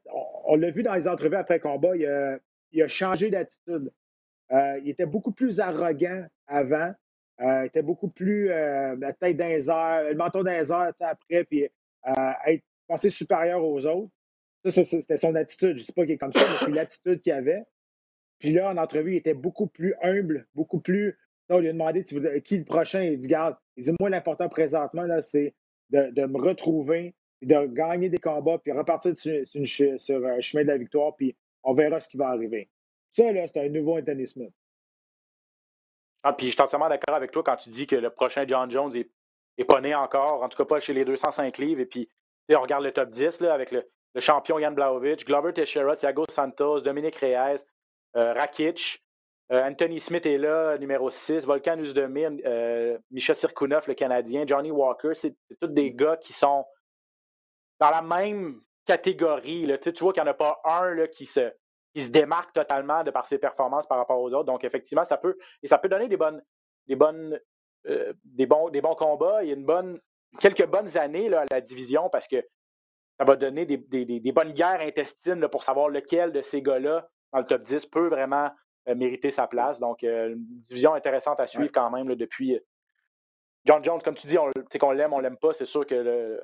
on, 0.46 0.56
l'a 0.56 0.70
vu 0.70 0.82
dans 0.82 0.94
les 0.94 1.06
entrevues 1.06 1.36
après 1.36 1.60
combat, 1.60 1.94
il 1.96 2.06
a, 2.06 2.38
il 2.72 2.82
a 2.82 2.88
changé 2.88 3.30
d'attitude. 3.30 3.92
Euh, 4.52 4.80
il 4.82 4.90
était 4.90 5.06
beaucoup 5.06 5.32
plus 5.32 5.60
arrogant 5.60 6.26
avant. 6.46 6.92
Euh, 7.40 7.62
il 7.62 7.66
était 7.66 7.82
beaucoup 7.82 8.08
plus 8.08 8.50
euh, 8.50 8.96
la 8.98 9.12
tête 9.12 9.36
dans 9.36 9.48
les 9.48 9.70
airs, 9.70 10.04
le 10.10 10.14
menton 10.14 10.42
dans 10.42 10.50
les 10.50 10.70
airs 10.70 10.92
après, 11.00 11.44
puis 11.44 11.68
être 12.46 12.64
pensé 12.86 13.08
supérieur 13.08 13.64
aux 13.64 13.86
autres. 13.86 14.10
Ça, 14.64 14.85
c'était 14.85 15.16
son 15.16 15.35
attitude. 15.35 15.77
Je 15.77 15.83
ne 15.83 15.87
sais 15.87 15.92
pas 15.92 16.03
qu'il 16.03 16.12
est 16.12 16.18
comme 16.18 16.33
ça, 16.33 16.40
mais 16.40 16.64
c'est 16.64 16.72
l'attitude 16.72 17.20
qu'il 17.20 17.33
avait. 17.33 17.64
Puis 18.38 18.53
là, 18.53 18.70
en 18.70 18.77
entrevue, 18.77 19.14
il 19.14 19.16
était 19.16 19.35
beaucoup 19.35 19.66
plus 19.66 19.94
humble, 20.03 20.46
beaucoup 20.55 20.81
plus. 20.81 21.18
on 21.48 21.59
lui 21.59 21.68
a 21.68 21.72
demandé 21.72 22.05
qui 22.05 22.59
le 22.59 22.64
prochain? 22.64 23.03
Il 23.03 23.18
dit 23.18 23.29
Garde, 23.29 23.57
il 23.77 23.85
dit 23.85 23.92
Moi, 24.01 24.11
l'important 24.11 24.48
présentement, 24.48 25.07
c'est 25.20 25.55
de, 25.90 26.27
me 26.27 26.38
retrouver, 26.38 27.14
de 27.42 27.66
gagner 27.66 28.09
des 28.09 28.18
combats, 28.18 28.59
puis 28.59 28.72
repartir 28.72 29.14
sur, 29.16 29.46
sur, 29.46 30.27
un 30.27 30.40
chemin 30.40 30.62
de 30.62 30.68
la 30.68 30.79
victoire, 30.79 31.14
puis 31.16 31.37
on 31.62 31.75
verra 31.75 32.01
ce 32.01 32.09
qui 32.09 32.16
va 32.16 32.29
arriver. 32.29 32.68
Ça, 33.12 33.31
là, 33.31 33.46
c'est 33.46 33.61
un 33.61 33.68
nouveau 33.68 33.98
Anthony 33.98 34.27
Smith. 34.27 34.53
Ah, 36.22 36.33
puis 36.33 36.46
je 36.46 36.53
suis 36.53 36.62
entièrement 36.62 36.88
d'accord 36.88 37.14
avec 37.14 37.33
toi 37.33 37.42
quand 37.42 37.57
tu 37.57 37.70
dis 37.70 37.87
que 37.87 37.96
le 37.96 38.11
prochain 38.11 38.44
John 38.46 38.70
Jones 38.70 38.92
est, 38.96 39.64
pas 39.64 39.81
né 39.81 39.94
encore, 39.94 40.42
en 40.42 40.48
tout 40.48 40.57
cas 40.57 40.64
pas 40.64 40.81
chez 40.81 40.94
les 40.94 41.05
205 41.05 41.59
livres. 41.59 41.81
Et 41.81 41.87
puis, 41.87 42.09
on 42.48 42.61
regarde 42.61 42.85
le 42.85 42.92
top 42.92 43.11
10 43.11 43.40
là, 43.40 43.55
avec 43.55 43.70
le, 43.70 43.88
champion 44.20 44.59
Jan 44.59 44.72
Blaovic, 44.72 45.27
Glover 45.27 45.53
Teixeira, 45.53 45.96
Thiago 45.96 46.25
Santos, 46.31 46.81
Dominique 46.81 47.16
Reyes, 47.16 47.64
euh, 48.16 48.33
Rakic. 48.35 49.03
Euh, 49.51 49.62
Anthony 49.64 50.01
Smith 50.01 50.25
est 50.25 50.38
là, 50.38 50.79
numéro 50.79 51.11
6. 51.11 51.44
Volkan 51.44 51.79
Uzdemir, 51.79 52.31
euh, 52.46 52.98
Misha 53.11 53.35
Sirkunov, 53.35 53.85
le 53.87 53.94
Canadien, 53.94 54.44
Johnny 54.46 54.70
Walker. 54.70 55.12
C'est 55.14 55.35
tous 55.61 55.68
des 55.68 55.92
gars 55.92 56.16
qui 56.16 56.33
sont 56.33 56.64
dans 57.81 57.90
la 57.90 58.03
même 58.03 58.61
catégorie. 58.87 59.66
Là. 59.66 59.79
Tu, 59.79 59.90
vois 60.01 60.12
qu'il 60.12 60.22
n'y 60.22 60.29
en 60.29 60.33
a 60.33 60.35
pas 60.35 60.61
un 60.64 60.94
là, 60.94 61.09
qui 61.09 61.27
se 61.27 61.51
démarque 61.94 62.55
totalement 62.55 63.05
de 63.05 63.11
par 63.11 63.27
ses 63.27 63.38
performances 63.38 63.87
par 63.87 63.98
rapport 63.98 64.20
aux 64.20 64.33
autres. 64.33 64.44
Donc, 64.44 64.64
effectivement, 64.64 65.05
ça 65.05 65.16
peut, 65.16 65.37
et 65.62 65.66
ça 65.66 65.79
peut 65.79 65.88
donner 65.88 66.09
des 66.09 66.16
bonnes, 66.16 66.42
des 66.87 66.96
euh, 67.87 68.12
bons, 68.46 68.70
des 68.70 68.81
bons 68.81 68.94
combats. 68.94 69.38
A 69.38 69.42
une 69.42 69.64
bonne, 69.64 70.01
quelques 70.40 70.66
bonnes 70.66 70.96
années 70.96 71.33
à 71.35 71.44
la 71.51 71.61
division 71.61 72.09
parce 72.11 72.27
que 72.27 72.42
ça 73.22 73.26
va 73.26 73.37
donner 73.37 73.66
des, 73.66 73.76
des, 73.76 74.32
bonnes 74.32 74.50
guerres 74.50 74.80
intestines 74.80 75.46
pour 75.46 75.62
savoir 75.62 75.88
lequel 75.88 76.32
de 76.32 76.42
ces 76.42 76.61
gars-là 76.61 77.08
dans 77.32 77.38
le 77.38 77.44
top 77.44 77.62
10 77.62 77.87
peut 77.87 78.08
vraiment 78.08 78.50
euh, 78.88 78.96
mériter 78.96 79.30
sa 79.30 79.46
place. 79.46 79.78
Donc, 79.78 80.02
euh, 80.02 80.30
une 80.30 80.44
division 80.68 80.94
intéressante 80.94 81.38
à 81.38 81.46
suivre 81.46 81.70
quand 81.72 81.88
même 81.88 82.16
depuis. 82.16 82.58
John 83.64 83.85
Jones, 83.85 84.00
comme 84.02 84.16
tu 84.16 84.26
dis, 84.26 84.38
on, 84.38 84.50
qu'on 84.80 84.90
l'aime, 84.90 85.12
on 85.12 85.20
l'aime 85.20 85.37
pas, 85.37 85.52
c'est 85.52 85.66
sûr 85.66 85.87
que 85.87 86.40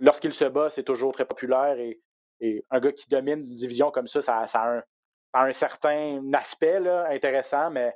lorsqu'il 0.00 0.34
se 0.34 0.44
bat, 0.44 0.68
c'est 0.68 0.82
toujours 0.82 1.14
très 1.14 1.24
populaire 1.24 1.78
et 1.78 1.98
et 2.40 2.64
un 2.70 2.80
gars 2.80 2.92
qui 2.92 3.08
domine 3.08 3.40
une 3.40 3.54
division 3.54 3.90
comme 3.90 4.06
ça, 4.06 4.22
ça, 4.22 4.46
a, 4.52 4.82
un, 5.34 5.52
certain 5.52 6.22
aspect 6.32 6.78
intéressant, 7.10 7.70
mais 7.70 7.94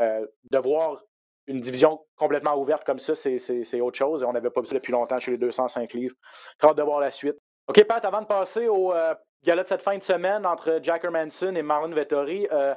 euh, 0.00 0.26
de 0.50 0.58
voir 0.58 1.02
une 1.46 1.60
division 1.60 2.00
complètement 2.16 2.56
ouverte 2.56 2.84
comme 2.84 2.98
ça, 2.98 3.14
c'est 3.14 3.80
autre 3.80 3.96
chose. 3.96 4.22
Et 4.22 4.26
on 4.26 4.32
n'avait 4.32 4.50
pas 4.50 4.60
vu 4.60 4.66
ça 4.66 4.74
depuis 4.74 4.92
longtemps 4.92 5.18
chez 5.18 5.32
les 5.32 5.38
205 5.38 5.92
livres. 5.92 6.14
Très 6.58 6.68
hâte 6.68 6.76
de 6.76 6.82
voir 6.82 7.00
la 7.00 7.10
suite. 7.10 7.36
OK, 7.68 7.82
Pat, 7.84 8.04
avant 8.04 8.22
de 8.22 8.26
passer 8.26 8.68
au 8.68 8.92
euh, 8.92 9.14
gala 9.44 9.62
de 9.64 9.68
cette 9.68 9.82
fin 9.82 9.98
de 9.98 10.02
semaine 10.02 10.46
entre 10.46 10.80
Jack 10.82 11.04
Hermanson 11.04 11.54
et 11.54 11.62
Marlon 11.62 11.94
Vettori, 11.94 12.48
euh, 12.52 12.74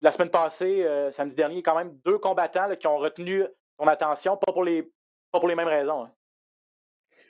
la 0.00 0.12
semaine 0.12 0.30
passée, 0.30 0.86
samedi 1.12 1.34
dernier, 1.34 1.62
quand 1.62 1.76
même 1.76 1.96
deux 2.04 2.18
combattants 2.18 2.74
qui 2.76 2.86
ont 2.86 2.98
retenu 2.98 3.44
ton 3.78 3.86
attention, 3.86 4.36
pas 4.36 4.52
pour 4.52 4.64
les, 4.64 4.84
mêmes 5.54 5.68
raisons. 5.68 6.04
Hein. 6.04 6.12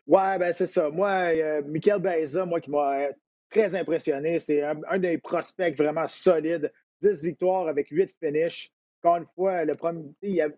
Ouais, 0.07 0.39
ben 0.39 0.53
c'est 0.53 0.67
ça. 0.67 0.91
Moi, 0.91 1.09
euh, 1.09 1.63
Michael 1.65 2.01
Beza, 2.01 2.45
moi, 2.45 2.61
qui 2.61 2.71
m'a 2.71 2.99
euh, 2.99 3.13
très 3.51 3.75
impressionné, 3.75 4.39
c'est 4.39 4.63
un, 4.63 4.99
des 4.99 5.19
prospects 5.19 5.77
vraiment 5.77 6.07
solides. 6.07 6.73
10 7.01 7.25
victoires 7.25 7.69
avec 7.69 7.89
8 7.89 8.15
finishes. 8.21 8.71
Encore 9.05 9.19
une 9.19 9.27
fois, 9.35 9.67
le 9.67 9.75
premier, 9.75 10.15
il 10.23 10.41
a, 10.41 10.49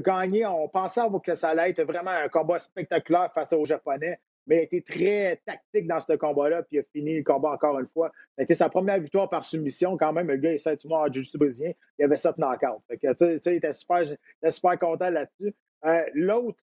gagné. 0.00 0.44
On 0.44 0.68
pensait 0.68 1.00
que 1.24 1.34
ça 1.34 1.48
allait 1.48 1.70
être 1.70 1.82
vraiment 1.82 2.10
un 2.10 2.28
combat 2.28 2.58
spectaculaire 2.58 3.32
face 3.32 3.54
aux 3.54 3.64
Japonais, 3.64 4.20
mais 4.46 4.56
il 4.56 4.58
a 4.58 4.62
été 4.64 4.82
très 4.82 5.40
tactique 5.46 5.86
dans 5.86 6.00
ce 6.00 6.12
combat-là, 6.12 6.62
puis 6.62 6.76
il 6.76 6.80
a 6.80 6.82
fini 6.92 7.16
le 7.16 7.22
combat 7.22 7.52
encore 7.52 7.78
une 7.78 7.88
fois. 7.88 8.12
Ça 8.36 8.42
a 8.42 8.42
été 8.42 8.54
sa 8.54 8.68
première 8.68 9.00
victoire 9.00 9.30
par 9.30 9.46
soumission. 9.46 9.96
Quand 9.96 10.12
même, 10.12 10.28
le 10.28 10.36
gars, 10.36 10.52
il 10.52 10.60
s'est 10.60 10.76
tout 10.76 10.90
en 10.90 11.06
brésilien. 11.08 11.72
Il 11.98 12.04
avait 12.04 12.18
7 12.18 12.36
knockouts. 12.36 12.82
Fait 12.86 12.98
que, 12.98 13.16
ça, 13.16 13.50
il 13.50 13.56
était 13.56 13.72
super, 13.72 14.02
il 14.02 14.18
était 14.42 14.50
super 14.50 14.78
content 14.78 15.08
là-dessus. 15.08 15.54
Euh, 15.86 16.04
l'autre, 16.12 16.58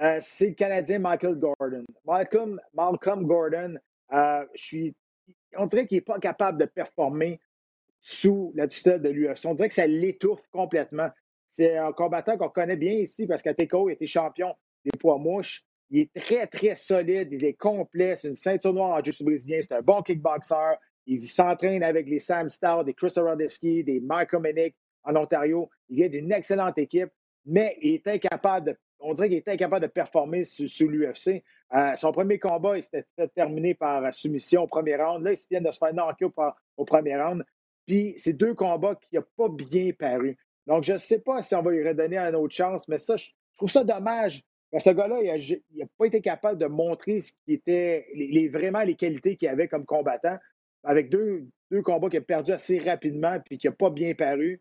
euh, 0.00 0.18
c'est 0.20 0.48
le 0.48 0.54
Canadien 0.54 0.98
Michael 0.98 1.36
Gordon. 1.36 1.84
Malcolm, 2.04 2.60
Malcolm 2.74 3.24
Gordon, 3.24 3.76
euh, 4.12 4.44
je 4.56 4.64
suis, 4.64 4.96
on 5.56 5.66
dirait 5.66 5.86
qu'il 5.86 5.98
n'est 5.98 6.02
pas 6.02 6.18
capable 6.18 6.58
de 6.58 6.64
performer 6.64 7.38
sous 8.02 8.52
la 8.56 8.66
tutelle 8.66 9.00
de 9.00 9.08
l'UFC. 9.08 9.46
On 9.46 9.54
dirait 9.54 9.68
que 9.68 9.74
ça 9.74 9.86
l'étouffe 9.86 10.42
complètement. 10.50 11.08
C'est 11.48 11.76
un 11.76 11.92
combattant 11.92 12.36
qu'on 12.36 12.48
connaît 12.48 12.76
bien 12.76 12.94
ici 12.94 13.26
parce 13.26 13.42
qu'Ateko 13.42 13.88
était 13.88 14.06
champion 14.06 14.54
des 14.84 14.98
poids 14.98 15.18
mouches. 15.18 15.64
Il 15.90 16.00
est 16.00 16.14
très, 16.14 16.46
très 16.48 16.74
solide. 16.74 17.28
Il 17.30 17.44
est 17.44 17.54
complet. 17.54 18.16
C'est 18.16 18.28
une 18.28 18.34
ceinture 18.34 18.74
noire 18.74 18.98
en 18.98 19.04
jiu 19.04 19.12
brésilien. 19.24 19.60
C'est 19.62 19.74
un 19.74 19.82
bon 19.82 20.02
kickboxer. 20.02 20.74
Il 21.06 21.28
s'entraîne 21.28 21.82
avec 21.82 22.08
les 22.08 22.18
Sam 22.18 22.48
Starr, 22.48 22.84
des 22.84 22.94
Chris 22.94 23.12
Arondeski, 23.16 23.84
des 23.84 24.00
Mike 24.00 24.34
Omenick 24.34 24.74
en 25.04 25.14
Ontario. 25.14 25.70
Il 25.88 25.96
vient 25.96 26.08
d'une 26.08 26.32
excellente 26.32 26.78
équipe, 26.78 27.10
mais 27.44 27.76
il 27.82 27.94
est 27.94 28.08
incapable 28.08 28.66
de 28.66 28.76
on 29.04 29.14
dirait 29.14 29.28
qu'il 29.28 29.38
était 29.38 29.50
incapable 29.50 29.86
de 29.86 29.90
performer 29.90 30.44
sous, 30.44 30.88
l'UFC. 30.88 31.42
Euh, 31.74 31.96
son 31.96 32.12
premier 32.12 32.38
combat, 32.38 32.76
il 32.76 32.84
s'était 32.84 33.04
fait 33.16 33.28
terminer 33.34 33.74
par 33.74 34.14
soumission 34.14 34.62
au 34.62 34.66
premier 34.68 34.94
round. 34.96 35.24
Là, 35.24 35.32
il 35.32 35.38
vient 35.50 35.60
de 35.60 35.72
se 35.72 35.78
faire 35.78 35.92
knocker 35.92 36.26
au, 36.26 36.32
au 36.76 36.84
premier 36.84 37.20
round. 37.20 37.44
Puis, 37.86 38.14
c'est 38.16 38.32
deux 38.32 38.54
combats 38.54 38.94
qui 38.96 39.16
n'ont 39.16 39.24
pas 39.36 39.48
bien 39.48 39.92
paru. 39.98 40.36
Donc, 40.66 40.84
je 40.84 40.92
ne 40.92 40.98
sais 40.98 41.18
pas 41.18 41.42
si 41.42 41.54
on 41.54 41.62
va 41.62 41.70
lui 41.70 41.86
redonner 41.86 42.18
une 42.18 42.36
autre 42.36 42.54
chance, 42.54 42.88
mais 42.88 42.98
ça, 42.98 43.16
je, 43.16 43.30
trouve 43.56 43.70
ça 43.70 43.84
dommage. 43.84 44.42
Parce 44.70 44.84
que 44.84 44.90
ce 44.90 44.96
gars-là, 44.96 45.20
il 45.22 45.62
n'a 45.76 45.86
pas 45.98 46.06
été 46.06 46.20
capable 46.20 46.58
de 46.58 46.66
montrer 46.66 47.20
ce 47.20 47.32
qui 47.44 47.54
était 47.54 48.06
vraiment 48.50 48.82
les 48.82 48.94
qualités 48.94 49.36
qu'il 49.36 49.48
avait 49.48 49.68
comme 49.68 49.84
combattant 49.84 50.38
avec 50.84 51.10
deux, 51.10 51.46
deux 51.70 51.82
combats 51.82 52.08
qu'il 52.08 52.18
a 52.18 52.22
perdus 52.22 52.52
assez 52.52 52.78
rapidement 52.78 53.38
puis 53.40 53.58
qui 53.58 53.66
n'a 53.66 53.72
pas 53.72 53.90
bien 53.90 54.14
paru. 54.14 54.60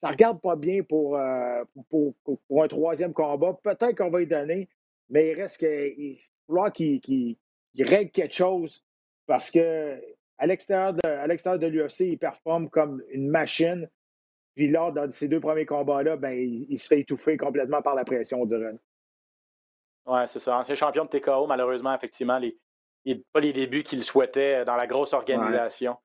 Ça 0.00 0.08
regarde 0.08 0.40
pas 0.40 0.56
bien 0.56 0.82
pour, 0.82 1.16
euh, 1.16 1.62
pour, 1.88 2.14
pour, 2.24 2.62
un 2.62 2.68
troisième 2.68 3.12
combat. 3.12 3.58
Peut-être 3.62 3.96
qu'on 3.96 4.10
va 4.10 4.22
y 4.22 4.26
donner, 4.26 4.68
mais 5.08 5.30
il 5.30 5.34
reste 5.34 5.58
qu'il 5.58 6.18
va 6.48 6.70
qu'il 6.70 7.36
règle 7.78 8.10
quelque 8.10 8.34
chose 8.34 8.84
parce 9.26 9.50
que 9.50 10.00
à 10.44 11.26
l'extérieur 11.26 11.58
de, 11.58 11.66
l'UFC, 11.66 12.00
il 12.00 12.18
performe 12.18 12.68
comme 12.68 13.02
une 13.08 13.28
machine. 13.28 13.88
Puis 14.54 14.68
lors 14.68 14.92
de 14.92 15.10
ces 15.10 15.26
deux 15.26 15.40
premiers 15.40 15.64
combats-là, 15.64 16.16
ben, 16.16 16.32
il, 16.32 16.78
se 16.78 16.86
fait 16.86 17.00
étouffer 17.00 17.36
complètement 17.36 17.80
par 17.80 17.94
la 17.94 18.04
pression, 18.04 18.42
on 18.42 18.46
dirait. 18.46 18.74
Oui, 20.06 20.20
c'est 20.28 20.38
ça. 20.38 20.58
Ancien 20.58 20.74
champion 20.74 21.06
de 21.06 21.08
TKO, 21.08 21.46
malheureusement, 21.46 21.94
effectivement, 21.94 22.38
les, 22.38 22.56
pas 23.32 23.40
les 23.40 23.54
débuts 23.54 23.84
qu'il 23.84 24.04
souhaitait 24.04 24.64
dans 24.66 24.76
la 24.76 24.86
grosse 24.86 25.14
organisation. 25.14 25.96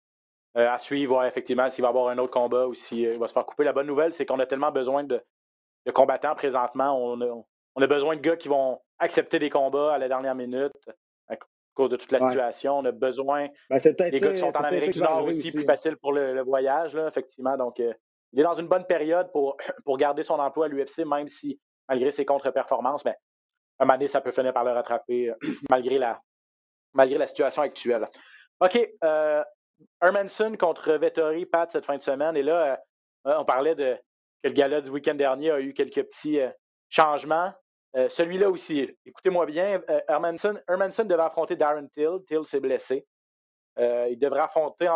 Euh, 0.58 0.68
à 0.68 0.80
suivre, 0.80 1.24
effectivement, 1.26 1.70
s'il 1.70 1.84
va 1.84 1.90
y 1.90 1.92
avoir 1.92 2.08
un 2.08 2.18
autre 2.18 2.32
combat 2.32 2.66
ou 2.66 2.74
s'il 2.74 3.08
euh, 3.08 3.18
va 3.18 3.28
se 3.28 3.34
faire 3.34 3.46
couper. 3.46 3.66
La 3.66 3.74
bonne 3.74 3.86
nouvelle, 3.86 4.14
c'est 4.14 4.26
qu'on 4.26 4.40
a 4.40 4.48
tellement 4.48 4.72
besoin 4.72 5.04
de, 5.04 5.22
combattants 5.94 6.34
présentement. 6.34 6.98
On 6.98 7.22
a, 7.22 7.46
on 7.76 7.82
a, 7.82 7.88
besoin 7.88 8.16
de 8.16 8.22
gars 8.22 8.36
qui 8.36 8.48
vont 8.48 8.80
accepter 8.98 9.38
des 9.38 9.52
combats 9.52 9.94
à 9.94 9.98
la 10.00 10.08
dernière 10.08 10.34
minute 10.34 10.74
cause 11.80 11.90
de 11.90 11.96
toute 11.96 12.12
la 12.12 12.20
situation. 12.30 12.78
On 12.78 12.86
a 12.86 12.92
besoin 12.92 13.48
ben, 13.70 13.78
des 13.78 14.20
gars 14.20 14.34
qui 14.34 14.38
sont 14.38 14.56
en 14.56 14.62
Amérique 14.62 14.94
du 14.94 15.02
Nord 15.02 15.24
aussi, 15.26 15.52
plus 15.52 15.66
facile 15.66 15.98
pour 15.98 16.14
le, 16.14 16.42
voyage, 16.42 16.96
là, 16.96 17.08
effectivement. 17.08 17.56
Donc, 17.58 17.80
euh, 17.80 17.94
il 18.34 18.40
est 18.40 18.44
dans 18.44 18.56
une 18.56 18.68
bonne 18.68 18.86
période 18.86 19.32
pour, 19.32 19.58
pour 19.86 19.98
garder 19.98 20.24
son 20.24 20.40
emploi 20.40 20.66
à 20.66 20.68
l'UFC, 20.70 21.06
même 21.06 21.28
si, 21.28 21.60
malgré 21.88 22.12
ses 22.12 22.26
contre-performances, 22.26 23.06
mais 23.06 23.16
à 23.80 23.84
un 23.84 23.86
moment 23.86 23.94
donné, 23.94 24.08
ça 24.08 24.22
peut 24.22 24.32
finir 24.32 24.54
par 24.54 24.64
le 24.64 24.72
rattraper 24.72 25.32
malgré 25.70 25.98
la, 25.98 26.22
malgré 26.94 27.18
la 27.18 27.28
situation 27.28 27.62
actuelle. 27.62 28.08
OK. 28.60 28.90
Euh, 29.04 29.44
Hermanson 30.02 30.58
contre 30.58 30.94
Vettori, 30.94 31.46
Pat, 31.46 31.72
cette 31.72 31.86
fin 31.86 31.96
de 31.96 32.02
semaine. 32.02 32.36
Et 32.36 32.44
là, 32.44 32.80
euh, 33.28 33.36
on 33.38 33.46
parlait 33.46 33.76
de 33.76 33.98
que 34.44 34.48
le 34.48 34.54
gala 34.54 34.82
du 34.82 34.90
week-end 34.90 35.16
dernier 35.16 35.52
a 35.52 35.60
eu 35.60 35.74
quelques 35.74 36.04
petits 36.04 36.40
euh, 36.40 36.50
changements. 36.90 37.54
Euh, 37.96 38.08
celui-là 38.10 38.50
aussi, 38.50 38.88
écoutez-moi 39.06 39.46
bien, 39.46 39.82
Hermanson, 40.08 40.60
Hermanson 40.68 41.06
devait 41.06 41.24
affronter 41.24 41.56
Darren 41.56 41.88
Till. 41.90 42.20
Till 42.28 42.46
s'est 42.46 42.60
blessé. 42.60 43.06
il 43.78 44.18
devrait 44.20 44.42
affronter, 44.42 44.90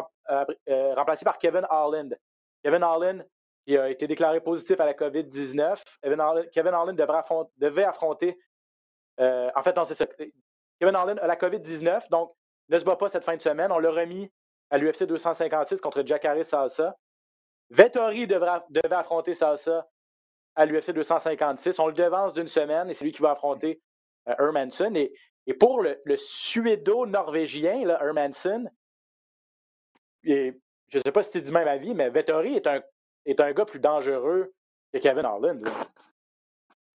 remplacé 0.67 1.25
par 1.25 1.37
Kevin 1.37 1.65
Holland. 1.69 2.15
Kevin 2.63 2.83
Holland, 2.83 3.25
qui 3.65 3.77
a 3.77 3.89
été 3.89 4.07
déclaré 4.07 4.41
positif 4.41 4.79
à 4.79 4.85
la 4.85 4.93
COVID-19. 4.93 5.81
Kevin 6.51 6.73
Holland 6.73 6.95
devait 7.57 7.83
affronter, 7.83 8.37
en 9.17 9.63
fait, 9.63 9.75
non, 9.75 9.85
c'est 9.85 9.95
ça. 9.95 10.05
Kevin 10.79 10.95
Holland 10.95 11.19
a 11.19 11.27
la 11.27 11.35
COVID-19, 11.35 12.09
donc 12.09 12.33
ne 12.69 12.79
se 12.79 12.83
bat 12.83 12.95
pas 12.95 13.09
cette 13.09 13.23
fin 13.23 13.35
de 13.35 13.41
semaine. 13.41 13.71
On 13.71 13.79
l'a 13.79 13.91
remis 13.91 14.31
à 14.69 14.77
l'UFC 14.77 15.03
256 15.03 15.81
contre 15.81 16.03
Jacare 16.05 16.43
Salsa. 16.45 16.95
Vettori 17.69 18.27
devait 18.27 18.95
affronter 18.95 19.33
Salsa 19.33 19.87
à 20.55 20.65
l'UFC 20.65 20.91
256. 20.91 21.79
On 21.79 21.87
le 21.87 21.93
devance 21.93 22.33
d'une 22.33 22.47
semaine 22.47 22.89
et 22.89 22.93
c'est 22.93 23.05
lui 23.05 23.11
qui 23.11 23.21
va 23.21 23.31
affronter 23.31 23.81
euh, 24.27 24.35
Hermanson. 24.39 24.93
Et, 24.95 25.13
pour 25.59 25.81
le, 25.81 25.97
suédo-norvégien, 26.15 27.81
Hermanson, 27.89 28.69
et, 30.23 30.53
je 30.89 30.97
ne 30.97 31.03
sais 31.03 31.11
pas 31.11 31.23
si 31.23 31.31
c'est 31.33 31.41
du 31.41 31.51
même 31.51 31.67
avis, 31.67 31.93
mais 31.93 32.09
Vettori 32.09 32.55
est 32.55 32.67
un, 32.67 32.81
est 33.25 33.39
un 33.39 33.51
gars 33.51 33.65
plus 33.65 33.79
dangereux 33.79 34.53
que 34.93 34.99
Kevin 34.99 35.25
Harlan. 35.25 35.59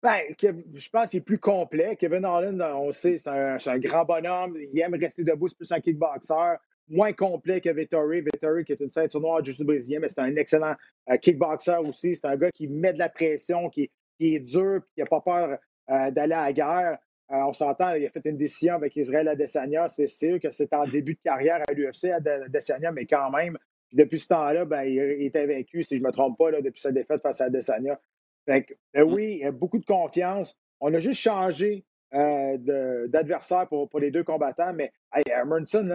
Ben, 0.01 0.19
je 0.41 0.89
pense 0.89 1.11
qu'il 1.11 1.19
est 1.19 1.21
plus 1.21 1.39
complet. 1.39 1.95
Kevin 1.95 2.25
Harlan, 2.25 2.59
on 2.77 2.91
sait, 2.91 3.17
c'est 3.17 3.29
un, 3.29 3.57
un, 3.65 3.79
grand 3.79 4.03
bonhomme. 4.03 4.57
Il 4.57 4.77
aime 4.81 4.95
rester 4.95 5.23
debout, 5.23 5.47
c'est 5.47 5.57
plus 5.57 5.71
un 5.71 5.79
kickboxer 5.79 6.57
moins 6.89 7.13
complet 7.13 7.62
que 7.62 7.69
Vettori. 7.69 8.22
Vettori, 8.22 8.65
qui 8.65 8.74
est 8.74 8.80
une 8.80 8.91
ceinture 8.91 9.22
noire 9.22 9.43
juste 9.43 9.62
brésilien, 9.63 10.00
mais 10.00 10.10
c'est 10.10 10.19
un 10.19 10.36
excellent 10.36 10.76
euh, 11.10 11.17
kickboxer 11.17 11.78
aussi. 11.78 12.15
C'est 12.15 12.28
un 12.28 12.38
gars 12.38 12.52
qui 12.52 12.67
met 12.67 12.93
de 12.93 13.00
la 13.00 13.10
pression, 13.10 13.69
qui, 13.69 13.89
est 14.19 14.39
dur, 14.39 14.82
qui 14.93 15.02
n'a 15.02 15.06
pas 15.06 15.22
peur 15.22 15.58
euh, 15.89 16.12
d'aller 16.12 16.34
à 16.34 16.46
la 16.46 16.54
guerre. 16.54 16.98
Euh, 17.32 17.36
on 17.48 17.54
s'entend, 17.54 17.93
il 17.93 18.06
a 18.06 18.10
fait 18.10 18.26
une 18.26 18.38
décision 18.38 18.76
avec 18.76 18.96
Israël 18.96 19.28
Adesanya. 19.28 19.88
C'est 19.88 20.08
sûr 20.08 20.39
que 20.39 20.52
c'est 20.52 20.74
en 20.74 20.88
début 20.88 21.15
de 21.15 21.22
carrière 21.24 21.62
à 21.67 21.74
l'UFC, 21.74 22.06
Adesanya, 22.06 22.91
mais 22.91 23.06
quand 23.06 23.32
même, 23.32 23.58
depuis 23.91 24.19
ce 24.19 24.30
temps-là, 24.30 24.65
ben, 24.65 24.84
il, 24.84 25.00
était 25.24 25.46
vaincu, 25.46 25.84
si 25.84 25.98
je 25.98 26.02
ne 26.02 26.08
me 26.08 26.12
trompe 26.12 26.38
pas, 26.38 26.52
là, 26.52 26.62
depuis 26.62 26.82
sa 26.82 26.91
défaite 26.91 27.22
face 27.22 27.41
à 27.41 27.46
Adesanya. 27.46 28.00
Fait 28.46 28.78
ben 28.93 29.04
oui, 29.04 29.38
il 29.39 29.46
a 29.46 29.52
beaucoup 29.52 29.80
de 29.80 29.86
confiance. 29.86 30.58
On 30.82 30.93
a 30.93 31.00
juste 31.00 31.22
changé 31.22 31.86
euh, 32.13 33.08
d'adversaire 33.08 33.67
pour, 33.67 33.89
pour, 33.89 33.99
les 33.99 34.12
deux 34.12 34.23
combattants, 34.23 34.73
mais 34.73 34.91
hey, 35.13 35.23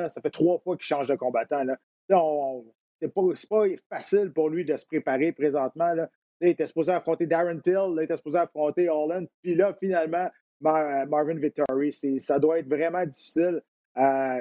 ça 0.08 0.20
fait 0.20 0.30
trois 0.30 0.58
fois 0.58 0.76
qu'il 0.76 0.86
change 0.86 1.06
de 1.06 1.14
combattant. 1.14 1.64
C'est 3.00 3.14
pas, 3.14 3.22
pas 3.48 3.64
facile 3.88 4.32
pour 4.32 4.48
lui 4.48 4.64
de 4.64 4.76
se 4.76 4.84
préparer 4.84 5.32
présentement. 5.32 5.94
Là. 5.94 6.08
il 6.40 6.48
était 6.48 6.66
supposé 6.66 6.92
affronter 6.92 7.26
Darren 7.26 7.60
Till, 7.60 7.72
là, 7.72 7.94
il 7.98 8.02
était 8.02 8.16
supposé 8.16 8.38
affronter 8.38 8.88
Holland, 8.88 9.28
puis 9.42 9.54
là, 9.54 9.74
finalement, 9.78 10.28
Marvin 10.60 11.38
Vittori. 11.38 11.92
Ça 11.92 12.38
doit 12.38 12.58
être 12.58 12.68
vraiment 12.68 13.04
difficile 13.04 13.62
euh, 13.96 14.40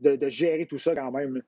de, 0.00 0.28
gérer 0.28 0.66
tout 0.66 0.78
ça 0.78 0.94
quand 0.94 1.10
même. 1.10 1.42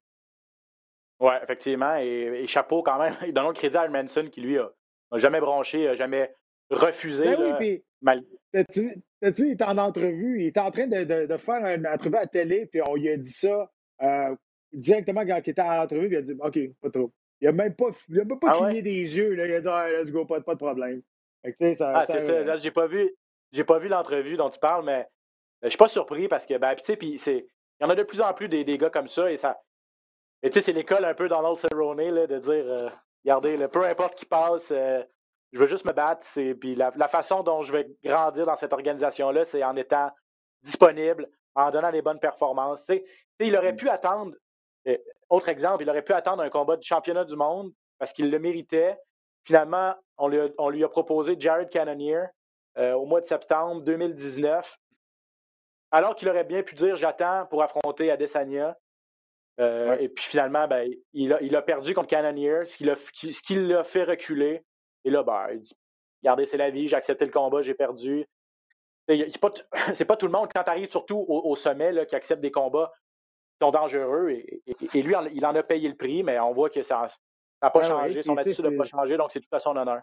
Oui, 1.21 1.33
effectivement. 1.43 1.97
Et, 1.97 2.47
chapeau 2.47 2.83
quand 2.83 2.99
même. 2.99 3.15
Donnons 3.33 3.49
le 3.49 3.55
crédit 3.55 3.77
à 3.77 3.89
Manson 3.89 4.29
qui, 4.31 4.41
lui, 4.41 4.59
a, 4.59 4.71
jamais 5.15 5.41
bronché, 5.41 5.89
a 5.89 5.95
jamais 5.95 6.35
refusé. 6.71 7.25
Ben 7.25 7.57
oui, 7.59 7.85
mal... 8.01 8.23
tu 8.53 9.01
il 9.23 9.53
était 9.53 9.65
en 9.65 9.79
entrevue, 9.79 10.43
il 10.43 10.47
était 10.47 10.61
en 10.61 10.71
train 10.71 10.87
de, 10.87 11.37
faire 11.37 11.65
une 11.67 11.87
entrevue 11.87 12.17
à 12.17 12.21
la 12.21 12.27
télé, 12.27 12.67
puis 12.67 12.81
on 12.87 12.95
lui 12.95 13.11
a 13.11 13.17
dit 13.17 13.33
ça 13.33 13.71
euh, 14.03 14.35
directement 14.73 15.25
quand 15.27 15.41
il 15.45 15.51
était 15.51 15.63
en 15.63 15.83
entrevue, 15.83 16.09
puis 16.09 16.17
il 16.17 16.19
a 16.19 16.23
dit 16.23 16.35
OK, 16.39 16.59
pas 16.81 16.91
trop. 16.91 17.13
Il 17.41 17.47
n'a 17.47 17.53
même 17.53 17.75
pas, 17.75 17.87
il 18.09 18.21
a 18.21 18.25
même 18.25 18.39
pas 18.39 18.53
ah 18.53 18.59
cligné 18.59 18.83
des 18.83 19.17
yeux, 19.17 19.35
là, 19.35 19.47
il 19.47 19.55
a 19.55 19.61
dit 19.61 19.69
ah, 19.69 19.91
let's 19.91 20.11
go, 20.11 20.25
pas, 20.25 20.41
pas 20.41 20.55
de 20.55 20.59
problème. 20.59 21.03
ça, 21.45 21.93
ah, 21.95 22.07
c'est 22.07 22.27
ça, 22.27 22.57
j'ai 22.57 22.71
pas 22.71 22.87
vu. 22.87 23.11
J'ai 23.53 23.65
pas 23.65 23.79
vu 23.79 23.89
l'entrevue 23.89 24.37
dont 24.37 24.51
tu 24.51 24.61
parles, 24.61 24.85
mais 24.85 25.09
je 25.63 25.71
suis 25.71 25.79
pas 25.79 25.89
surpris 25.89 26.29
parce 26.29 26.47
que, 26.47 26.57
ben, 26.57 26.75
tu 26.77 26.85
sais, 26.85 26.97
puis 26.97 27.19
c'est. 27.19 27.47
Il 27.81 27.85
y 27.85 27.87
en 27.87 27.91
a 27.91 27.95
de 27.95 28.03
plus 28.03 28.21
en 28.21 28.35
plus 28.35 28.49
des, 28.49 28.63
des 28.63 28.77
gars 28.77 28.91
comme 28.91 29.09
ça, 29.09 29.33
et 29.33 29.39
ça. 29.39 29.59
Et 30.43 30.51
tu 30.51 30.55
sais, 30.55 30.67
c'est 30.67 30.73
l'école 30.73 31.05
un 31.05 31.15
peu 31.15 31.29
Donald 31.29 31.57
Cerrone, 31.57 32.11
là, 32.11 32.27
de 32.27 32.39
dire, 32.39 32.51
euh, 32.53 32.89
regardez, 33.25 33.69
peu 33.69 33.85
importe 33.85 34.17
qui 34.17 34.27
passe, 34.27 34.71
euh, 34.71 35.03
je 35.53 35.59
veux 35.59 35.67
juste 35.67 35.85
me 35.85 35.93
battre. 35.93 36.27
Puis 36.61 36.75
la, 36.75 37.09
façon 37.09 37.43
dont 37.43 37.63
je 37.63 37.73
vais 37.73 37.89
grandir 38.05 38.47
dans 38.47 38.57
cette 38.57 38.73
organisation-là, 38.73 39.45
c'est 39.45 39.65
en 39.65 39.77
étant 39.77 40.11
disponible, 40.63 41.29
en 41.55 41.71
donnant 41.71 41.91
les 41.91 42.03
bonnes 42.03 42.21
performances. 42.21 42.89
il 43.39 43.57
aurait 43.57 43.73
mm. 43.73 43.77
pu 43.77 43.89
attendre, 43.89 44.35
euh, 44.87 44.97
autre 45.29 45.49
exemple, 45.49 45.83
il 45.83 45.91
aurait 45.91 46.03
pu 46.03 46.13
attendre 46.13 46.43
un 46.43 46.51
combat 46.51 46.77
de 46.77 46.83
championnat 46.83 47.25
du 47.25 47.37
monde 47.37 47.73
parce 47.99 48.13
qu'il 48.13 48.31
le 48.31 48.39
méritait. 48.39 48.97
Finalement, 49.45 49.95
on 50.19 50.29
lui 50.29 50.85
a, 50.85 50.89
proposé 50.89 51.37
Jared 51.39 51.71
Cannonier 51.71 52.25
euh, 52.79 52.93
au 52.93 53.07
mois 53.07 53.21
de 53.21 53.27
septembre 53.27 53.83
2019, 53.83 54.79
alors 55.91 56.15
qu'il 56.15 56.29
aurait 56.29 56.45
bien 56.45 56.63
pu 56.63 56.75
dire 56.75 56.97
j'attends 56.97 57.47
pour 57.47 57.63
affronter 57.63 58.11
Adesanya. 58.11 58.77
Euh, 59.59 59.97
et 59.99 60.09
puis 60.09 60.25
finalement, 60.25 60.69
ben, 60.69 60.91
il, 61.13 61.33
a, 61.33 61.43
il, 61.43 61.55
a, 61.57 61.63
perdu 61.63 61.95
contre 61.95 62.09
Cannonier, 62.09 62.65
ce 62.67 63.43
qui 63.43 63.55
l'a 63.57 63.85
fait 63.85 64.05
reculer. 64.05 64.63
Et 65.05 65.11
là, 65.11 65.23
ben, 65.23 65.49
il 65.53 65.61
dit 65.61 65.77
Regardez, 66.23 66.47
c'est 66.47 66.57
la 66.57 66.71
vie, 66.71 66.89
j'ai 66.89 66.97
accepté 66.97 67.25
le 67.25 67.31
combat, 67.31 67.63
j'ai 67.63 67.75
perdu. 67.75 68.27
C'est 69.09 69.41
pas, 69.41 69.51
pas 70.07 70.17
tout 70.17 70.27
le 70.27 70.33
monde, 70.33 70.49
quand 70.55 70.63
tu 70.63 70.71
arrives 70.71 70.91
surtout 70.91 71.25
au, 71.27 71.57
sommet, 71.57 71.91
là, 71.91 72.07
qui 72.07 72.15
accepte 72.15 72.41
des 72.41 72.53
combats 72.53 72.93
qui 73.59 73.67
sont 73.67 73.73
dangereux. 73.73 74.31
Et, 74.31 75.03
lui, 75.03 75.15
il 75.33 75.47
en 75.47 75.55
a 75.57 75.63
payé 75.65 75.89
le 75.89 75.97
prix, 75.97 76.23
mais 76.23 76.39
on 76.39 76.53
voit 76.53 76.71
que 76.71 76.85
ça 76.85 77.09
n'a 77.61 77.71
pas 77.71 77.83
changé. 77.83 78.23
Son 78.23 78.37
attitude 78.37 78.67
n'a 78.67 78.77
pas 78.77 78.85
changé, 78.85 79.17
donc 79.17 79.33
c'est 79.33 79.41
tout 79.41 79.49
à 79.51 79.59
son 79.59 79.77
honneur. 79.77 80.03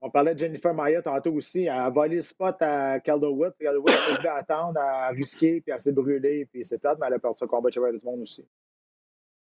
On 0.00 0.10
parlait 0.10 0.34
de 0.34 0.40
Jennifer 0.40 0.74
Maya 0.74 1.00
tantôt 1.00 1.32
aussi. 1.32 1.62
Elle 1.62 1.78
a 1.78 1.90
volé 1.90 2.16
le 2.16 2.22
spot 2.22 2.56
à 2.60 2.98
Calderwood. 2.98 3.54
Calderwood 3.58 3.92
a 3.92 4.18
dû 4.18 4.26
attendre, 4.26 4.80
à 4.80 5.08
risquer, 5.10 5.60
puis 5.60 5.72
à 5.72 5.78
s'est 5.78 5.92
brûlé, 5.92 6.46
puis 6.46 6.64
c'est 6.64 6.78
plate, 6.78 6.98
mais 6.98 7.06
elle 7.06 7.14
a 7.14 7.18
perdu 7.20 7.38
ce 7.38 7.44
combat 7.44 7.68
de 7.70 7.74
Cheval 7.74 7.96
du 7.96 8.04
Monde 8.04 8.22
aussi. 8.22 8.46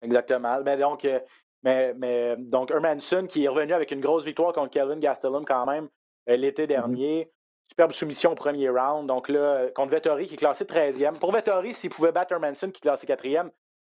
Exactement. 0.03 0.61
Mais 0.63 0.77
donc, 0.77 1.05
euh, 1.07 1.19
mais, 1.65 1.95
mais 1.95 2.37
donc, 2.37 2.71
Hermanson 2.71 3.27
qui 3.27 3.45
est 3.45 3.49
revenu 3.49 3.73
avec 3.73 3.91
une 3.91 4.01
grosse 4.01 4.25
victoire 4.25 4.53
contre 4.53 4.71
Kelvin 4.71 4.99
Gastelum 4.99 5.45
quand 5.47 5.67
même 5.67 5.89
euh, 6.29 6.37
l'été 6.37 6.65
mm-hmm. 6.65 6.69
dernier. 6.69 7.31
Superbe 7.69 7.93
soumission 7.93 8.33
au 8.33 8.35
premier 8.35 8.69
round. 8.69 9.09
Donc 9.09 9.31
là, 9.31 9.71
contre 9.75 9.91
Vettori 9.91 10.27
qui 10.27 10.35
est 10.35 10.37
classé 10.37 10.65
13e. 10.65 11.19
Pour 11.19 11.33
Vettori, 11.33 11.73
s'il 11.73 11.89
pouvait 11.89 12.13
battre 12.13 12.33
Hermanson 12.33 12.71
qui 12.71 12.79
est 12.79 12.83
classé 12.83 13.07
4e, 13.07 13.47
il 13.47 13.53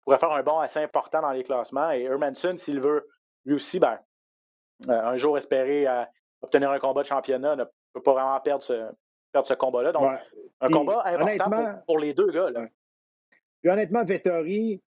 pourrait 0.04 0.20
faire 0.20 0.32
un 0.32 0.44
bond 0.44 0.60
assez 0.60 0.80
important 0.80 1.22
dans 1.22 1.32
les 1.32 1.44
classements. 1.44 1.90
Et 1.92 2.04
Hermanson, 2.04 2.56
s'il 2.58 2.80
veut 2.80 3.08
lui 3.46 3.56
aussi, 3.56 3.80
ben, 3.80 4.00
euh, 4.88 5.02
un 5.02 5.18
jour 5.18 5.36
espérer 5.36 5.88
euh, 5.88 6.04
obtenir 6.44 6.70
un 6.70 6.78
combat 6.78 7.02
de 7.02 7.08
championnat, 7.08 7.56
ne 7.56 7.64
peut 7.94 8.04
pas 8.04 8.14
vraiment 8.14 8.40
perdre 8.40 8.64
ce, 8.64 8.88
perdre 9.32 9.48
ce 9.48 9.56
combat-là. 9.56 9.92
Donc, 9.92 10.12
un 10.62 10.70
combat 10.70 11.02
important 11.06 11.82
pour, 11.88 11.98
les 11.98 12.14
deux 12.14 12.30
gars. 12.30 12.52
Là. 12.52 12.68
Puis 13.62 13.72
honnêtement, 13.72 14.06
Vettori, 14.06 14.84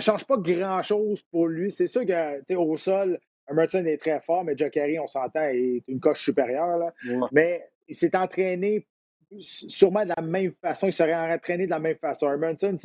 ça 0.00 0.12
ne 0.12 0.18
change 0.18 0.26
pas 0.26 0.36
grand-chose 0.36 1.22
pour 1.30 1.48
lui. 1.48 1.72
C'est 1.72 1.86
sûr 1.86 2.02
qu'au 2.04 2.76
sol, 2.76 3.18
Emerson 3.50 3.84
est 3.86 3.96
très 3.96 4.20
fort, 4.20 4.44
mais 4.44 4.56
Jacari, 4.56 4.98
on 4.98 5.06
s'entend, 5.06 5.42
est 5.42 5.82
une 5.88 6.00
coche 6.00 6.22
supérieure. 6.22 6.76
Là. 6.76 6.92
Mais 7.32 7.66
il 7.88 7.96
s'est 7.96 8.14
entraîné 8.14 8.86
sûrement 9.38 10.04
de 10.04 10.12
la 10.14 10.22
même 10.22 10.52
façon. 10.60 10.88
Il 10.88 10.92
serait 10.92 11.14
entraîné 11.14 11.64
de 11.64 11.70
la 11.70 11.78
même 11.78 11.96
façon. 11.96 12.30
Emerson, 12.30 12.76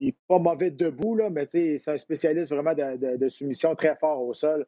il 0.00 0.06
n'est 0.06 0.14
pas 0.26 0.38
mauvais 0.38 0.70
debout, 0.70 1.16
là, 1.16 1.28
mais 1.28 1.46
c'est 1.50 1.88
un 1.88 1.98
spécialiste 1.98 2.50
vraiment 2.50 2.74
de, 2.74 3.28
soumission 3.28 3.74
très 3.74 3.96
fort 3.96 4.22
au 4.22 4.32
sol. 4.32 4.66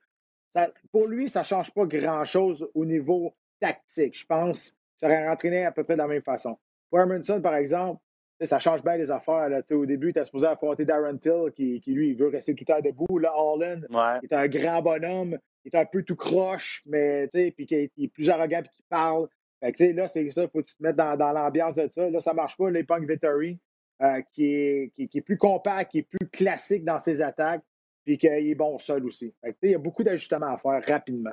pour 0.92 1.06
lui, 1.06 1.30
ça 1.30 1.40
ne 1.40 1.44
change 1.44 1.72
pas 1.72 1.86
grand-chose 1.86 2.68
au 2.74 2.84
niveau 2.84 3.34
tactique. 3.58 4.18
Je 4.18 4.26
pense 4.26 4.72
qu'il 4.98 5.08
serait 5.08 5.28
entraîné 5.28 5.64
à 5.64 5.72
peu 5.72 5.82
près 5.82 5.94
de 5.94 6.00
la 6.00 6.08
même 6.08 6.22
façon. 6.22 6.58
Pour 6.90 7.00
Emerson, 7.00 7.40
par 7.40 7.54
exemple, 7.54 8.02
ça 8.42 8.58
change 8.58 8.82
bien 8.82 8.96
les 8.96 9.10
affaires. 9.10 9.48
Là. 9.48 9.62
Au 9.70 9.86
début, 9.86 10.12
tu 10.12 10.24
supposé 10.24 10.46
affronter 10.46 10.84
Darren 10.84 11.16
Till, 11.16 11.52
qui, 11.54 11.80
qui, 11.80 11.92
lui, 11.92 12.10
il 12.10 12.16
veut 12.16 12.28
rester 12.28 12.54
tout 12.54 12.64
le 12.68 12.74
temps 12.74 12.80
debout. 12.80 13.18
Là, 13.18 13.32
Holland, 13.34 13.86
il 13.90 14.28
est 14.30 14.34
un 14.34 14.48
grand 14.48 14.82
bonhomme, 14.82 15.38
il 15.64 15.74
est 15.74 15.78
un 15.78 15.86
peu 15.86 16.02
tout 16.02 16.16
croche, 16.16 16.82
mais 16.86 17.28
puis 17.28 17.66
qui 17.66 17.74
est, 17.74 18.08
plus 18.08 18.28
arrogant 18.28 18.60
et 18.60 18.68
qui 18.68 18.82
parle. 18.88 19.28
Fait 19.60 19.92
là, 19.94 20.06
c'est 20.06 20.28
ça, 20.30 20.46
faut 20.48 20.60
que 20.60 20.68
tu 20.68 20.76
te 20.76 20.82
mettre 20.82 20.98
dans, 20.98 21.16
dans 21.16 21.32
l'ambiance 21.32 21.76
de 21.76 21.88
ça. 21.88 22.10
Là, 22.10 22.20
ça 22.20 22.34
marche 22.34 22.58
pas, 22.58 22.70
les 22.70 22.84
Punk 22.84 23.08
Vittori, 23.08 23.58
euh, 24.02 24.20
qui, 24.34 24.52
est, 24.52 24.92
qui, 25.08 25.18
est 25.18 25.22
plus 25.22 25.38
compact, 25.38 25.92
qui 25.92 25.98
est 26.00 26.02
plus 26.02 26.28
classique 26.28 26.84
dans 26.84 26.98
ses 26.98 27.22
attaques, 27.22 27.62
puis 28.04 28.18
qu'il 28.18 28.30
est 28.30 28.54
bon 28.54 28.76
au 28.76 28.78
sol 28.78 29.06
aussi. 29.06 29.34
Fait 29.42 29.56
il 29.62 29.70
y 29.70 29.74
a 29.74 29.78
beaucoup 29.78 30.04
d'ajustements 30.04 30.52
à 30.52 30.58
faire 30.58 30.84
rapidement. 30.86 31.32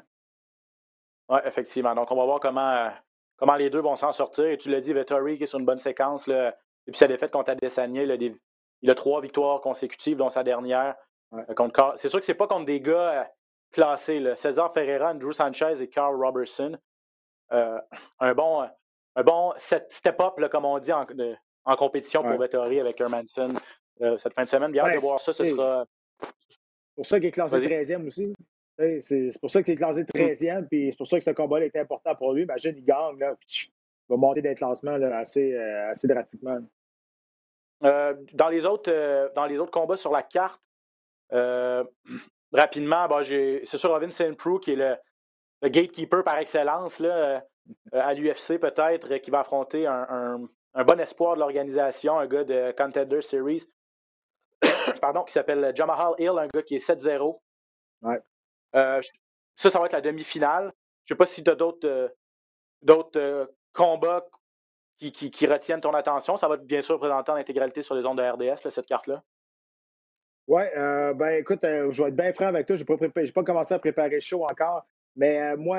Oui, 1.30 1.40
effectivement. 1.46 1.94
Donc, 1.94 2.12
on 2.12 2.16
va 2.16 2.26
voir 2.26 2.40
comment, 2.40 2.90
comment 3.36 3.56
les 3.56 3.70
deux 3.70 3.82
vont 3.82 3.98
s'en 3.98 4.14
sortir. 4.14 4.46
Et 4.46 4.58
tu 4.58 4.70
l'as 4.70 4.82
dit, 4.82 4.94
Vettori 4.94 5.38
qui 5.38 5.44
est 5.44 5.48
sur 5.48 5.60
une 5.60 5.66
bonne 5.66 5.80
séquence. 5.80 6.28
Là, 6.28 6.56
depuis 6.88 6.98
sa 6.98 7.08
défaite 7.08 7.32
contre 7.32 7.52
Adesanya, 7.52 8.04
il 8.04 8.12
a, 8.12 8.18
il 8.82 8.90
a 8.90 8.96
trois 8.96 9.22
victoires 9.22 9.62
consécutives, 9.62 10.18
dont 10.18 10.30
sa 10.30 10.44
dernière. 10.44 10.96
C'est 11.98 12.10
sûr 12.10 12.20
que 12.20 12.26
c'est 12.26 12.34
pas 12.34 12.48
contre 12.48 12.66
des 12.66 12.80
gars 12.80 13.30
classés. 13.72 14.20
Là. 14.20 14.36
César 14.36 14.74
Ferreira, 14.74 15.12
Andrew 15.12 15.32
Sanchez 15.32 15.82
et 15.82 15.90
Carl 15.90 16.16
Robertson. 16.16 16.78
un 17.50 18.34
bon, 18.36 18.68
un 19.16 19.24
bon 19.24 19.54
step-up, 19.90 20.34
comme 20.52 20.66
on 20.66 20.80
dit, 20.80 20.94
en, 20.94 21.08
en 21.66 21.76
compétition 21.76 22.22
pour 22.24 22.38
Vettori 22.38 22.80
avec 22.80 23.00
Hermanson 23.00 23.54
cette 24.18 24.34
fin 24.34 24.44
de 24.44 24.50
semaine. 24.50 24.72
Bien 24.72 24.94
de 24.94 25.00
voir 25.00 25.20
ça. 25.20 25.34
Ce 25.34 25.44
sera. 25.44 25.86
pour 26.96 27.06
ça 27.06 27.20
qu'il 27.20 27.28
est 27.28 27.32
classé 27.32 27.58
13e 27.58 28.08
aussi. 28.08 28.34
C'est 28.78 29.40
pour 29.40 29.52
ça 29.52 29.62
qu'il 29.62 29.74
est 29.74 29.78
classé 29.78 30.04
13e, 30.04 30.62
mm. 30.62 30.68
puis 30.68 30.88
c'est 30.92 30.98
pour 30.98 31.08
ça 31.08 31.18
que 31.20 31.24
ce 31.24 31.32
combat-là 31.32 31.66
est 31.66 31.76
important 31.76 32.16
pour 32.16 32.34
lui. 32.34 32.44
Imagine, 32.44 32.74
il 32.76 32.84
gagne, 32.84 33.20
là, 33.20 33.36
va 34.10 34.18
monter 34.18 34.42
des 34.42 34.56
classements 34.56 34.94
assez, 34.94 35.54
euh, 35.54 35.90
assez 35.90 36.08
drastiquement. 36.08 36.60
Euh, 37.84 38.14
dans, 38.34 38.50
les 38.50 38.66
autres, 38.66 38.92
euh, 38.92 39.30
dans 39.36 39.46
les 39.46 39.58
autres 39.58 39.72
combats 39.72 39.98
sur 39.98 40.12
la 40.12 40.24
carte, 40.24 40.62
rapidement, 42.54 43.08
c'est 43.24 43.78
sûr 43.78 43.90
Robin 43.90 44.12
St. 44.12 44.38
Preux 44.38 44.60
qui 44.60 44.74
est 44.74 44.76
le, 44.76 44.96
gatekeeper 45.68 46.24
par 46.24 46.38
excellence 46.38 47.00
là, 47.00 47.44
à 47.92 48.14
l'UFC 48.14 48.60
peut-être, 48.60 49.18
qui 49.18 49.32
va 49.32 49.40
affronter 49.40 49.88
un, 49.88 50.48
un, 50.76 50.84
bon 50.84 51.00
espoir 51.00 51.34
de 51.34 51.40
l'organisation, 51.40 52.20
un 52.20 52.28
gars 52.28 52.44
de 52.44 52.72
Contender 52.78 53.22
Series, 53.22 53.64
pardon, 55.02 55.24
qui 55.24 55.34
s'appelle 55.34 55.74
Jamahal 55.76 56.14
Hill, 56.20 56.38
un 56.38 56.48
gars 56.54 56.62
qui 56.62 56.76
est 56.76 56.88
7-0. 56.88 57.40
Ouais. 58.04 58.20
Euh, 58.76 59.02
ça, 59.56 59.70
ça 59.70 59.80
va 59.80 59.86
être 59.86 59.94
la 59.94 60.02
demi-finale. 60.02 60.74
Je 61.06 61.14
ne 61.14 61.16
sais 61.16 61.18
pas 61.18 61.26
si 61.26 61.44
tu 61.44 61.50
as 61.50 61.56
d'autres 61.56 61.88
euh, 63.18 63.46
combats 63.74 64.26
qui, 65.00 65.46
retiennent 65.46 65.82
ton 65.82 65.94
attention. 65.94 66.38
Ça 66.38 66.48
va 66.48 66.56
être 66.56 66.66
bien 66.66 66.82
sûr 66.82 66.98
présenté 66.98 67.32
en 67.32 67.36
intégralité 67.36 67.82
sur 67.82 67.96
les 67.96 68.06
ondes 68.06 68.18
de 68.18 68.24
RDS, 68.24 68.70
cette 68.70 68.86
carte-là? 68.86 69.22
Oui, 70.48 70.64
ben 70.76 71.40
écoute, 71.40 71.60
je 71.62 72.02
vais 72.02 72.10
être 72.10 72.16
bien 72.16 72.34
franc 72.34 72.48
avec 72.48 72.68
toi. 72.68 72.76
Je 72.76 72.84
n'ai 72.84 73.32
pas, 73.32 73.44
commencé 73.44 73.74
à 73.74 73.80
préparer 73.80 74.10
le 74.10 74.20
show 74.20 74.44
encore. 74.44 74.86
Mais 75.16 75.56
moi, 75.58 75.78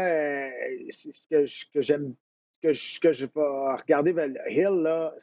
ce 0.90 1.26
que, 1.72 1.80
j'aime, 1.80 2.14
que 2.62 2.68
que 3.00 3.12
je 3.12 3.26
vais 3.26 3.30
regarder 3.82 4.12
vers 4.12 4.28
Hill, 4.48 4.82
là, 4.82 5.14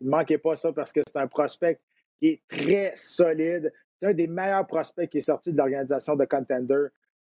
ne 0.00 0.10
manquez 0.10 0.38
pas 0.38 0.56
ça 0.56 0.72
parce 0.72 0.92
que 0.92 1.00
c'est 1.06 1.16
un 1.16 1.28
prospect 1.28 1.78
qui 2.18 2.28
est 2.28 2.42
très 2.48 2.92
solide. 2.96 3.72
C'est 3.98 4.08
un 4.08 4.14
des 4.14 4.26
meilleurs 4.26 4.66
prospects 4.66 5.08
qui 5.08 5.18
est 5.18 5.22
sorti 5.22 5.52
de 5.52 5.58
l'organisation 5.58 6.16
de 6.16 6.24
Contender. 6.24 6.86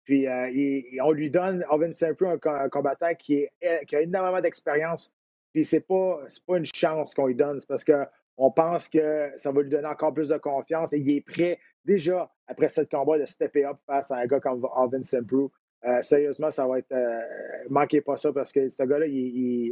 Puis 0.06 0.26
euh, 0.28 1.02
on 1.02 1.10
lui 1.10 1.30
donne, 1.30 1.64
Owen 1.70 1.92
Saint-Preux, 1.92 2.38
un, 2.44 2.68
combattant 2.68 3.14
qui, 3.14 3.48
est, 3.60 3.84
qui 3.86 3.96
a 3.96 4.00
énormément 4.00 4.40
d'expérience. 4.40 5.12
Puis 5.52 5.64
c'est 5.64 5.80
pas, 5.80 6.20
pas 6.46 6.58
une 6.58 6.66
chance 6.72 7.12
qu'on 7.14 7.26
lui 7.26 7.34
donne, 7.34 7.60
c'est 7.60 7.66
parce 7.66 7.84
qu'on 7.84 8.50
pense 8.52 8.88
que 8.88 9.32
ça 9.36 9.50
va 9.50 9.62
lui 9.62 9.68
donner 9.68 9.88
encore 9.88 10.14
plus 10.14 10.28
de 10.28 10.36
confiance 10.36 10.92
et 10.92 10.98
il 10.98 11.10
est 11.10 11.20
prêt 11.20 11.58
déjà 11.84 12.30
après 12.46 12.68
ce 12.68 12.82
combat 12.82 13.18
de 13.18 13.26
stepper 13.26 13.64
up 13.64 13.78
face 13.86 14.10
à 14.12 14.18
un 14.18 14.26
gars 14.26 14.40
comme 14.40 14.64
Owen 14.76 15.02
Saint-Preux. 15.02 15.50
Euh, 15.84 16.02
sérieusement, 16.02 16.50
ça 16.50 16.66
va 16.66 16.78
être. 16.78 16.92
Euh, 16.92 17.20
manquez 17.68 18.00
pas 18.00 18.16
ça 18.16 18.32
parce 18.32 18.52
que 18.52 18.68
ce 18.68 18.82
gars-là, 18.82 19.06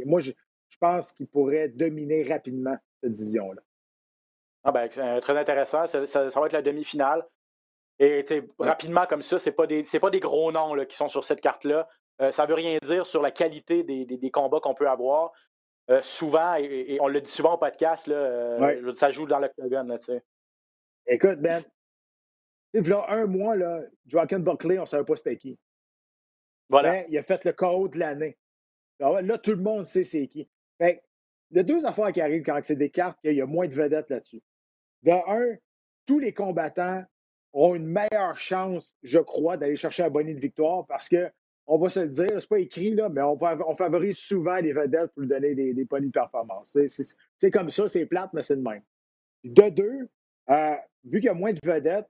moi, 0.05 0.19
je, 0.19 0.31
pense 0.79 1.13
qu'il 1.13 1.27
pourrait 1.27 1.69
dominer 1.69 2.23
rapidement 2.23 2.75
cette 3.01 3.15
division-là. 3.15 3.61
Ah 4.65 4.73
ben, 4.73 4.89
très 4.89 5.37
intéressant. 5.37 5.87
ça, 5.87 5.99
va 6.01 6.45
être 6.45 6.51
la 6.51 6.61
demi-finale. 6.61 7.25
Et 7.99 8.25
rapidement 8.59 9.05
comme 9.05 9.21
ça, 9.21 9.39
ce 9.39 9.49
pas, 9.49 9.67
des, 9.67 9.83
pas 9.83 10.09
des 10.09 10.19
gros 10.19 10.51
noms 10.51 10.73
là, 10.73 10.85
qui 10.85 10.97
sont 10.97 11.07
sur 11.07 11.23
cette 11.23 11.41
carte-là. 11.41 11.87
Euh, 12.21 12.31
ça 12.31 12.43
ne 12.43 12.47
veut 12.49 12.55
rien 12.55 12.77
dire 12.83 13.05
sur 13.05 13.21
la 13.21 13.31
qualité 13.31 13.83
des, 13.83 14.05
des, 14.05 14.31
combats 14.31 14.59
qu'on 14.59 14.73
peut 14.73 14.89
avoir. 14.89 15.31
Euh, 15.89 16.01
souvent, 16.01 16.55
et, 16.55 16.97
on 17.01 17.07
le 17.07 17.21
dit 17.21 17.31
souvent 17.31 17.55
au 17.55 17.57
podcast, 17.57 18.07
là, 18.07 18.15
euh, 18.15 18.93
ça 18.95 19.11
joue 19.11 19.25
dans 19.25 19.39
l'octogone. 19.39 19.97
Écoute, 21.07 21.39
Ben, 21.39 21.63
il 22.73 22.85
y 22.85 22.91
a 22.91 23.09
un 23.09 23.25
mois, 23.25 23.55
là, 23.55 23.81
Joaquin 24.07 24.39
Buckley, 24.39 24.77
on 24.77 24.81
ne 24.81 24.87
savait 24.87 25.05
pas 25.05 25.15
c'était 25.15 25.37
qui. 25.37 25.57
Voilà. 26.69 26.91
Ben, 26.91 27.05
il 27.09 27.17
a 27.17 27.23
fait 27.23 27.45
le 27.45 27.53
code 27.53 27.91
de 27.91 27.99
l'année. 27.99 28.37
Là, 28.99 29.37
tout 29.37 29.51
le 29.51 29.61
monde 29.61 29.85
sait 29.85 30.03
c'est 30.03 30.27
qui. 30.27 30.49
il 30.79 30.99
y 31.51 31.59
a 31.59 31.63
deux 31.63 31.85
affaires 31.85 32.11
qui 32.11 32.21
arrivent 32.21 32.43
quand 32.43 32.59
c'est 32.63 32.75
des 32.75 32.89
cartes, 32.89 33.19
qu'il 33.21 33.35
y 33.35 33.41
a 33.41 33.45
moins 33.45 33.67
de 33.67 33.73
vedettes 33.73 34.09
là-dessus. 34.09 34.41
De 35.03 35.11
un, 35.11 35.57
tous 36.05 36.19
les 36.19 36.33
combattants 36.33 37.03
ont 37.55 37.73
une 37.73 37.87
meilleure 37.87 38.37
chance, 38.37 38.95
je 39.01 39.19
crois, 39.19 39.57
d'aller 39.57 39.77
chercher 39.77 40.03
un 40.03 40.09
bonnet 40.09 40.33
de 40.33 40.39
victoire 40.39 40.85
parce 40.85 41.09
que, 41.09 41.31
on 41.67 41.79
va 41.79 41.89
se 41.89 42.01
le 42.01 42.09
dire, 42.09 42.27
c'est 42.39 42.49
pas 42.49 42.59
écrit, 42.59 42.93
là, 42.93 43.09
mais 43.09 43.21
on, 43.21 43.75
favorise 43.75 44.17
souvent 44.17 44.57
les 44.57 44.71
vedettes 44.71 45.11
pour 45.13 45.21
lui 45.21 45.29
donner 45.29 45.55
des, 45.55 45.73
des 45.73 45.85
de 45.85 46.11
performance. 46.11 46.77
C'est 47.37 47.51
comme 47.51 47.71
ça, 47.71 47.87
c'est 47.87 48.05
plate, 48.05 48.31
mais 48.33 48.43
c'est 48.43 48.55
le 48.55 48.61
même. 48.61 48.83
De 49.43 49.69
deux, 49.69 50.09
euh, 50.51 50.75
vu 51.05 51.19
qu'il 51.19 51.25
y 51.25 51.29
a 51.29 51.33
moins 51.33 51.53
de 51.53 51.59
vedettes, 51.63 52.07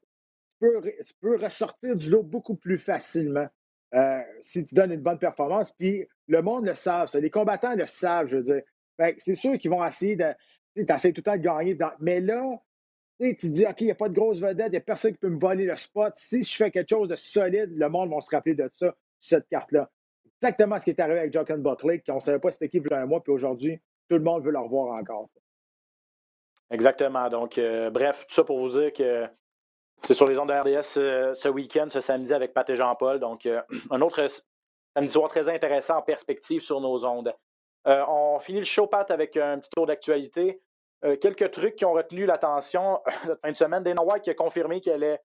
tu 0.59 1.13
peux, 1.21 1.37
ressortir 1.37 1.95
du 1.95 2.09
lot 2.09 2.23
beaucoup 2.23 2.55
plus 2.55 2.77
facilement 2.77 3.47
euh, 3.93 4.21
si 4.41 4.65
tu 4.65 4.75
donnes 4.75 4.91
une 4.91 5.01
bonne 5.01 5.19
performance. 5.19 5.71
Puis 5.71 6.07
le 6.27 6.41
monde 6.41 6.65
le 6.65 6.75
savent, 6.75 7.07
ça. 7.07 7.19
les 7.19 7.29
combattants 7.29 7.75
le 7.75 7.85
savent, 7.85 8.27
je 8.27 8.37
veux 8.37 8.43
dire. 8.43 8.61
C'est 9.19 9.35
sûr 9.35 9.57
qu'ils 9.57 9.71
vont 9.71 9.85
essayer 9.85 10.15
de. 10.15 10.33
Tu 10.75 10.85
tout 10.85 10.93
le 11.17 11.21
temps 11.21 11.37
de 11.37 11.41
gagner. 11.41 11.77
Mais 11.99 12.19
là, 12.19 12.59
tu 13.19 13.35
te 13.35 13.47
dis, 13.47 13.65
OK, 13.65 13.81
il 13.81 13.85
n'y 13.85 13.91
a 13.91 13.95
pas 13.95 14.09
de 14.09 14.13
grosse 14.13 14.39
vedette, 14.39 14.67
il 14.67 14.71
n'y 14.71 14.77
a 14.77 14.81
personne 14.81 15.13
qui 15.13 15.19
peut 15.19 15.29
me 15.29 15.39
voler 15.39 15.65
le 15.65 15.75
spot. 15.75 16.13
Si 16.17 16.43
je 16.43 16.55
fais 16.55 16.71
quelque 16.71 16.89
chose 16.89 17.09
de 17.09 17.15
solide, 17.15 17.71
le 17.75 17.89
monde 17.89 18.09
va 18.09 18.19
se 18.19 18.33
rappeler 18.33 18.55
de 18.55 18.67
ça, 18.71 18.93
cette 19.19 19.47
carte-là. 19.47 19.89
Exactement 20.41 20.79
ce 20.79 20.85
qui 20.85 20.89
est 20.91 20.99
arrivé 20.99 21.19
avec 21.19 21.33
Jocken 21.33 21.61
Buckley, 21.61 22.01
qu'on 22.05 22.15
ne 22.15 22.19
savait 22.19 22.39
pas 22.39 22.51
c'était 22.51 22.69
qui 22.69 22.81
a 22.91 22.97
un 22.97 23.05
mois, 23.05 23.21
puis 23.21 23.31
aujourd'hui, 23.31 23.79
tout 24.09 24.17
le 24.17 24.23
monde 24.23 24.43
veut 24.43 24.51
le 24.51 24.59
revoir 24.59 24.95
encore. 24.95 25.29
Exactement. 26.71 27.29
Donc, 27.29 27.57
euh, 27.57 27.89
bref, 27.89 28.25
tout 28.27 28.35
ça 28.35 28.43
pour 28.43 28.59
vous 28.59 28.69
dire 28.69 28.91
que 28.91 29.27
c'est 30.03 30.13
sur 30.13 30.27
les 30.27 30.37
ondes 30.37 30.49
de 30.49 30.53
RDS 30.53 30.97
euh, 30.97 31.33
ce 31.33 31.47
week-end, 31.47 31.87
ce 31.89 32.01
samedi, 32.01 32.33
avec 32.33 32.53
Pat 32.53 32.69
et 32.69 32.75
Jean-Paul. 32.75 33.19
Donc, 33.19 33.45
euh, 33.45 33.61
un 33.91 34.01
autre 34.01 34.27
samedi 34.95 35.11
soir 35.11 35.29
très 35.29 35.47
intéressant 35.49 35.97
en 35.97 36.01
perspective 36.01 36.61
sur 36.61 36.81
nos 36.81 37.05
ondes. 37.05 37.33
on 37.85 38.39
finit 38.39 38.59
le 38.59 38.65
show, 38.65 38.87
Pat, 38.87 39.09
avec 39.11 39.37
un 39.37 39.59
petit 39.59 39.69
tour 39.69 39.85
d'actualité. 39.85 40.61
Euh, 41.05 41.17
quelques 41.17 41.51
trucs 41.51 41.75
qui 41.75 41.85
ont 41.85 41.93
retenu 41.93 42.25
l'attention 42.25 42.99
cette 43.25 43.39
fin 43.41 43.51
de 43.51 43.55
semaine. 43.55 43.83
Dana 43.83 44.03
White 44.03 44.23
qui 44.23 44.29
a 44.31 44.33
confirmé 44.33 44.81
qu'elle 44.81 45.03
allait 45.03 45.21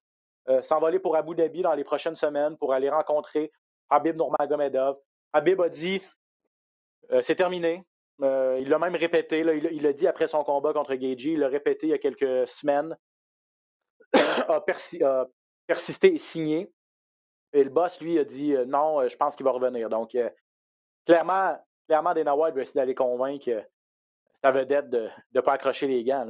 euh, 0.49 0.62
s'envoler 0.62 0.99
pour 0.99 1.16
Abu 1.16 1.35
Dhabi 1.35 1.62
dans 1.62 1.74
les 1.74 1.85
prochaines 1.85 2.16
semaines 2.16 2.57
pour 2.59 2.72
aller 2.72 2.91
rencontrer 2.91 3.51
Habib 3.89 4.16
Nurmagomedov. 4.16 4.99
Habib 5.33 5.61
a 5.61 5.68
dit 5.68 6.03
euh, 7.12 7.22
c'est 7.22 7.37
terminé. 7.37 7.85
il 8.20 8.68
l'a 8.68 8.78
même 8.78 8.95
répété. 8.95 9.41
il 9.41 9.83
l'a 9.83 9.93
dit 9.93 10.07
après 10.07 10.26
son 10.26 10.45
combat 10.45 10.72
contre 10.72 10.95
Gagey. 10.95 11.33
Il 11.33 11.41
l'a 11.41 11.49
répété 11.49 11.87
il 11.87 11.91
y 11.91 11.95
a 11.95 11.99
quelques 11.99 12.47
semaines. 12.49 12.97
a, 14.12 14.64
persisté 15.66 16.14
et 16.14 16.18
signé. 16.18 16.70
Et 17.53 17.64
le 17.64 17.70
boss, 17.70 18.01
lui, 18.01 18.18
a 18.18 18.24
dit 18.24 18.55
non, 18.66 19.09
je 19.09 19.16
pense 19.16 19.35
qu'il 19.35 19.45
va 19.45 19.51
revenir. 19.51 19.89
Donc, 19.89 20.16
clairement, 21.07 21.59
clairement, 21.89 22.14
Dana 22.14 22.37
White 22.37 22.55
va 22.55 22.62
essayer 22.62 22.81
d'aller 22.81 22.95
convaincre 22.95 23.64
ta 24.43 24.53
vedette 24.53 24.91
de 24.91 25.09
ne 25.34 25.41
pas 25.41 25.55
accrocher 25.55 25.86
les 25.86 26.05
gants. 26.05 26.26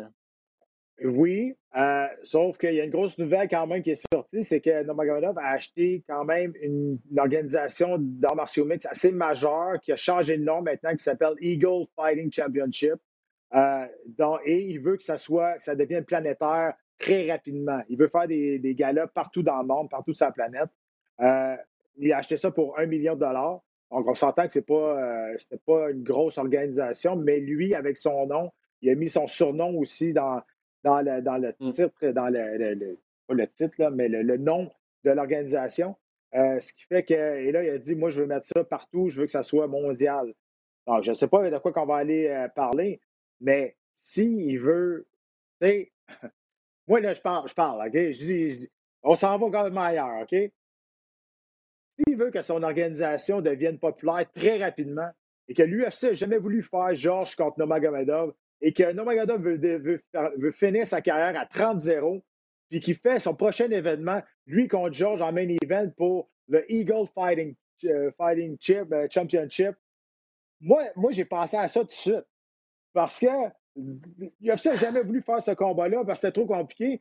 Oui, 1.03 1.55
euh, 1.77 2.07
sauf 2.25 2.59
qu'il 2.59 2.75
y 2.75 2.81
a 2.81 2.85
une 2.85 2.91
grosse 2.91 3.17
nouvelle 3.17 3.49
quand 3.49 3.67
même 3.67 3.83
qui 3.83 3.93
est 3.93 4.07
sortie, 4.13 4.45
c'est 4.45 4.61
que 4.61 4.83
Nomagomedov 4.83 5.39
a 5.39 5.53
acheté 5.53 6.05
quand 6.07 6.25
même 6.25 6.53
une, 6.61 6.99
organisation 7.17 7.97
d'arts 7.99 8.37
martiaux 8.37 8.67
mix 8.67 8.85
assez 8.85 9.11
majeure 9.11 9.81
qui 9.81 9.93
a 9.93 9.97
changé 9.97 10.37
de 10.37 10.45
nom 10.45 10.61
maintenant, 10.61 10.95
qui 10.95 11.03
s'appelle 11.03 11.35
Eagle 11.41 11.87
Fighting 11.97 12.31
Championship. 12.31 12.97
Euh, 13.55 13.87
et 14.45 14.61
il 14.61 14.81
veut 14.81 14.97
que 14.97 15.03
ça 15.03 15.17
soit, 15.17 15.59
ça 15.59 15.75
devienne 15.75 16.05
planétaire 16.05 16.75
très 16.99 17.31
rapidement. 17.31 17.81
Il 17.89 17.97
veut 17.97 18.09
faire 18.09 18.29
des, 18.29 18.59
des 18.59 18.75
galas 18.75 19.07
partout 19.07 19.43
dans 19.43 19.61
le 19.61 19.67
monde, 19.67 19.89
partout 19.89 20.13
sur 20.13 20.27
la 20.27 20.33
planète. 20.33 20.71
Euh, 21.21 21.57
il 21.97 22.13
a 22.13 22.19
acheté 22.19 22.37
ça 22.37 22.51
pour 22.51 22.79
un 22.79 22.87
million 22.87 23.15
de 23.15 23.21
dollars. 23.21 23.61
Donc, 23.91 24.07
on 24.07 24.15
s'entend 24.15 24.47
que 24.47 24.53
ce 24.53 24.61
n'est 24.61 24.65
pas, 24.65 25.33
euh, 25.33 25.37
pas 25.67 25.91
une 25.91 26.03
grosse 26.03 26.39
organisation, 26.39 27.17
mais 27.17 27.41
lui, 27.41 27.75
avec 27.75 27.99
son 27.99 28.27
nom, 28.27 28.53
il 28.83 28.91
a 28.91 28.95
mis 28.95 29.11
son 29.11 29.27
surnom 29.27 29.77
aussi 29.77 30.13
dans, 30.13 30.41
dans, 30.85 31.01
le, 31.01 31.23
dans 31.23 31.37
le 31.37 31.55
mmh. 31.59 31.71
titre, 31.73 32.07
dans 32.09 32.29
le, 32.29 32.97
pas 33.27 33.35
le 33.35 33.49
titre, 33.49 33.75
là, 33.79 33.91
mais 33.91 34.09
le, 34.09 34.37
nom 34.37 34.71
de 35.05 35.11
l'organisation. 35.11 35.97
Euh, 36.35 36.61
ce 36.61 36.73
qui 36.73 36.85
fait 36.85 37.03
que, 37.03 37.15
et 37.15 37.51
là, 37.51 37.65
il 37.65 37.71
a 37.71 37.79
dit, 37.79 37.97
moi, 37.97 38.11
je 38.11 38.21
veux 38.21 38.27
mettre 38.27 38.47
ça 38.47 38.63
partout, 38.63 39.09
je 39.09 39.21
veux 39.21 39.27
que 39.27 39.33
ça 39.33 39.43
soit 39.43 39.67
mondial. 39.67 40.33
Donc, 40.87 41.03
je 41.03 41.11
ne 41.11 41.15
sais 41.15 41.29
pas 41.29 41.49
de 41.51 41.59
quoi 41.59 41.73
qu'on 41.73 41.87
va 41.87 41.97
aller 41.97 42.29
euh, 42.29 42.49
parler, 42.49 43.01
mais 43.41 43.77
s'il 43.95 44.61
veut, 44.61 45.09
tu 45.61 45.67
sais, 45.67 45.93
moi, 46.89 47.01
là, 47.01 47.13
je 47.13 47.21
parle, 47.21 47.49
je 47.49 47.55
parle, 47.55 47.87
OK? 47.87 47.95
Je 47.95 48.25
dis, 48.25 48.71
on 49.03 49.17
s'en 49.17 49.37
va 49.39 49.51
quand 49.51 49.65
même 49.65 49.79
ailleurs, 49.79 50.23
OK? 50.23 50.53
S'il 52.07 52.17
veut 52.17 52.31
que 52.31 52.43
son 52.43 52.63
organisation 52.63 53.41
devienne 53.41 53.79
populaire 53.79 54.31
très 54.33 54.63
rapidement 54.63 55.09
et 55.49 55.55
que 55.55 55.63
l'UFC 55.63 56.05
n'a 56.05 56.13
jamais 56.15 56.39
voulu 56.39 56.63
faire 56.63 56.95
Georges 56.95 57.37
contre 57.37 57.59
Nomagomedov 57.59 58.35
et 58.61 58.73
que 58.73 58.93
Nomagomedov 58.93 59.43
veut, 59.43 60.03
veut, 60.37 60.51
finir 60.53 60.87
sa 60.87 61.01
carrière 61.01 61.41
à 61.41 61.45
30-0 61.45 62.23
puis 62.69 62.81
qu'il 62.81 62.97
fait 62.97 63.19
son 63.19 63.35
prochain 63.35 63.71
événement, 63.71 64.23
lui 64.47 64.69
contre 64.69 64.95
Georges 64.95 65.23
en 65.23 65.33
main 65.33 65.49
event 65.63 65.91
pour 65.97 66.31
le 66.49 66.71
Eagle 66.73 67.09
Fighting 67.15 67.55
Fighting 68.17 68.57
Chip, 68.61 68.95
Championship. 69.11 69.75
Moi, 70.61 70.85
moi 70.97 71.13
j'ai 71.13 71.25
pensé 71.25 71.57
à 71.57 71.69
ça 71.69 71.81
tout 71.81 71.87
de 71.87 71.93
suite. 71.93 72.27
Parce 72.93 73.21
que 73.21 73.27
l'UFC 73.77 74.67
n'a 74.67 74.77
jamais 74.77 75.03
voulu 75.03 75.23
faire 75.23 75.43
ce 75.43 75.53
combat-là 75.53 76.05
parce 76.05 76.21
que 76.21 76.27
c'était 76.27 76.41
trop 76.41 76.47
compliqué. 76.47 77.01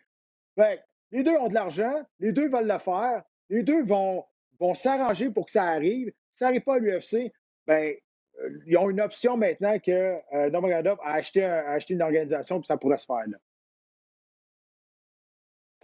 Les 1.12 1.24
deux 1.24 1.36
ont 1.38 1.48
de 1.48 1.54
l'argent, 1.54 2.04
les 2.20 2.32
deux 2.32 2.50
veulent 2.50 2.68
le 2.68 2.80
faire, 2.80 3.24
les 3.50 3.64
deux 3.64 3.84
vont, 3.84 4.24
vont 4.60 4.74
s'arranger 4.74 5.30
pour 5.30 5.46
que 5.46 5.52
ça 5.52 5.64
arrive. 5.64 6.08
Si 6.08 6.40
ça 6.40 6.46
n'arrive 6.46 6.62
pas 6.62 6.76
à 6.76 6.80
l'UFC, 6.80 7.32
ben, 7.68 7.94
euh, 8.42 8.50
ils 8.66 8.78
ont 8.78 8.90
une 8.90 9.02
option 9.02 9.38
maintenant 9.38 9.78
que 9.80 10.18
euh, 10.34 10.50
Nomagandov 10.50 11.00
a 11.04 11.14
acheté, 11.14 11.44
a 11.44 11.72
acheté 11.72 11.94
une 11.94 12.02
organisation, 12.02 12.60
puis 12.60 12.68
ça 12.68 12.78
pourrait 12.78 12.98
se 12.98 13.06
faire. 13.06 13.26
Là. 13.28 13.38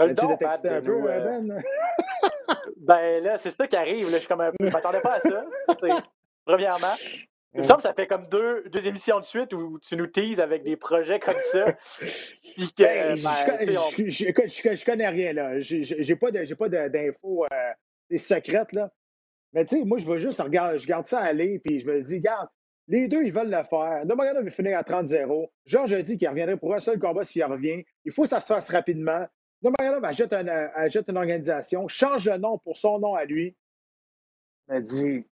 Le 0.07 0.13
don, 0.13 0.35
Pat, 0.37 0.65
un 0.65 0.81
peu, 0.81 1.09
euh... 1.09 1.39
Ben? 1.39 1.63
ben 2.77 3.23
là, 3.23 3.37
c'est 3.37 3.51
ça 3.51 3.65
qui 3.65 3.77
arrive. 3.77 4.11
Là. 4.11 4.19
Je 4.19 4.63
ne 4.63 4.69
m'attendais 4.69 4.99
pas 4.99 5.15
à 5.15 5.19
ça. 5.21 5.45
Premièrement. 6.45 6.95
Il 7.53 7.61
me 7.61 7.65
semble 7.65 7.77
que 7.77 7.83
ça 7.83 7.93
fait 7.93 8.07
comme 8.07 8.27
deux, 8.27 8.67
deux 8.67 8.85
émissions 8.85 9.17
de 9.21 9.23
suite 9.23 9.53
où 9.53 9.79
tu 9.79 9.95
nous 9.95 10.07
teases 10.07 10.41
avec 10.41 10.63
des 10.63 10.75
projets 10.75 11.21
comme 11.21 11.39
ça. 11.53 11.73
Puis 11.99 12.73
que, 12.73 12.83
ben, 12.83 13.15
ben, 13.15 14.09
je, 14.09 14.75
je, 14.75 14.85
connais 14.85 15.07
rien, 15.07 15.31
là. 15.31 15.61
J'ai 15.61 16.15
pas 16.17 16.31
d'infos 16.31 17.45
euh, 17.45 17.71
secrètes, 18.17 18.71
là. 18.71 18.91
Mais 19.53 19.65
tu 19.65 19.77
sais, 19.77 19.85
moi, 19.85 19.97
je 19.97 20.05
veux 20.05 20.17
juste 20.17 20.41
regarder, 20.41 20.79
je 20.79 20.87
garde 20.87 21.07
ça 21.07 21.19
aller, 21.19 21.59
puis 21.59 21.79
je 21.79 21.85
me 21.85 22.03
dis, 22.03 22.15
regarde, 22.15 22.49
les 22.87 23.07
deux, 23.07 23.23
ils 23.23 23.33
veulent 23.33 23.49
le 23.49 23.63
faire. 23.63 24.05
Nomagano 24.05 24.43
va 24.43 24.49
finir 24.49 24.77
à 24.77 24.83
30-0. 24.83 25.49
Georges 25.65 25.93
a 25.93 26.01
dit 26.01 26.17
qu'il 26.17 26.27
reviendrait 26.27 26.57
pour 26.57 26.75
un 26.75 26.79
seul 26.79 26.99
combat 26.99 27.23
s'il 27.23 27.43
revient. 27.43 27.83
Il 28.03 28.11
faut 28.11 28.23
que 28.23 28.29
ça 28.29 28.39
se 28.39 28.53
fasse 28.53 28.69
rapidement. 28.69 29.25
Nomagano 29.61 30.05
achète, 30.05 30.33
un, 30.33 30.47
achète 30.47 31.09
une 31.09 31.17
organisation, 31.17 31.87
change 31.87 32.29
le 32.29 32.37
nom 32.37 32.59
pour 32.59 32.77
son 32.77 32.99
nom 32.99 33.15
à 33.15 33.25
lui. 33.25 33.55
Il 34.67 34.73
m'a 34.73 34.81
dit, 34.81 35.25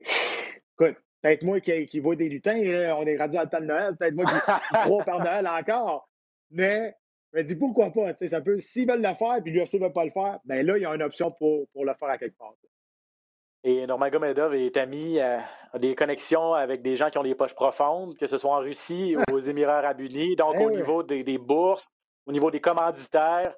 écoute, 0.00 0.96
Peut-être 1.22 1.42
moi 1.42 1.60
qui, 1.60 1.86
qui 1.86 1.98
vois 1.98 2.14
des 2.14 2.28
lutins, 2.28 2.56
on 2.96 3.04
est 3.06 3.16
rendu 3.16 3.36
à 3.36 3.44
le 3.44 3.50
temps 3.50 3.60
de 3.60 3.66
Noël, 3.66 3.96
peut-être 3.96 4.14
moi 4.14 4.24
qui, 4.24 4.90
au 4.90 5.02
Père 5.02 5.18
Noël 5.18 5.48
encore. 5.48 6.08
Mais 6.50 6.94
je 7.32 7.38
me 7.38 7.44
dis 7.44 7.56
pourquoi 7.56 7.90
pas, 7.90 8.14
ça 8.26 8.40
peut, 8.40 8.58
s'ils 8.58 8.88
veulent 8.88 9.02
le 9.02 9.14
faire 9.14 9.42
puis 9.42 9.52
l'UFC 9.52 9.74
ne 9.74 9.86
veut 9.86 9.92
pas 9.92 10.04
le 10.04 10.10
faire, 10.10 10.38
ben 10.44 10.64
là, 10.64 10.76
il 10.78 10.82
y 10.82 10.86
a 10.86 10.94
une 10.94 11.02
option 11.02 11.28
pour, 11.30 11.68
pour 11.68 11.84
le 11.84 11.94
faire 11.94 12.08
à 12.08 12.18
quelque 12.18 12.38
part. 12.38 12.54
Et 13.64 13.86
Norman 13.86 14.08
Gomedov 14.08 14.54
est 14.54 14.76
ami, 14.76 15.18
euh, 15.18 15.38
a 15.72 15.78
des 15.78 15.94
connexions 15.94 16.54
avec 16.54 16.80
des 16.80 16.96
gens 16.96 17.10
qui 17.10 17.18
ont 17.18 17.24
des 17.24 17.34
poches 17.34 17.54
profondes, 17.54 18.16
que 18.16 18.26
ce 18.26 18.38
soit 18.38 18.54
en 18.54 18.60
Russie 18.60 19.16
ou 19.16 19.34
aux 19.34 19.40
Émirats 19.40 19.78
Arabes 19.78 20.00
Unis, 20.00 20.36
donc 20.36 20.54
eh 20.58 20.64
au 20.64 20.70
niveau 20.70 21.02
des, 21.02 21.24
des, 21.24 21.38
bourses, 21.38 21.88
au 22.26 22.32
niveau 22.32 22.50
des 22.50 22.60
commanditaires. 22.60 23.52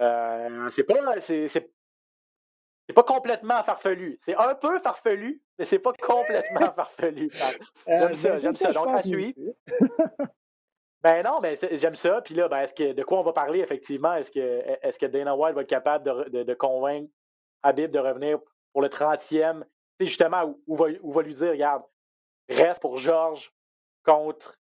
Euh, 0.00 0.68
c'est 0.70 0.82
pas, 0.82 1.20
c'est, 1.20 1.46
c'est 2.88 2.94
pas 2.94 3.02
complètement 3.04 3.62
farfelu. 3.62 4.18
C'est 4.20 4.34
un 4.34 4.54
peu 4.54 4.80
farfelu, 4.80 5.40
mais 5.58 5.64
c'est 5.64 5.78
pas 5.78 5.92
complètement 5.92 6.72
farfelu. 6.76 7.30
Euh, 7.88 8.08
j'aime 8.08 8.14
ça, 8.14 8.38
j'aime 8.38 8.52
ça. 8.54 8.72
Donc, 8.72 8.88
à 8.88 9.02
suivre. 9.02 9.38
ben 11.02 11.22
non, 11.22 11.40
mais 11.40 11.56
j'aime 11.72 11.94
ça. 11.94 12.20
Puis 12.22 12.34
là, 12.34 12.48
ben, 12.48 12.58
est-ce 12.58 12.74
que, 12.74 12.92
de 12.92 13.02
quoi 13.04 13.20
on 13.20 13.22
va 13.22 13.32
parler 13.32 13.60
effectivement? 13.60 14.14
Est-ce 14.14 14.30
que, 14.30 14.40
est 14.82 14.98
que 14.98 15.06
Dana 15.06 15.36
White 15.36 15.54
va 15.54 15.62
être 15.62 15.68
capable 15.68 16.04
de, 16.30 16.42
de, 16.42 16.54
convaincre 16.54 17.10
Habib 17.62 17.90
de 17.90 17.98
revenir 17.98 18.38
pour 18.72 18.82
le 18.82 18.88
30e? 18.88 19.62
C'est 20.00 20.06
justement 20.06 20.56
où, 20.66 20.76
va, 20.76 20.86
où 21.02 21.12
va 21.12 21.22
lui 21.22 21.34
dire, 21.34 21.50
regarde, 21.50 21.82
reste 22.48 22.80
pour 22.80 22.98
Georges 22.98 23.52
contre. 24.04 24.58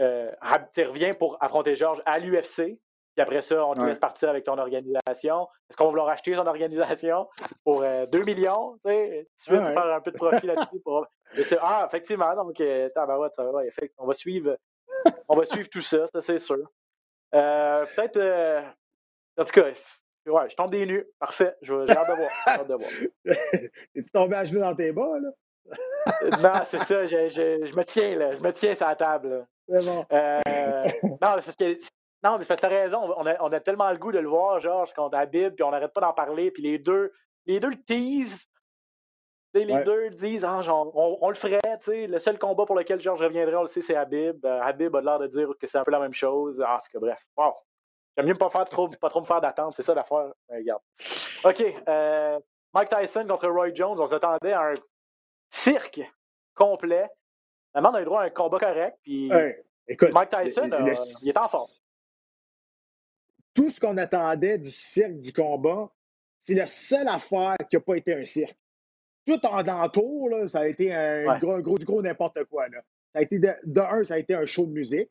Euh, 0.00 0.32
reviens 0.42 1.14
pour 1.14 1.36
affronter 1.40 1.76
Georges 1.76 2.02
à 2.04 2.18
l'UFC. 2.18 2.78
Puis 3.16 3.22
après 3.22 3.42
ça, 3.42 3.66
on 3.66 3.74
te 3.74 3.80
laisse 3.80 3.98
partir 3.98 4.30
avec 4.30 4.44
ton 4.44 4.56
organisation. 4.56 5.48
Est-ce 5.68 5.76
qu'on 5.76 5.84
va 5.84 5.90
vouloir 5.90 6.08
acheter 6.08 6.34
son 6.34 6.46
organisation 6.46 7.28
pour 7.64 7.80
2 7.80 7.86
euh, 7.86 8.24
millions? 8.24 8.78
Tu 8.84 8.90
sais, 8.90 9.28
tu 9.44 9.50
veux 9.50 9.62
faire 9.62 9.94
un 9.94 10.00
peu 10.00 10.12
de 10.12 10.16
profit 10.16 10.46
là-dessus? 10.46 10.80
Pour... 10.84 11.06
Ah, 11.60 11.84
effectivement, 11.86 12.34
donc, 12.34 12.60
euh, 12.60 12.88
ça 12.94 13.06
va, 13.06 13.30
on 13.98 14.06
va 14.06 14.14
suivre. 14.14 14.56
On 15.28 15.36
va 15.36 15.44
suivre 15.44 15.68
tout 15.68 15.80
ça, 15.80 16.06
ça 16.06 16.20
c'est 16.20 16.38
sûr. 16.38 16.68
Euh, 17.34 17.86
peut-être. 17.94 18.16
Euh, 18.16 18.62
en 19.38 19.44
tout 19.44 19.52
cas, 19.52 19.66
ouais, 20.26 20.50
je 20.50 20.56
tombe 20.56 20.70
des 20.70 20.86
nues. 20.86 21.06
Parfait. 21.18 21.54
J'ai 21.62 21.72
hâte 21.72 22.08
de 22.08 22.16
voir. 22.16 22.30
Hâte 22.46 22.68
de 22.68 22.74
voir. 22.74 22.90
Es-tu 23.94 24.10
tombé 24.12 24.36
à 24.36 24.44
genoux 24.44 24.60
dans 24.60 24.74
tes 24.74 24.92
bas, 24.92 25.18
là? 25.20 25.30
non, 26.40 26.64
c'est 26.66 26.78
ça. 26.80 27.06
Je, 27.06 27.28
je, 27.28 27.66
je, 27.66 27.76
me 27.76 27.84
tiens, 27.84 28.16
là. 28.16 28.32
Je 28.32 28.42
me 28.42 28.52
tiens 28.52 28.74
sur 28.74 28.86
la 28.86 28.96
table. 28.96 29.46
C'est 29.68 29.84
bon. 29.84 30.04
non, 31.04 31.16
parce 31.20 31.56
que 31.56 31.74
non, 32.22 32.38
mais 32.38 32.44
t'as 32.44 32.68
raison. 32.68 33.14
On 33.16 33.26
a, 33.26 33.42
on 33.42 33.52
a, 33.52 33.60
tellement 33.60 33.90
le 33.90 33.98
goût 33.98 34.12
de 34.12 34.18
le 34.18 34.28
voir, 34.28 34.60
Georges, 34.60 34.92
contre 34.92 35.16
Habib, 35.16 35.54
puis 35.54 35.62
on 35.62 35.70
n'arrête 35.70 35.92
pas 35.92 36.02
d'en 36.02 36.12
parler, 36.12 36.50
puis 36.50 36.62
les 36.62 36.78
deux, 36.78 37.12
les 37.46 37.60
deux 37.60 37.70
le 37.70 37.82
teasent. 37.82 38.36
Les 39.54 39.82
deux 39.84 40.10
disent, 40.10 40.44
ah, 40.44 40.62
genre, 40.62 40.90
on, 40.94 41.28
le 41.28 41.34
ferait, 41.34 41.58
sais 41.80 42.06
le 42.06 42.18
seul 42.18 42.38
combat 42.38 42.66
pour 42.66 42.76
lequel 42.76 43.00
Georges 43.00 43.22
reviendrait, 43.22 43.56
on 43.56 43.62
le 43.62 43.68
sait, 43.68 43.82
c'est 43.82 43.96
Habib. 43.96 44.44
Euh, 44.44 44.60
Habib 44.62 44.94
a 44.94 45.00
l'air 45.00 45.18
de 45.18 45.26
dire 45.26 45.48
que 45.60 45.66
c'est 45.66 45.78
un 45.78 45.84
peu 45.84 45.90
la 45.90 46.00
même 46.00 46.12
chose. 46.12 46.62
Ah, 46.64 46.80
c'est 46.82 46.92
que 46.92 46.98
bref. 46.98 47.20
Wow. 47.36 47.54
J'aime 48.16 48.26
mieux 48.26 48.34
pas, 48.34 48.50
faire 48.50 48.64
trop, 48.64 48.88
pas 48.88 49.08
trop 49.08 49.20
me 49.20 49.26
faire 49.26 49.40
d'attente, 49.40 49.74
c'est 49.76 49.82
ça 49.82 49.94
l'affaire. 49.94 50.32
regarde. 50.48 50.82
OK. 51.44 51.62
Euh, 51.88 52.38
Mike 52.74 52.88
Tyson 52.88 53.26
contre 53.26 53.48
Roy 53.48 53.74
Jones, 53.74 53.98
on 53.98 54.06
s'attendait 54.06 54.52
à 54.52 54.62
un 54.70 54.74
cirque 55.50 56.00
complet. 56.54 57.08
Maintenant, 57.74 57.90
on 57.92 57.94
a 57.94 58.02
eu 58.02 58.04
droit 58.04 58.22
à 58.22 58.24
un 58.24 58.30
combat 58.30 58.58
correct, 58.58 58.98
puis 59.02 59.28
Mike 59.28 60.30
Tyson, 60.30 60.70
il 61.22 61.28
est 61.28 61.38
en 61.38 61.48
forme 61.48 61.68
tout 63.54 63.70
ce 63.70 63.80
qu'on 63.80 63.96
attendait 63.96 64.58
du 64.58 64.70
cirque 64.70 65.20
du 65.20 65.32
combat, 65.32 65.90
c'est 66.38 66.54
la 66.54 66.66
seule 66.66 67.08
affaire 67.08 67.56
qui 67.68 67.76
n'a 67.76 67.80
pas 67.80 67.96
été 67.96 68.14
un 68.14 68.24
cirque. 68.24 68.56
Tout 69.30 69.46
en 69.46 69.64
entour, 69.68 70.28
là, 70.28 70.48
ça 70.48 70.60
a 70.60 70.66
été 70.66 70.92
un 70.92 71.38
gros, 71.38 71.60
gros, 71.60 71.76
gros 71.76 72.02
n'importe 72.02 72.42
quoi. 72.46 72.68
Là. 72.68 72.78
Ça 73.12 73.20
a 73.20 73.22
été 73.22 73.38
de, 73.38 73.80
un, 73.80 74.02
ça 74.02 74.14
a 74.14 74.18
été 74.18 74.34
un 74.34 74.44
show 74.44 74.66
de 74.66 74.72
musique. 74.72 75.08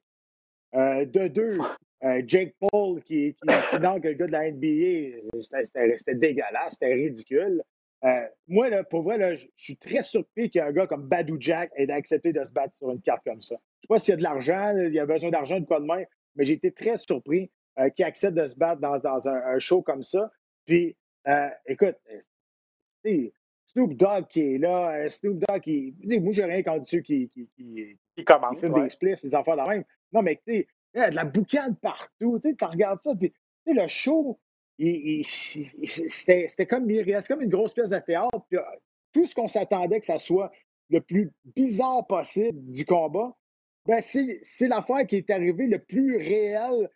Euh, 0.76 1.06
de 1.06 1.30
deux, 1.30 1.58
euh, 2.04 2.22
Jake 2.28 2.54
Paul 2.60 3.02
qui, 3.02 3.34
qui, 3.34 3.80
donc 3.80 4.04
le 4.04 4.14
gars 4.14 4.28
de 4.28 4.32
la 4.34 4.52
NBA, 4.52 5.40
c'était 5.42 6.16
dégueulasse, 6.16 6.74
c'était 6.74 6.96
ridicule. 6.96 7.64
Euh, 8.04 8.28
moi, 8.48 8.70
là, 8.70 8.84
pour 8.84 9.04
vrai, 9.04 9.38
je 9.38 9.48
suis 9.56 9.78
très 9.78 10.04
surpris 10.04 10.50
qu'un 10.50 10.74
gars 10.74 10.86
comme 10.86 11.08
Badou 11.08 11.38
Jack 11.40 11.72
ait 11.78 11.90
accepté 11.90 12.34
de 12.34 12.44
se 12.44 12.52
battre 12.52 12.76
sur 12.76 12.92
une 12.92 13.02
carte 13.02 13.24
comme 13.26 13.42
ça. 13.42 13.56
Je 13.56 13.82
sais 13.82 13.88
pas 13.88 14.00
s'il 14.00 14.12
y 14.12 14.14
a 14.16 14.18
de 14.18 14.24
l'argent, 14.24 14.76
il 14.78 14.94
y 14.94 15.00
a 15.00 15.06
besoin 15.06 15.30
d'argent 15.30 15.62
de 15.62 15.66
quoi 15.66 15.80
de 15.80 15.86
main, 15.86 16.04
mais 16.36 16.44
j'ai 16.44 16.54
été 16.54 16.72
très 16.72 16.98
surpris. 16.98 17.50
Euh, 17.78 17.88
qui 17.90 18.04
accepte 18.04 18.36
de 18.36 18.46
se 18.46 18.58
battre 18.58 18.82
dans, 18.82 19.30
un, 19.30 19.60
show 19.60 19.82
comme 19.82 20.04
ça. 20.04 20.30
Puis, 20.66 20.98
écoute, 21.66 21.96
Snoop 23.72 23.94
Dogg 23.94 24.28
qui 24.30 24.42
est 24.42 24.58
là, 24.58 24.92
euh, 24.92 25.10
Snoop 25.10 25.38
Dogg 25.40 25.62
qui. 25.62 25.94
Moi, 26.04 26.34
j'ai 26.34 26.46
rien 26.46 26.64
contre 26.64 26.88
ceux 26.88 27.02
qui, 27.02 27.30
qui, 27.30 27.48
qui, 27.56 27.98
qui, 28.16 28.26
commandent, 28.26 28.60
des 28.60 28.90
spliffs, 28.90 29.22
des 29.22 29.30
de 29.30 29.56
la 29.56 29.68
même. 29.68 29.84
Non, 30.12 30.22
mais 30.24 30.36
tu 30.38 30.54
sais, 30.54 30.68
il 30.96 31.00
y 31.00 31.04
a 31.04 31.12
de 31.12 31.16
la 31.16 31.26
boucane 31.26 31.76
partout. 31.76 32.40
Tu 32.40 32.56
regardes 32.66 33.02
ça, 33.04 33.12
puis 33.16 33.32
le 33.68 33.88
show, 33.88 34.40
c'était 34.80 36.66
comme, 36.68 36.88
comme 37.28 37.42
une 37.42 37.50
grosse 37.50 37.74
pièce 37.74 37.92
de 37.92 38.00
théâtre. 38.00 38.42
tout 39.14 39.26
ce 39.28 39.36
qu'on 39.36 39.48
s'attendait 39.48 40.00
que 40.00 40.06
ça 40.06 40.18
soit 40.18 40.52
le 40.90 41.02
plus 41.02 41.32
bizarre 41.56 42.08
possible 42.08 42.72
du 42.72 42.86
combat, 42.86 43.36
ben 43.86 44.02
c'est 44.02 44.68
l'affaire 44.68 45.06
qui 45.06 45.18
est 45.18 45.30
arrivée 45.30 45.68
le 45.68 45.78
plus 45.78 46.18
réel 46.18 46.90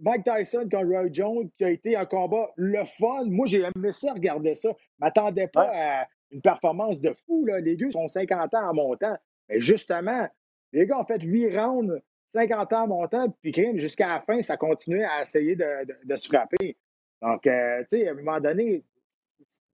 Mike 0.00 0.24
Tyson 0.24 0.68
contre 0.70 0.86
Roy 0.86 1.08
Jones, 1.12 1.50
qui 1.58 1.64
a 1.64 1.70
été 1.70 1.96
un 1.96 2.06
combat 2.06 2.50
le 2.56 2.84
fun. 2.84 3.24
Moi, 3.26 3.48
j'ai 3.48 3.62
aimé 3.62 3.90
ça, 3.90 4.12
regarder 4.12 4.54
ça. 4.54 4.70
Je 4.78 4.84
m'attendais 5.00 5.48
pas 5.48 5.68
à 5.74 6.06
une 6.30 6.42
performance 6.42 7.00
de 7.00 7.12
fou. 7.26 7.44
Là. 7.46 7.60
Les 7.60 7.76
deux 7.76 7.90
sont 7.90 8.08
50 8.08 8.54
ans 8.54 8.70
en 8.70 8.74
montant. 8.74 9.16
Mais 9.48 9.60
justement, 9.60 10.28
les 10.72 10.86
gars 10.86 10.98
ont 10.98 11.04
fait 11.04 11.20
8 11.20 11.58
rounds, 11.58 12.00
50 12.32 12.72
ans 12.72 12.82
en 12.82 12.86
montant, 12.88 13.28
puis 13.42 13.52
jusqu'à 13.78 14.08
la 14.08 14.20
fin, 14.20 14.40
ça 14.42 14.56
continuait 14.56 15.04
à 15.04 15.22
essayer 15.22 15.56
de, 15.56 16.16
se 16.16 16.28
frapper. 16.28 16.76
Donc, 17.22 17.46
euh, 17.46 17.80
tu 17.90 17.98
sais, 17.98 18.08
à 18.08 18.12
un 18.12 18.14
moment 18.14 18.40
donné, 18.40 18.84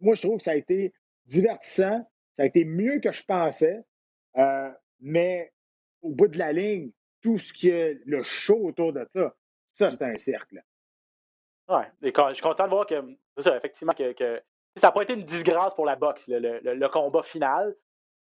moi, 0.00 0.14
je 0.14 0.22
trouve 0.22 0.38
que 0.38 0.44
ça 0.44 0.52
a 0.52 0.56
été 0.56 0.92
divertissant. 1.26 2.06
Ça 2.34 2.42
a 2.42 2.46
été 2.46 2.64
mieux 2.64 3.00
que 3.00 3.12
je 3.12 3.24
pensais. 3.24 3.84
Euh, 4.36 4.70
mais 5.00 5.52
au 6.02 6.10
bout 6.10 6.28
de 6.28 6.38
la 6.38 6.52
ligne, 6.52 6.90
tout 7.22 7.38
ce 7.38 7.52
qui 7.52 7.68
est 7.68 8.00
le 8.04 8.22
show 8.22 8.66
autour 8.66 8.92
de 8.92 9.06
ça, 9.12 9.34
ça, 9.72 9.90
c'est 9.90 10.02
un 10.02 10.16
cercle. 10.16 10.62
Oui, 11.68 11.82
je 12.02 12.34
suis 12.34 12.42
content 12.42 12.64
de 12.64 12.70
voir 12.70 12.86
que, 12.86 12.94
ça, 13.38 13.56
effectivement, 13.56 13.92
que, 13.92 14.42
ça 14.76 14.88
n'a 14.88 14.92
pas 14.92 15.02
été 15.02 15.14
une 15.14 15.24
disgrâce 15.24 15.74
pour 15.74 15.86
la 15.86 15.96
boxe, 15.96 16.24
le, 16.28 16.88
combat 16.88 17.22
final. 17.22 17.74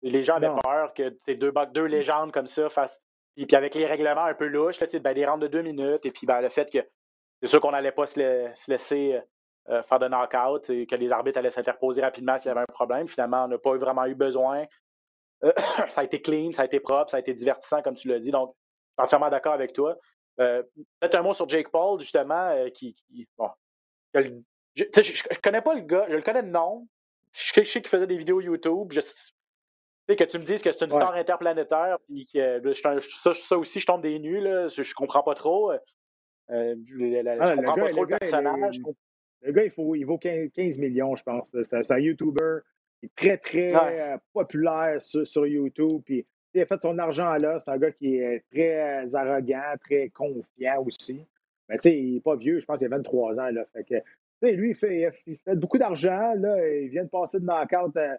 Les 0.02 0.22
gens 0.22 0.36
avaient 0.36 0.50
peur 0.62 0.92
que 0.94 1.16
ces 1.24 1.36
deux, 1.36 1.52
deux 1.72 1.84
légendes 1.84 2.32
comme 2.32 2.46
ça 2.46 2.68
fassent. 2.68 3.00
Puis, 3.36 3.46
puis 3.46 3.56
avec 3.56 3.74
les 3.74 3.86
règlements 3.86 4.24
un 4.24 4.34
peu 4.34 4.46
louches, 4.46 4.80
là, 4.80 4.86
ben, 5.00 5.14
des 5.14 5.24
rounds 5.24 5.42
de 5.42 5.48
deux 5.48 5.62
minutes, 5.62 6.04
et 6.04 6.10
puis 6.10 6.26
ben, 6.26 6.40
le 6.40 6.48
fait 6.48 6.70
que 6.70 6.86
c'est 7.40 7.48
sûr 7.48 7.60
qu'on 7.60 7.70
n'allait 7.70 7.92
pas 7.92 8.06
se, 8.06 8.70
laisser 8.70 9.20
euh, 9.68 9.82
faire 9.84 9.98
de 9.98 10.08
knock-out, 10.08 10.68
et 10.70 10.86
que 10.86 10.96
les 10.96 11.10
arbitres 11.10 11.38
allaient 11.38 11.50
s'interposer 11.50 12.02
rapidement 12.02 12.38
s'il 12.38 12.48
y 12.48 12.50
avait 12.50 12.60
un 12.60 12.72
problème. 12.72 13.08
Finalement, 13.08 13.44
on 13.44 13.48
n'a 13.48 13.58
pas 13.58 13.76
vraiment 13.76 14.04
eu 14.04 14.14
besoin. 14.14 14.66
ça 15.88 16.02
a 16.02 16.04
été 16.04 16.20
clean, 16.20 16.52
ça 16.52 16.62
a 16.62 16.64
été 16.66 16.80
propre, 16.80 17.10
ça 17.10 17.16
a 17.16 17.20
été 17.20 17.32
divertissant, 17.32 17.80
comme 17.82 17.94
tu 17.94 18.08
l'as 18.08 18.18
dit. 18.18 18.30
Donc, 18.30 18.54
je 18.54 19.02
suis 19.02 19.04
entièrement 19.04 19.30
d'accord 19.30 19.54
avec 19.54 19.72
toi. 19.72 19.96
Euh, 20.40 20.62
peut-être 21.00 21.14
un 21.14 21.22
mot 21.22 21.32
sur 21.32 21.48
Jake 21.48 21.70
Paul, 21.70 22.00
justement, 22.00 22.50
euh, 22.50 22.68
qui. 22.70 22.96
bon, 23.36 23.50
je, 24.74 24.84
ne 24.84 25.40
connais 25.40 25.62
pas 25.62 25.74
le 25.74 25.82
gars, 25.82 26.06
je 26.08 26.16
le 26.16 26.22
connais 26.22 26.42
de 26.42 26.48
nom, 26.48 26.86
je 27.32 27.62
sais 27.62 27.80
qu'il 27.80 27.88
faisait 27.88 28.06
des 28.06 28.16
vidéos 28.16 28.40
YouTube. 28.40 28.92
Je, 28.92 29.00
sais 29.00 30.16
que 30.16 30.24
tu 30.24 30.38
me 30.38 30.44
dises 30.44 30.62
que 30.62 30.72
c'est 30.72 30.84
une 30.84 30.90
star 30.90 31.14
interplanétaire, 31.14 31.98
puis 32.06 32.26
que 32.26 32.74
ça, 32.74 33.32
ça, 33.34 33.56
aussi, 33.56 33.80
je 33.80 33.86
tombe 33.86 34.02
des 34.02 34.18
nues, 34.18 34.40
là, 34.40 34.68
je, 34.68 34.82
je 34.82 34.94
comprends 34.94 35.22
pas 35.22 35.34
trop. 35.34 35.72
Euh, 36.50 36.74
ah, 37.40 37.54
comprends 37.56 37.74
pas 37.74 37.90
trop 37.90 38.04
le, 38.04 38.18
personnage. 38.18 38.80
le 39.42 39.52
gars, 39.52 39.64
il, 39.64 39.70
faut, 39.70 39.94
il 39.94 40.04
vaut 40.04 40.18
15 40.18 40.78
millions, 40.78 41.16
je 41.16 41.22
pense. 41.22 41.54
C'est 41.62 41.92
un, 41.92 41.98
YouTuber 41.98 42.58
très, 43.16 43.38
très 43.38 43.74
euh, 43.74 44.16
populaire 44.32 45.00
sur, 45.00 45.46
YouTube. 45.46 46.02
Puis, 46.04 46.26
il 46.54 46.60
a 46.60 46.66
fait 46.66 46.80
son 46.82 46.98
argent 46.98 47.34
là. 47.36 47.58
C'est 47.60 47.70
un 47.70 47.78
gars 47.78 47.92
qui 47.92 48.16
est 48.16 48.44
très 48.52 49.14
arrogant, 49.14 49.74
très 49.80 50.10
confiant 50.10 50.84
aussi. 50.84 51.24
Mais 51.68 51.78
tu 51.78 51.88
sais, 51.88 51.98
il 51.98 52.14
n'est 52.14 52.20
pas 52.20 52.36
vieux, 52.36 52.60
je 52.60 52.66
pense 52.66 52.78
qu'il 52.78 52.86
a 52.92 52.96
23 52.96 53.40
ans. 53.40 53.50
Là. 53.50 53.64
Fait 53.72 53.84
que, 53.84 53.94
lui, 54.42 54.70
il 54.70 54.74
fait, 54.74 55.12
il 55.26 55.36
fait 55.38 55.56
beaucoup 55.56 55.78
d'argent. 55.78 56.34
Là, 56.36 56.68
il 56.68 56.88
vient 56.88 57.04
de 57.04 57.08
passer 57.08 57.38
de 57.38 57.44
knockout 57.44 57.96
à, 57.96 58.18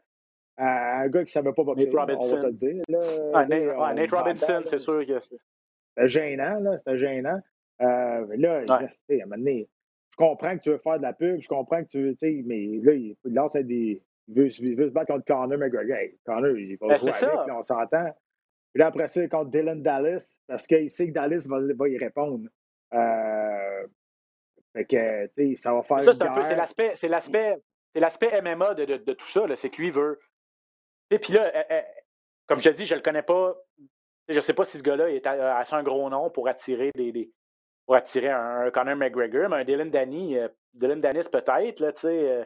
à 0.57 1.01
un 1.01 1.07
gars 1.07 1.19
qui 1.19 1.29
ne 1.29 1.43
savait 1.43 1.53
pas 1.53 1.63
boxer. 1.63 1.85
Nate 1.85 1.95
Robinson. 1.95 2.27
On 2.27 2.31
va 2.31 2.37
se 2.37 2.47
le 2.47 2.53
dire. 2.53 2.83
Là, 2.87 3.01
ah, 3.33 3.93
Nate, 3.93 4.11
Robinson, 4.11 4.61
c'est 4.65 4.77
sûr 4.77 5.05
que 5.05 5.19
C'était 5.19 6.07
gênant, 6.07 6.59
là. 6.59 6.77
C'était 6.77 6.97
gênant. 6.97 7.39
Euh, 7.81 8.25
là, 8.37 8.61
ouais. 8.61 8.71
à 8.71 9.23
un 9.23 9.25
moment 9.25 9.37
donné, 9.37 9.67
je 10.11 10.17
comprends 10.17 10.55
que 10.55 10.61
tu 10.61 10.69
veux 10.69 10.77
faire 10.77 10.97
de 10.97 11.03
la 11.03 11.13
pub, 11.13 11.41
je 11.41 11.47
comprends 11.47 11.83
que 11.83 11.89
tu 11.89 12.03
veux, 12.03 12.11
tu 12.11 12.19
sais, 12.19 12.43
mais 12.45 12.79
là, 12.83 12.93
il, 12.93 13.15
lance 13.25 13.55
des. 13.55 14.01
Il 14.27 14.35
veut, 14.35 14.47
il 14.59 14.75
veut, 14.77 14.87
se 14.87 14.93
battre 14.93 15.11
contre 15.11 15.25
Connor 15.25 15.57
McGregor. 15.57 15.97
Hey, 15.97 16.17
Connor, 16.23 16.55
il 16.57 16.77
va 16.77 16.87
ben, 16.87 16.97
jouer 16.97 17.09
avec, 17.09 17.47
là, 17.47 17.57
on 17.57 17.63
s'entend. 17.63 18.05
Puis 18.73 18.79
là, 18.79 18.87
après 18.87 19.07
ça, 19.07 19.27
contre 19.27 19.51
Dylan 19.51 19.81
Dallas, 19.81 20.39
parce 20.47 20.65
qu'il 20.65 20.89
sait 20.89 21.07
que 21.07 21.13
Dallas 21.13 21.45
va, 21.49 21.59
va 21.75 21.89
y 21.89 21.97
répondre. 21.97 22.47
Euh, 22.93 23.87
fait 24.73 24.85
que, 24.85 25.27
tu 25.27 25.55
sais, 25.55 25.61
ça 25.61 25.73
va 25.73 25.83
faire. 25.83 26.01
Ça, 26.01 26.13
c'est 26.13 26.23
un 26.23 26.33
peu, 26.33 26.43
c'est 26.43 26.55
l'aspect, 26.55 26.93
c'est 26.95 27.07
l'aspect, 27.07 27.57
c'est 27.93 27.99
l'aspect 27.99 28.41
MMA 28.41 28.73
de, 28.73 28.85
de, 28.85 28.97
de, 28.97 29.13
tout 29.13 29.27
ça, 29.27 29.43
c'est 29.55 29.69
que 29.69 29.77
lui 29.77 29.91
veut. 29.91 30.19
Et 31.11 31.19
puis 31.19 31.33
là, 31.33 31.51
eh, 31.53 31.65
eh, 31.69 31.83
comme 32.47 32.59
je 32.59 32.69
te 32.69 32.75
dis, 32.75 32.85
je 32.85 32.95
le 32.95 33.01
connais 33.01 33.21
pas. 33.21 33.55
Je 34.29 34.39
sais 34.39 34.53
pas 34.53 34.63
si 34.63 34.77
ce 34.77 34.83
gars-là 34.83 35.09
est 35.09 35.27
assez 35.27 35.75
un 35.75 35.83
gros 35.83 36.09
nom 36.09 36.29
pour 36.29 36.47
attirer 36.47 36.91
des, 36.95 37.11
des 37.11 37.31
pour 37.85 37.95
attirer 37.95 38.29
un, 38.29 38.71
Conor 38.71 38.95
McGregor, 38.95 39.49
mais 39.49 39.57
un 39.57 39.63
Dylan 39.63 39.89
Danny, 39.89 40.37
euh, 40.37 40.47
Dylan 40.73 41.01
Dennis 41.01 41.27
peut-être, 41.31 41.79
là, 41.79 41.91
tu 41.91 42.01
sais. 42.01 42.29
Euh, 42.31 42.43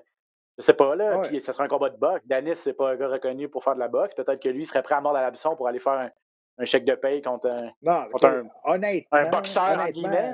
je 0.57 0.63
sais 0.63 0.73
pas, 0.73 0.95
là. 0.95 1.19
Puis 1.19 1.39
ça 1.43 1.53
sera 1.53 1.65
un 1.65 1.67
combat 1.67 1.91
de 1.91 1.97
boxe. 1.97 2.25
Dennis, 2.25 2.55
c'est 2.55 2.73
pas 2.73 2.89
un 2.89 2.95
gars 2.95 3.09
reconnu 3.09 3.47
pour 3.47 3.63
faire 3.63 3.75
de 3.75 3.80
la 3.80 3.88
boxe. 3.88 4.15
Peut-être 4.15 4.41
que 4.41 4.49
lui 4.49 4.65
serait 4.65 4.82
prêt 4.82 4.95
à 4.95 5.01
mordre 5.01 5.19
à 5.19 5.21
l'absson 5.21 5.55
pour 5.55 5.67
aller 5.67 5.80
faire 5.80 6.09
un, 6.57 6.65
chèque 6.65 6.86
de 6.86 6.95
paye 6.95 7.21
contre 7.21 7.47
un, 7.47 7.71
non, 7.84 8.09
contre 8.09 8.25
un, 8.25 8.47
honnêtement, 8.63 9.19
un 9.19 9.30
boxeur, 9.30 9.80
en 9.80 9.89
guillemets. 9.89 10.34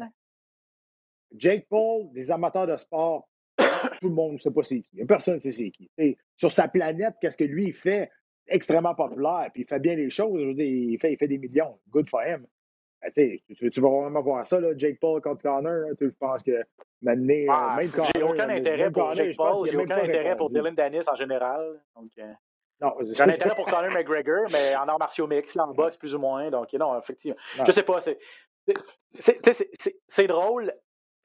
Jake 1.33 1.67
Paul, 1.69 2.11
des 2.13 2.31
amateurs 2.31 2.67
de 2.67 2.77
sport, 2.77 3.27
tout 4.01 4.09
le 4.09 4.15
monde 4.15 4.33
ne 4.33 4.37
sait 4.37 4.51
pas 4.51 4.63
c'est 4.63 4.81
qui. 4.81 5.03
Personne 5.05 5.35
ne 5.35 5.39
sait 5.39 5.51
c'est 5.51 5.71
qui. 5.71 5.89
sur 6.35 6.51
sa 6.51 6.67
planète, 6.67 7.15
qu'est-ce 7.21 7.37
que 7.37 7.43
lui 7.43 7.65
il 7.67 7.73
fait? 7.73 8.09
Extrêmement 8.47 8.93
populaire, 8.93 9.49
puis 9.53 9.63
il 9.63 9.67
fait 9.67 9.79
bien 9.79 9.95
les 9.95 10.09
choses. 10.09 10.41
Je 10.41 10.47
veux 10.47 10.53
dire, 10.53 10.65
il, 10.65 10.99
fait, 10.99 11.13
il 11.13 11.17
fait 11.17 11.29
des 11.29 11.37
millions. 11.37 11.79
Good 11.89 12.09
for 12.09 12.21
him. 12.23 12.45
Ben, 13.01 13.11
tu, 13.13 13.69
tu, 13.69 13.81
vas 13.81 13.89
vraiment 13.89 14.21
voir 14.21 14.45
ça, 14.45 14.59
là, 14.59 14.73
Jake 14.75 14.99
Paul 14.99 15.21
contre 15.21 15.41
Connor. 15.41 15.89
je 15.99 16.07
pense 16.19 16.43
que 16.43 16.63
maintenant, 17.01 17.33
euh, 17.33 17.45
ah, 17.49 17.75
même 17.77 17.89
Connor. 17.89 18.09
J'ai 18.15 18.23
aucun 18.23 18.49
intérêt 18.49 18.91
pour 18.91 19.15
Jake 19.15 19.35
Paul, 19.37 19.69
j'ai 19.69 19.77
aucun 19.77 19.97
intérêt 19.97 20.35
pour 20.35 20.49
Dylan 20.49 20.75
Dennis 20.75 21.07
en 21.09 21.15
général. 21.15 21.81
Donc, 21.95 22.11
euh, 22.17 22.33
j'ai 23.13 23.23
un 23.23 23.29
intérêt 23.29 23.55
pour 23.55 23.65
Conor 23.65 23.91
McGregor, 23.93 24.47
mais 24.51 24.75
en 24.75 24.87
arts 24.87 24.99
martiaux 24.99 25.27
mix, 25.27 25.55
en 25.57 25.73
boxe 25.73 25.97
plus 25.97 26.15
ou 26.15 26.19
moins. 26.19 26.49
Donc, 26.49 26.71
non, 26.73 26.97
effectivement. 26.99 27.37
Je 27.65 27.71
sais 27.71 27.83
pas, 27.83 27.99
c'est. 28.01 28.17
C'est 30.09 30.27
drôle. 30.27 30.73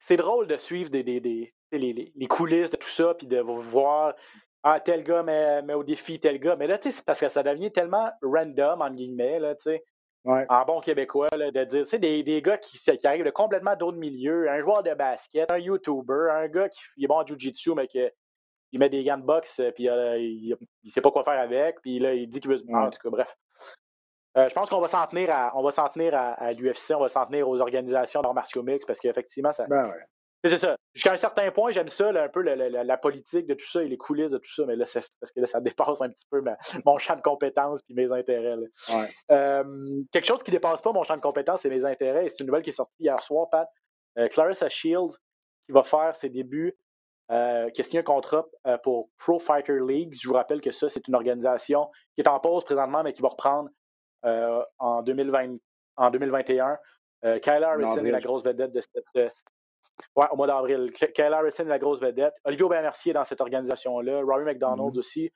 C'est 0.09 0.17
drôle 0.17 0.47
de 0.47 0.57
suivre 0.57 0.91
des, 0.91 1.03
des, 1.03 1.21
des 1.21 1.53
les, 1.71 2.13
les, 2.15 2.27
coulisses 2.27 2.71
de 2.71 2.77
tout 2.77 2.89
ça, 2.89 3.13
puis 3.13 3.27
de 3.27 3.41
voir 3.41 4.15
ah, 4.63 4.81
tel 4.81 5.05
gars 5.05 5.23
met, 5.23 5.61
met, 5.61 5.75
au 5.75 5.85
défi 5.85 6.19
tel 6.19 6.41
gars. 6.41 6.57
Mais 6.57 6.67
là, 6.67 6.79
c'est 6.81 7.05
parce 7.05 7.21
que 7.21 7.29
ça 7.29 7.43
devient 7.43 7.71
tellement 7.71 8.11
random, 8.23 8.81
en 8.81 8.91
guillemets, 8.91 9.39
là, 9.39 9.55
tu 9.55 9.65
sais 9.65 9.85
en 10.25 10.65
bon 10.67 10.81
québécois, 10.81 11.29
de 11.33 11.65
dire, 11.65 11.85
tu 11.85 11.91
sais, 11.91 11.99
des, 11.99 12.23
des, 12.23 12.43
gars 12.43 12.59
qui, 12.59 12.79
qui 12.79 13.07
arrivent 13.07 13.25
de 13.25 13.31
complètement 13.31 13.77
d'autres 13.77 13.97
milieux, 13.97 14.51
un 14.51 14.61
joueur 14.61 14.83
de 14.83 14.93
basket, 14.93 15.51
un 15.51 15.59
YouTuber, 15.59 16.31
un 16.33 16.49
gars 16.49 16.69
qui 16.69 17.05
est 17.05 17.07
bon 17.07 17.17
en 17.17 17.27
Jiu-Jitsu, 17.27 17.75
mais 17.75 17.87
qui 17.87 18.01
il 18.73 18.79
met 18.79 18.91
des 18.91 19.03
gants 19.03 19.17
de 19.17 19.23
boxe, 19.23 19.61
euh, 19.61 19.71
puis 19.71 19.89
euh, 19.89 20.19
il, 20.19 20.55
ne 20.85 20.91
sait 20.91 21.01
pas 21.01 21.11
quoi 21.11 21.25
faire 21.25 21.41
avec, 21.41 21.81
puis 21.81 21.99
là, 21.99 22.13
il 22.13 22.29
dit 22.29 22.41
qu'il 22.41 22.51
veut 22.51 22.59
se 22.59 22.65
battre. 22.65 22.79
En 22.79 22.91
tout 22.91 22.99
cas, 23.03 23.11
bref. 23.11 23.35
Euh, 24.39 24.49
je 24.49 24.55
pense 24.55 24.71
qu'on 24.71 24.81
va 24.81 24.89
s'en 24.89 25.07
tenir 25.07 25.31
à, 25.31 25.53
on 25.57 25.63
va 25.63 25.71
s'en 25.71 25.89
tenir 25.89 26.15
à, 26.15 26.53
l'UFC, 26.53 26.93
on 26.95 27.01
va 27.01 27.09
s'en 27.09 27.27
tenir 27.27 27.49
aux 27.49 27.61
organisations 27.61 28.23
d'arts 28.23 28.35
martiaux 28.35 28.63
mix, 28.63 28.85
parce 28.85 29.01
qu'effectivement, 29.01 29.53
ça, 29.53 29.67
ben 29.67 29.87
ouais. 29.87 30.05
C'est 30.45 30.59
ça. 30.59 30.77
Jusqu'à 30.95 31.13
un 31.13 31.17
certain 31.17 31.51
point, 31.51 31.73
j'aime 31.73 31.89
ça, 31.89 32.11
un 32.11 32.29
peu 32.29 32.43
la, 32.43 32.97
politique 32.97 33.49
de 33.49 33.55
tout 33.55 33.67
ça 33.67 33.83
et 33.83 33.89
les 33.89 33.97
coulisses 33.97 34.31
de 34.31 34.39
tout 34.39 34.53
ça, 34.53 34.65
mais 34.67 34.77
là, 34.77 34.85
parce 34.95 35.33
que 35.33 35.41
là, 35.41 35.49
ça 35.49 35.61
dépasse 35.61 36.01
un 36.01 36.11
petit 36.11 36.27
peu 36.31 36.41
mon 36.87 36.97
champ 36.99 37.17
de 37.17 37.23
compétences 37.23 37.81
et 37.89 37.95
mes 37.95 38.13
intérêts. 38.13 38.57
quelque 39.29 40.25
chose 40.25 40.43
qui 40.45 40.53
ne 40.53 40.57
dépasse 40.57 40.81
pas 40.81 40.93
mon 40.93 41.03
champ 41.03 41.17
de 41.17 41.21
compétences 41.21 41.65
et 41.65 41.71
mes 41.71 41.85
intérêts, 41.85 42.27
et 42.27 42.29
c'est 42.29 42.41
une 42.41 42.47
nouvelle 42.47 42.63
qui 42.63 42.71
est 42.71 42.75
sortie 42.75 43.03
hier 43.03 43.21
soir, 43.21 43.51
Pat. 43.51 43.69
Euh, 44.19 44.29
Clarissa 44.29 44.69
Shields, 44.69 45.17
qui 45.67 45.73
va 45.73 45.83
faire 45.83 46.15
ses 46.15 46.29
débuts, 46.29 46.77
euh, 47.31 47.69
qui 47.71 47.81
a 47.81 47.85
signé 47.85 47.99
un 47.99 48.03
contrat 48.03 48.47
euh, 48.67 48.79
pour 48.79 49.11
Pro 49.19 49.39
Fighter 49.39 49.79
League. 49.87 50.17
Je 50.21 50.29
vous 50.29 50.35
rappelle 50.35 50.61
que 50.61 50.71
ça, 50.71 50.89
c'est 50.89 51.07
une 51.09 51.15
organisation 51.15 51.91
qui 52.15 52.23
est 52.23 52.29
en 52.29 52.41
pause 52.41 52.65
présentement, 52.65 53.03
mais 53.03 53.13
qui 53.13 53.23
va 53.23 53.29
reprendre 53.29 53.69
en, 54.23 55.03
2020, 55.03 55.57
en 55.97 56.11
2021. 56.11 56.79
Kyla 57.43 57.71
Harrison 57.71 58.05
est 58.05 58.11
la 58.11 58.21
grosse 58.21 58.45
vedette 58.45 58.73
de 58.73 58.81
cette, 58.81 59.33
Ouais, 60.17 60.27
au 60.31 60.37
mois 60.37 60.47
d'avril. 60.47 60.93
Kyle 60.93 61.33
Harrison 61.33 61.65
est 61.65 61.69
la 61.69 61.79
grosse 61.79 62.01
vedette. 62.01 62.35
Olivier 62.45 62.65
Aubin-Mercier 62.65 63.11
est 63.11 63.15
dans 63.15 63.25
cette 63.25 63.41
organisation-là. 63.41 64.23
Rory 64.23 64.45
McDonald 64.45 64.95
mm-hmm. 64.95 64.99
aussi. 64.99 65.33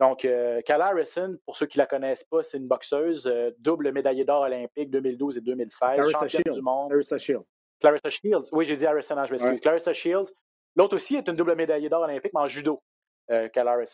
Donc, 0.00 0.24
euh, 0.24 0.60
Kyle 0.62 0.80
Harrison, 0.80 1.36
pour 1.44 1.56
ceux 1.56 1.66
qui 1.66 1.78
ne 1.78 1.82
la 1.82 1.86
connaissent 1.86 2.24
pas, 2.24 2.42
c'est 2.42 2.58
une 2.58 2.66
boxeuse, 2.66 3.26
euh, 3.26 3.50
double 3.58 3.92
médaillée 3.92 4.24
d'or 4.24 4.42
olympique 4.42 4.90
2012 4.90 5.36
et 5.36 5.40
2016, 5.40 5.78
Clarissa 5.78 6.12
championne 6.12 6.28
Shields. 6.28 6.54
du 6.54 6.62
monde. 6.62 6.88
Clarissa 6.88 7.18
Shields. 7.18 7.44
Clarissa 7.80 8.10
Shields. 8.10 8.48
Oui, 8.52 8.64
j'ai 8.64 8.76
dit 8.76 8.86
Harrison, 8.86 9.16
hein, 9.16 9.26
je 9.26 9.32
m'excuse. 9.32 9.60
Clarissa 9.60 9.92
Shields. 9.92 10.32
L'autre 10.74 10.96
aussi 10.96 11.16
est 11.16 11.28
une 11.28 11.36
double 11.36 11.54
médaillée 11.54 11.88
d'or 11.88 12.02
olympique, 12.02 12.32
mais 12.34 12.40
en 12.40 12.48
judo, 12.48 12.82
euh. 13.30 13.48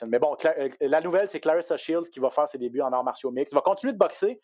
Mais 0.07 0.18
bon, 0.18 0.37
euh, 0.45 0.68
la 0.81 1.01
nouvelle, 1.01 1.29
c'est 1.29 1.41
Clarissa 1.41 1.76
Shields 1.76 2.11
qui 2.11 2.20
va 2.20 2.31
faire 2.31 2.49
ses 2.49 2.59
débuts 2.59 2.81
en 2.81 2.93
arts 2.93 3.05
martiaux 3.05 3.31
mix. 3.31 3.53
Va 3.53 3.61
continuer 3.61 3.93
de 3.93 3.99
boxer. 3.99 4.41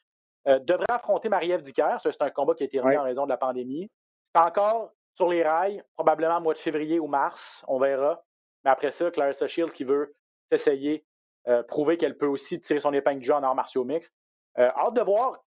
devrait 0.47 0.85
affronter 0.91 1.29
Marie-Ève 1.29 1.63
Dicker. 1.63 1.97
C'est 2.01 2.23
un 2.23 2.31
combat 2.31 2.55
qui 2.55 2.63
a 2.65 2.67
été 2.67 2.81
remis 2.81 2.97
en 2.97 3.03
raison 3.03 3.25
de 3.25 3.31
la 3.31 3.37
pandémie. 3.37 3.91
C'est 4.35 4.43
encore 4.43 4.93
sur 5.15 5.29
les 5.29 5.43
rails, 5.43 5.83
probablement 5.97 6.39
au 6.39 6.41
mois 6.41 6.55
de 6.55 6.59
février 6.59 6.99
ou 6.99 7.07
mars, 7.07 7.65
on 7.69 7.79
verra. 7.79 8.23
Mais 8.65 8.71
après 8.71 8.91
ça, 8.91 9.11
Clarissa 9.11 9.47
Shields 9.47 9.73
qui 9.73 9.85
veut 9.85 10.15
s'essayer, 10.51 11.05
euh, 11.47 11.63
prouver 11.63 11.97
qu'elle 11.97 12.17
peut 12.17 12.27
aussi 12.27 12.61
tirer 12.61 12.81
son 12.81 12.93
épingle 12.93 13.21
du 13.21 13.27
jeu 13.27 13.35
en 13.35 13.43
arts 13.43 13.55
martiaux 13.55 13.85
mixtes. 13.85 14.15
Euh, 14.59 14.71
hâte 14.77 14.95
de 14.95 15.03
voir 15.03 15.45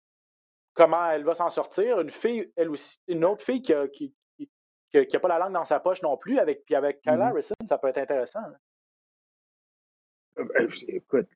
comment 0.75 1.11
elle 1.11 1.25
va 1.25 1.35
s'en 1.35 1.51
sortir. 1.51 2.01
Une 2.01 2.11
fille, 2.11 2.51
elle 2.57 2.71
aussi, 2.71 2.99
une 3.09 3.25
autre 3.25 3.45
fille 3.45 3.61
qui 3.61 3.73
n'a 3.73 3.89
qui, 3.89 4.15
qui, 4.37 5.19
pas 5.19 5.29
la 5.29 5.39
langue 5.39 5.53
dans 5.53 5.65
sa 5.65 5.81
poche 5.81 6.03
non 6.03 6.17
plus, 6.17 6.39
avec, 6.39 6.65
puis 6.65 6.75
avec 6.75 7.01
Kyle 7.03 7.13
mm-hmm. 7.13 7.29
Harrison, 7.29 7.55
ça 7.69 7.79
peut 7.79 7.89
être 7.89 7.99
intéressant. 7.99 8.41
Euh, 8.41 8.51
ben, 8.51 8.59
écoute, 10.89 11.29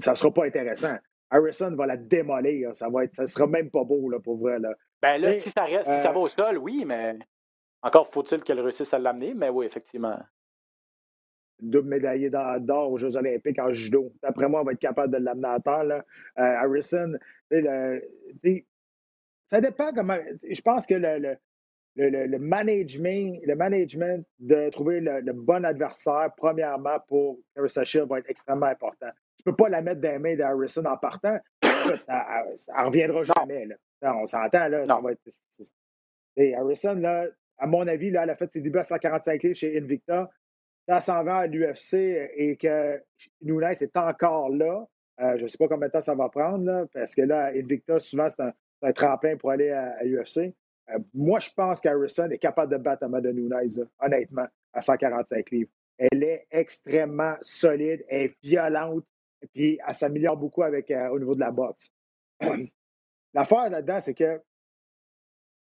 ça 0.00 0.10
ne 0.12 0.16
sera 0.16 0.32
pas 0.32 0.44
intéressant. 0.46 0.96
Harrison 1.30 1.74
va 1.74 1.86
la 1.86 1.96
démolir. 1.96 2.74
Ça 2.74 2.88
va 2.88 3.04
être, 3.04 3.14
ça 3.14 3.26
sera 3.26 3.46
même 3.46 3.70
pas 3.70 3.84
beau 3.84 4.10
là, 4.10 4.20
pour 4.20 4.36
vrai. 4.36 4.58
Là. 4.58 4.74
Ben 5.00 5.18
là, 5.18 5.38
si 5.40 5.50
ça 5.50 5.64
reste, 5.64 5.88
si 5.88 6.02
ça 6.02 6.12
va 6.12 6.18
au 6.18 6.28
sol, 6.28 6.58
oui, 6.58 6.84
mais. 6.84 7.18
Encore 7.84 8.08
faut-il 8.12 8.42
qu'elle 8.44 8.60
réussisse 8.60 8.94
à 8.94 8.98
l'amener, 9.00 9.34
mais 9.34 9.48
oui, 9.48 9.66
effectivement. 9.66 10.16
Double 11.58 11.88
médaillé 11.88 12.30
d'or 12.30 12.92
aux 12.92 12.96
Jeux 12.96 13.16
Olympiques 13.16 13.58
en 13.58 13.72
judo. 13.72 14.12
D'après 14.22 14.48
moi, 14.48 14.60
on 14.60 14.64
va 14.64 14.72
être 14.72 14.78
capable 14.78 15.12
de 15.12 15.18
l'amener 15.18 15.48
à 15.48 15.58
terre. 15.58 15.84
Là. 15.84 16.04
Euh, 16.38 16.42
Harrison, 16.42 17.14
ça 19.50 19.60
dépend 19.60 19.92
comment. 19.92 20.18
Je 20.48 20.60
pense 20.60 20.86
que 20.86 20.94
le, 20.94 21.18
le, 21.18 21.36
management, 21.96 23.40
le 23.44 23.54
management 23.54 24.24
de 24.38 24.70
trouver 24.70 25.00
le, 25.00 25.32
bon 25.32 25.64
adversaire, 25.64 26.30
premièrement, 26.36 26.98
pour 27.08 27.38
Harrison 27.56 27.84
Shield 27.84 28.08
va 28.08 28.18
être 28.18 28.30
extrêmement 28.30 28.66
important. 28.66 29.08
Tu 29.36 29.42
ne 29.46 29.52
peux 29.52 29.56
pas 29.56 29.68
la 29.68 29.82
mettre 29.82 30.00
dans 30.00 30.12
les 30.12 30.18
mains 30.18 30.36
d'Harrison 30.36 30.84
en 30.84 30.96
partant. 30.96 31.38
ça 31.62 31.72
ne 32.08 32.86
reviendra 32.86 33.22
jamais. 33.24 33.66
Là. 33.66 34.16
on 34.16 34.26
s'entend, 34.26 34.68
là. 34.68 34.86
Ça 34.86 35.00
va 35.02 35.12
être, 35.12 36.56
Harrison, 36.56 36.94
là, 36.94 37.26
à 37.58 37.66
mon 37.66 37.86
avis, 37.86 38.10
là, 38.10 38.24
elle 38.24 38.30
a 38.30 38.36
fait 38.36 38.50
ses 38.50 38.60
débuts 38.60 38.78
à 38.78 38.84
145 38.84 39.42
livres 39.42 39.56
chez 39.56 39.78
Invicta. 39.78 40.30
Ça 40.88 41.00
s'en 41.00 41.22
va 41.22 41.36
à 41.38 41.46
l'UFC 41.46 41.94
et 42.36 42.56
que 42.56 43.00
Nunes 43.40 43.62
est 43.80 43.96
encore 43.96 44.48
là. 44.48 44.84
Euh, 45.20 45.36
je 45.36 45.44
ne 45.44 45.48
sais 45.48 45.58
pas 45.58 45.68
combien 45.68 45.86
de 45.86 45.92
temps 45.92 46.00
ça 46.00 46.14
va 46.14 46.28
prendre, 46.28 46.88
parce 46.92 47.14
que 47.14 47.22
là, 47.22 47.52
Invicta, 47.54 47.98
souvent, 48.00 48.28
c'est 48.30 48.42
un, 48.42 48.92
tremplin 48.92 49.36
pour 49.36 49.52
aller 49.52 49.70
à, 49.70 50.02
l'UFC. 50.02 50.52
Euh, 50.92 50.98
moi, 51.14 51.40
je 51.40 51.50
pense 51.54 51.80
qu'Harrison 51.80 52.28
est 52.30 52.38
capable 52.38 52.72
de 52.72 52.78
battre 52.78 53.04
Amanda 53.04 53.32
Nunes, 53.32 53.54
honnêtement, 54.00 54.46
à 54.72 54.82
145 54.82 55.50
livres. 55.50 55.70
Elle 55.98 56.22
est 56.22 56.46
extrêmement 56.50 57.36
solide, 57.40 58.04
elle 58.08 58.22
est 58.22 58.36
violente, 58.42 59.04
puis 59.52 59.78
elle 59.86 59.94
s'améliore 59.94 60.36
beaucoup 60.36 60.62
avec, 60.62 60.90
euh, 60.90 61.08
au 61.08 61.18
niveau 61.18 61.34
de 61.34 61.40
la 61.40 61.50
boxe. 61.50 61.92
L'affaire 63.34 63.70
là-dedans, 63.70 64.00
c'est 64.00 64.14
que 64.14 64.40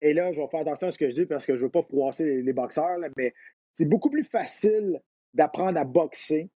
et 0.02 0.14
là, 0.14 0.32
je 0.32 0.40
vais 0.40 0.48
faire 0.48 0.60
attention 0.60 0.88
à 0.88 0.90
ce 0.90 0.98
que 0.98 1.08
je 1.08 1.14
dis 1.14 1.26
parce 1.26 1.46
que 1.46 1.54
je 1.54 1.60
ne 1.60 1.66
veux 1.66 1.70
pas 1.70 1.82
froisser 1.82 2.42
les, 2.42 2.52
boxeurs, 2.52 2.98
mais 3.16 3.32
c'est 3.70 3.84
beaucoup 3.84 4.10
plus 4.10 4.24
facile 4.24 5.00
d'apprendre 5.32 5.78
à 5.78 5.84
boxer 5.84 6.50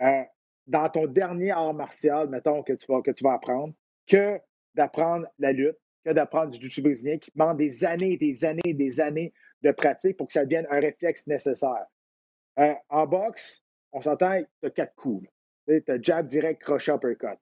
euh, 0.00 0.22
dans 0.68 0.88
ton 0.88 1.06
dernier 1.08 1.50
art 1.50 1.74
martial, 1.74 2.28
mettons, 2.28 2.62
que 2.62 2.74
que 2.74 3.10
tu 3.10 3.24
vas 3.24 3.32
apprendre, 3.32 3.74
que 4.06 4.40
d'apprendre 4.74 5.26
la 5.40 5.50
lutte, 5.50 5.76
que 6.04 6.10
d'apprendre 6.10 6.50
du 6.50 6.70
jiu 6.70 6.82
brésilien 6.82 7.18
qui 7.18 7.30
demande 7.34 7.58
des 7.58 7.84
années, 7.84 8.16
des 8.16 8.44
années, 8.44 8.74
des 8.74 9.00
années 9.00 9.32
de 9.62 9.70
pratique 9.70 10.16
pour 10.16 10.26
que 10.26 10.32
ça 10.32 10.44
devienne 10.44 10.66
un 10.70 10.80
réflexe 10.80 11.26
nécessaire. 11.26 11.86
Euh, 12.58 12.74
en 12.88 13.06
boxe, 13.06 13.62
on 13.92 14.00
s'entend, 14.00 14.42
tu 14.60 14.66
as 14.66 14.70
quatre 14.70 14.94
coups. 14.94 15.28
Tu 15.66 15.82
as 15.86 16.00
jab 16.00 16.26
direct, 16.26 16.60
crochet, 16.62 16.92
uppercut. 16.92 17.38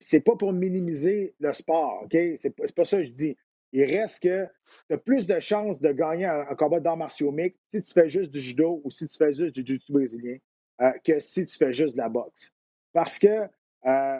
C'est 0.00 0.20
pas 0.20 0.34
pour 0.34 0.52
minimiser 0.52 1.34
le 1.40 1.52
sport, 1.52 2.04
OK? 2.04 2.16
C'est 2.36 2.50
pas, 2.50 2.84
ça 2.84 2.98
que 2.98 3.02
je 3.02 3.10
dis. 3.10 3.36
Il 3.72 3.84
reste 3.84 4.22
que 4.22 4.46
tu 4.88 4.94
as 4.94 4.98
plus 4.98 5.26
de 5.26 5.38
chances 5.38 5.80
de 5.80 5.92
gagner 5.92 6.24
un, 6.24 6.54
combat 6.56 6.80
d'arts 6.80 6.96
martiaux 6.96 7.30
mix 7.30 7.56
si 7.68 7.82
tu 7.82 7.92
fais 7.92 8.08
juste 8.08 8.30
du 8.30 8.40
judo 8.40 8.80
ou 8.82 8.90
si 8.90 9.06
tu 9.06 9.16
fais 9.16 9.32
juste 9.32 9.54
du 9.54 9.60
jiu-jitsu 9.60 9.92
brésilien 9.92 10.38
euh, 10.80 10.90
que 11.04 11.20
si 11.20 11.44
tu 11.44 11.56
fais 11.56 11.72
juste 11.72 11.94
de 11.94 12.00
la 12.00 12.08
boxe. 12.08 12.50
Parce 12.92 13.18
que 13.18 13.46
euh, 13.86 14.18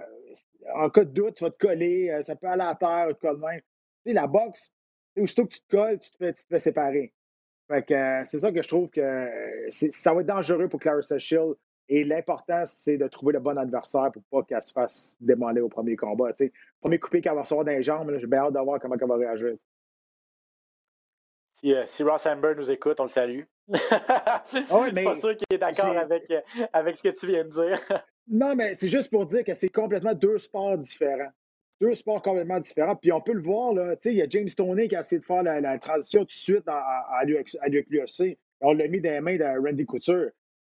en 0.75 0.91
cas 0.91 1.05
de 1.05 1.11
doute, 1.11 1.35
tu 1.37 1.45
vas 1.45 1.51
te 1.51 1.59
coller, 1.59 2.21
ça 2.23 2.37
peut 2.37 2.47
aller 2.47 2.63
à 2.63 2.75
terre, 2.75 3.09
tu 3.09 3.27
te 3.27 3.35
même. 3.35 3.61
Tu 3.61 4.11
sais, 4.11 4.13
la 4.13 4.27
boxe, 4.27 4.73
aussitôt 5.19 5.47
que 5.47 5.55
tu 5.55 5.61
te 5.61 5.77
colles, 5.77 5.99
tu 5.99 6.11
te 6.11 6.17
fais, 6.17 6.33
tu 6.33 6.43
te 6.43 6.49
fais 6.49 6.59
séparer. 6.59 7.13
Fait 7.71 7.85
que 7.85 7.95
euh, 7.95 8.23
c'est 8.27 8.41
ça 8.41 8.51
que 8.51 8.63
je 8.63 8.69
trouve 8.69 8.91
que 8.91 9.01
euh, 9.01 9.71
ça 9.71 10.13
va 10.13 10.23
être 10.23 10.27
dangereux 10.27 10.69
pour 10.69 10.81
Clarissa 10.81 11.21
Shield. 11.21 11.55
Et 11.89 12.03
l'important, 12.03 12.65
c'est 12.67 12.99
de 12.99 13.07
trouver 13.07 13.33
le 13.33 13.41
bon 13.41 13.57
adversaire 13.57 14.11
pour 14.13 14.23
pas 14.25 14.43
qu'elle 14.43 14.63
se 14.63 14.73
fasse 14.73 15.17
démolir 15.21 15.65
au 15.65 15.69
premier 15.69 15.95
combat. 15.95 16.31
Le 16.39 16.51
Premier 16.81 16.99
coupé 16.99 17.21
qu'elle 17.21 17.35
va 17.35 17.43
recevoir 17.43 17.65
dans 17.65 17.73
les 17.73 17.83
jambes, 17.83 18.13
j'ai 18.19 18.27
bien 18.27 18.41
hâte 18.41 18.55
de 18.55 18.59
voir 18.59 18.81
comment 18.81 18.97
elle 19.01 19.09
va 19.09 19.17
réagir. 19.17 19.57
Si, 21.61 21.73
euh, 21.73 21.85
si, 21.87 22.03
Ross 22.03 22.27
Amber 22.27 22.55
nous 22.57 22.71
écoute, 22.71 22.99
on 22.99 23.05
le 23.05 23.09
salue. 23.09 23.43
Ah 23.91 24.45
je 24.53 24.59
suis 24.59 25.05
pas 25.05 25.15
sûr 25.15 25.37
qu'il 25.37 25.47
est 25.53 25.59
d'accord 25.59 25.97
avec, 25.97 26.33
avec 26.73 26.97
ce 26.97 27.03
que 27.03 27.09
tu 27.11 27.27
viens 27.29 27.45
de 27.45 27.51
dire. 27.51 27.81
non, 28.31 28.55
mais 28.55 28.75
c'est 28.75 28.89
juste 28.89 29.11
pour 29.11 29.27
dire 29.27 29.45
que 29.45 29.55
c'est 29.55 29.69
complètement 29.69 30.15
deux 30.15 30.39
sports 30.39 30.79
différents 30.79 31.33
deux 31.81 31.95
sports 31.95 32.23
complètement 32.23 32.61
différents. 32.61 32.97
Puis 32.97 33.11
on 33.13 33.21
peut 33.21 33.33
le 33.33 33.43
voir, 33.43 33.73
là, 33.73 33.97
il 34.05 34.13
y 34.13 34.23
a 34.23 34.27
James 34.29 34.49
Stoney 34.49 34.89
qui 34.89 34.97
a 34.97 35.01
essayé 35.01 35.19
de 35.19 35.25
faire 35.25 35.43
la, 35.43 35.79
transition 35.79 36.21
tout 36.21 36.27
de 36.27 36.33
suite 36.33 36.65
à, 36.67 37.07
à, 37.11 37.25
l'UFC. 37.25 38.39
On 38.61 38.73
l'a 38.73 38.87
mis 38.89 39.01
dans 39.01 39.11
les 39.11 39.21
mains 39.21 39.37
de 39.37 39.45
Randy 39.45 39.87
Couture. 39.87 40.31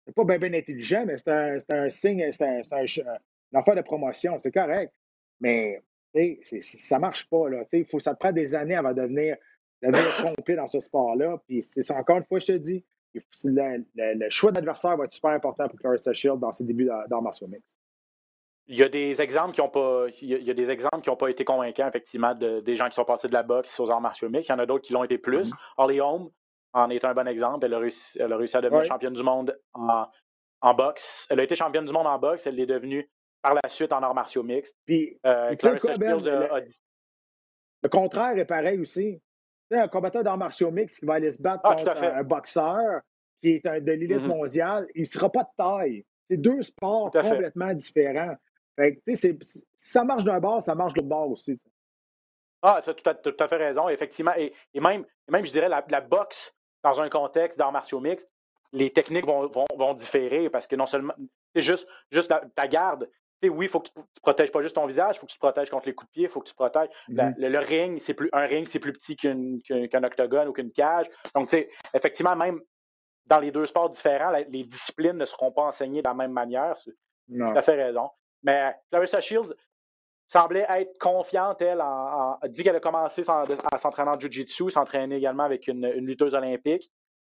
C'est 0.05 0.15
pas 0.15 0.23
bien, 0.23 0.37
bien 0.37 0.53
intelligent, 0.53 1.03
mais 1.05 1.17
c'est 1.17 1.29
un, 1.29 1.57
un, 1.69 1.89
signe, 1.89 2.31
c'est 2.31 2.43
un, 2.43 2.61
un, 2.71 3.59
affaire 3.59 3.75
de 3.75 3.81
promotion. 3.81 4.37
C'est 4.39 4.51
correct. 4.51 4.93
Mais 5.39 5.81
ça 6.61 6.97
marche 6.97 7.29
pas. 7.29 7.49
Là, 7.49 7.63
faut, 7.89 7.99
ça 7.99 8.13
te 8.13 8.19
prend 8.19 8.31
des 8.31 8.55
années 8.55 8.75
avant 8.75 8.93
de 8.93 9.01
devenir, 9.01 9.37
devenir 9.83 10.17
complet 10.17 10.55
dans 10.55 10.67
ce 10.67 10.79
sport-là. 10.79 11.41
Puis 11.47 11.61
c'est 11.61 11.89
encore 11.91 12.17
une 12.17 12.25
fois, 12.25 12.39
je 12.39 12.47
te 12.47 12.51
dis, 12.53 12.83
le, 13.43 13.86
le, 13.95 14.30
choix 14.30 14.51
d'adversaire 14.51 14.97
va 14.97 15.05
être 15.05 15.13
super 15.13 15.32
important 15.32 15.68
pour 15.68 15.80
Clarissa 15.80 16.13
Shield 16.13 16.39
dans 16.39 16.51
ses 16.51 16.63
débuts 16.63 16.89
dans, 17.09 17.22
Martial 17.22 17.49
Mix. 17.49 17.80
Il 18.68 18.78
y 18.78 18.84
a 18.84 18.89
des 18.89 19.22
exemples 19.22 19.53
qui 19.53 19.61
n'ont 19.61 19.70
pas, 19.70 20.07
il 20.22 20.43
y 20.43 20.49
a 20.49 20.53
des 20.53 20.72
exemples 20.72 21.01
qui 21.01 21.09
ont 21.09 21.16
pas 21.16 21.30
été 21.30 21.45
convaincants, 21.45 21.88
effectivement, 21.88 22.34
de, 22.34 22.61
des 22.61 22.76
gens 22.76 22.89
qui 22.89 22.95
sont 22.95 23.05
passés 23.05 23.28
de 23.28 23.34
la 23.34 23.43
boxe 23.43 23.80
aux 23.80 23.91
arts 23.91 24.01
martiaux 24.01 24.30
mixtes. 24.30 24.49
Il 24.49 24.53
y 24.53 24.55
en 24.55 24.59
a 24.59 24.66
d'autres 24.66 24.84
qui 24.84 24.93
l'ont 24.93 25.03
été 25.03 25.20
plus. 25.20 25.49
Mm-hmm. 25.49 25.74
Holly 25.78 26.01
Holm 26.01 26.30
en 26.74 26.89
est 26.89 27.05
un 27.05 27.13
bon 27.13 27.28
exemple. 27.28 27.66
Elle 27.66 27.74
a 27.74 27.80
réussi, 27.80 28.20
elle 28.20 28.34
a 28.34 28.38
réussi 28.38 28.57
à 28.57 28.61
devenir 28.61 28.84
championne 28.84 29.13
du 29.13 29.24
monde 29.24 29.57
en, 29.74 30.07
en, 30.61 30.74
boxe. 30.74 31.28
Elle 31.30 31.39
a 31.39 31.43
été 31.43 31.55
championne 31.55 31.86
du 31.86 31.93
monde 31.93 32.07
en 32.07 32.18
boxe. 32.18 32.47
Elle 32.47 32.55
l'est 32.55 32.66
devenue 32.66 33.07
par 33.43 33.53
la 33.53 33.70
suite 33.70 33.93
en 33.93 34.01
arts 34.01 34.16
martiaux 34.16 34.41
mixtes. 34.41 34.76
Puis, 34.86 35.20
euh, 35.26 35.51
le, 35.51 35.57
contraire 37.89 38.38
est 38.38 38.45
pareil 38.45 38.80
aussi. 38.80 39.22
Sais, 39.72 39.80
un 39.80 39.88
combattant 39.88 40.22
d'arts 40.22 40.38
martiaux 40.38 40.72
mixtes 40.72 40.99
qui 40.99 41.05
va 41.05 41.16
aller 41.16 41.32
se 41.32 41.41
battre 41.41 41.61
ah, 41.63 41.76
contre 41.76 42.03
un, 42.03 42.24
boxeur 42.24 43.01
qui 43.41 43.49
est 43.51 43.66
un, 43.66 43.80
de 43.80 43.91
l'élite 43.91 44.18
mm-hmm. 44.18 44.28
mondiale, 44.28 44.88
il 44.93 45.01
ne 45.01 45.05
sera 45.05 45.32
pas 45.32 45.43
de 45.43 45.49
taille. 45.57 46.05
C'est 46.30 46.38
deux 46.38 46.61
sports 46.61 47.11
complètement 47.11 47.74
différents. 47.74 48.36
Fait 48.76 48.95
que, 48.95 49.16
si 49.16 49.38
ça 49.76 50.03
marche 50.03 50.24
d'un 50.24 50.39
bord, 50.39 50.61
ça 50.61 50.76
marche 50.76 50.93
de 50.93 50.99
l'autre 50.99 51.09
bord 51.09 51.32
aussi. 51.32 51.59
Ah, 52.61 52.82
tu 52.84 52.89
as 52.89 53.13
tout 53.16 53.36
à, 53.39 53.47
fait 53.47 53.57
raison, 53.57 53.89
effectivement. 53.89 54.34
Et, 54.38 54.53
même, 54.74 55.05
même, 55.30 55.45
je 55.45 55.51
dirais, 55.51 55.70
la, 55.70 56.01
boxe, 56.01 56.53
dans 56.84 56.99
un 56.99 57.09
contexte 57.09 57.57
d'arts 57.57 57.72
martiaux 57.72 57.99
mixtes, 57.99 58.30
les 58.72 58.91
techniques 58.91 59.26
vont, 59.26 59.49
vont, 59.78 59.93
différer 59.93 60.49
parce 60.49 60.68
que 60.68 60.76
non 60.76 60.88
seulement, 60.88 61.13
c'est 61.53 61.61
juste, 61.61 61.88
juste 62.11 62.34
ta 62.55 62.68
garde. 62.68 63.09
Oui, 63.43 63.65
il 63.65 63.69
faut 63.69 63.79
que 63.79 63.89
tu, 63.89 63.99
ne 63.99 64.03
protèges 64.21 64.51
pas 64.51 64.61
juste 64.61 64.75
ton 64.75 64.86
visage, 64.86 65.15
il 65.15 65.19
faut 65.19 65.25
que 65.25 65.31
tu 65.31 65.38
te 65.38 65.41
protèges 65.41 65.69
contre 65.69 65.88
les 65.88 65.93
coups 65.93 66.09
de 66.09 66.13
pied, 66.13 66.23
il 66.23 66.29
faut 66.29 66.41
que 66.41 66.47
tu 66.47 66.55
protèges. 66.55 66.89
Mm-hmm. 67.09 67.36
le, 67.38 67.59
ring, 67.59 68.01
c'est 68.01 68.13
plus 68.13 68.29
un 68.33 68.45
ring, 68.45 68.67
c'est 68.67 68.79
plus 68.79 68.93
petit 68.93 69.15
qu'un 69.15 70.03
octogone 70.03 70.47
ou 70.47 70.53
qu'une 70.53 70.71
cage. 70.71 71.07
Donc, 71.33 71.55
effectivement, 71.93 72.36
même 72.36 72.59
dans 73.25 73.39
les 73.39 73.51
deux 73.51 73.65
sports 73.65 73.89
différents, 73.89 74.31
les 74.31 74.63
disciplines 74.63 75.17
ne 75.17 75.25
seront 75.25 75.51
pas 75.51 75.63
enseignées 75.63 76.01
de 76.01 76.07
la 76.07 76.13
même 76.13 76.31
manière. 76.31 76.75
Tu 76.77 77.43
as 77.43 77.61
fait 77.61 77.83
raison. 77.83 78.09
Mais 78.43 78.75
Clarissa 78.91 79.21
Shields 79.21 79.53
semblait 80.27 80.65
être 80.69 80.97
confiante, 80.99 81.61
elle, 81.61 81.81
en, 81.81 82.38
dit 82.47 82.63
qu'elle 82.63 82.75
a 82.75 82.79
commencé 82.79 83.23
à 83.27 83.77
s'entraîner 83.77 84.11
en 84.11 84.19
Jiu-Jitsu, 84.19 84.71
s'entraîner 84.71 85.15
également 85.15 85.43
avec 85.43 85.67
une, 85.67 85.88
lutteuse 85.88 86.33
olympique. 86.33 86.91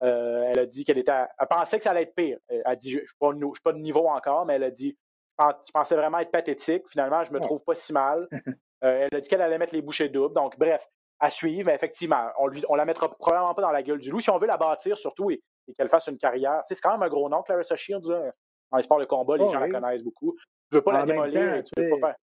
Euh, 0.04 0.44
elle 0.50 0.60
a 0.60 0.66
dit 0.66 0.84
qu'elle 0.84 1.00
était. 1.00 1.12
Elle 1.40 1.48
pensait 1.48 1.78
que 1.80 1.84
ça 1.84 1.92
allait 1.92 2.04
être 2.04 2.16
pire. 2.16 2.38
Elle 2.50 2.62
a 2.66 2.76
dit 2.76 2.92
Je 2.92 2.98
ne 2.98 3.06
suis, 3.06 3.62
pas 3.64 3.74
de 3.74 3.80
niveau 3.80 4.08
encore, 4.08 4.46
mais 4.46 4.56
elle 4.56 4.64
a 4.64 4.72
dit 4.72 4.96
Je 5.40 5.72
pensais 5.72 5.96
vraiment 5.96 6.20
être 6.20 6.32
pathétique. 6.32 6.88
Finalement, 6.90 7.24
je 7.24 7.32
me 7.32 7.40
trouve 7.40 7.64
pas 7.64 7.76
si 7.76 7.94
mal. 7.94 8.28
Euh, 8.84 9.08
elle 9.10 9.18
a 9.18 9.22
dit 9.22 9.28
qu'elle 9.28 9.42
allait 9.42 9.58
mettre 9.58 9.74
les 9.74 9.82
bouchées 9.82 10.08
doubles. 10.08 10.36
Donc, 10.36 10.56
bref, 10.60 10.88
à 11.20 11.32
suivre. 11.32 11.66
Mais 11.66 11.74
effectivement, 11.74 12.30
on, 12.38 12.46
lui, 12.46 12.64
on 12.70 12.76
la 12.76 12.86
mettra 12.86 13.10
probablement 13.10 13.56
pas 13.56 13.64
dans 13.64 13.72
la 13.72 13.82
gueule 13.82 14.00
du 14.00 14.12
loup. 14.12 14.20
Si 14.20 14.30
on 14.30 14.38
veut 14.38 14.46
la 14.46 14.58
bâtir, 14.58 14.96
surtout, 15.00 15.32
et, 15.32 15.42
qu'elle 15.76 15.90
fasse 15.90 16.06
une 16.06 16.20
carrière. 16.20 16.62
c'est 16.68 16.80
quand 16.80 16.92
même 16.92 17.02
un 17.02 17.10
gros 17.10 17.28
nom, 17.28 17.42
Clarissa 17.42 17.76
Shields. 17.76 18.08
Dans 18.08 18.78
les 18.78 18.84
sports 18.84 19.00
de 19.00 19.06
combat, 19.06 19.38
les 19.38 19.46
oh 19.46 19.50
gens 19.50 19.60
la 19.60 19.70
connaissent 19.70 20.04
beaucoup. 20.04 20.36
Tu 20.70 20.76
veux 20.78 20.84
pas 20.84 20.92
la 20.92 21.06
démolir, 21.08 21.64
tu 21.64 21.82
veux 21.82 22.00
pas 22.00 22.10
faire. 22.10 22.16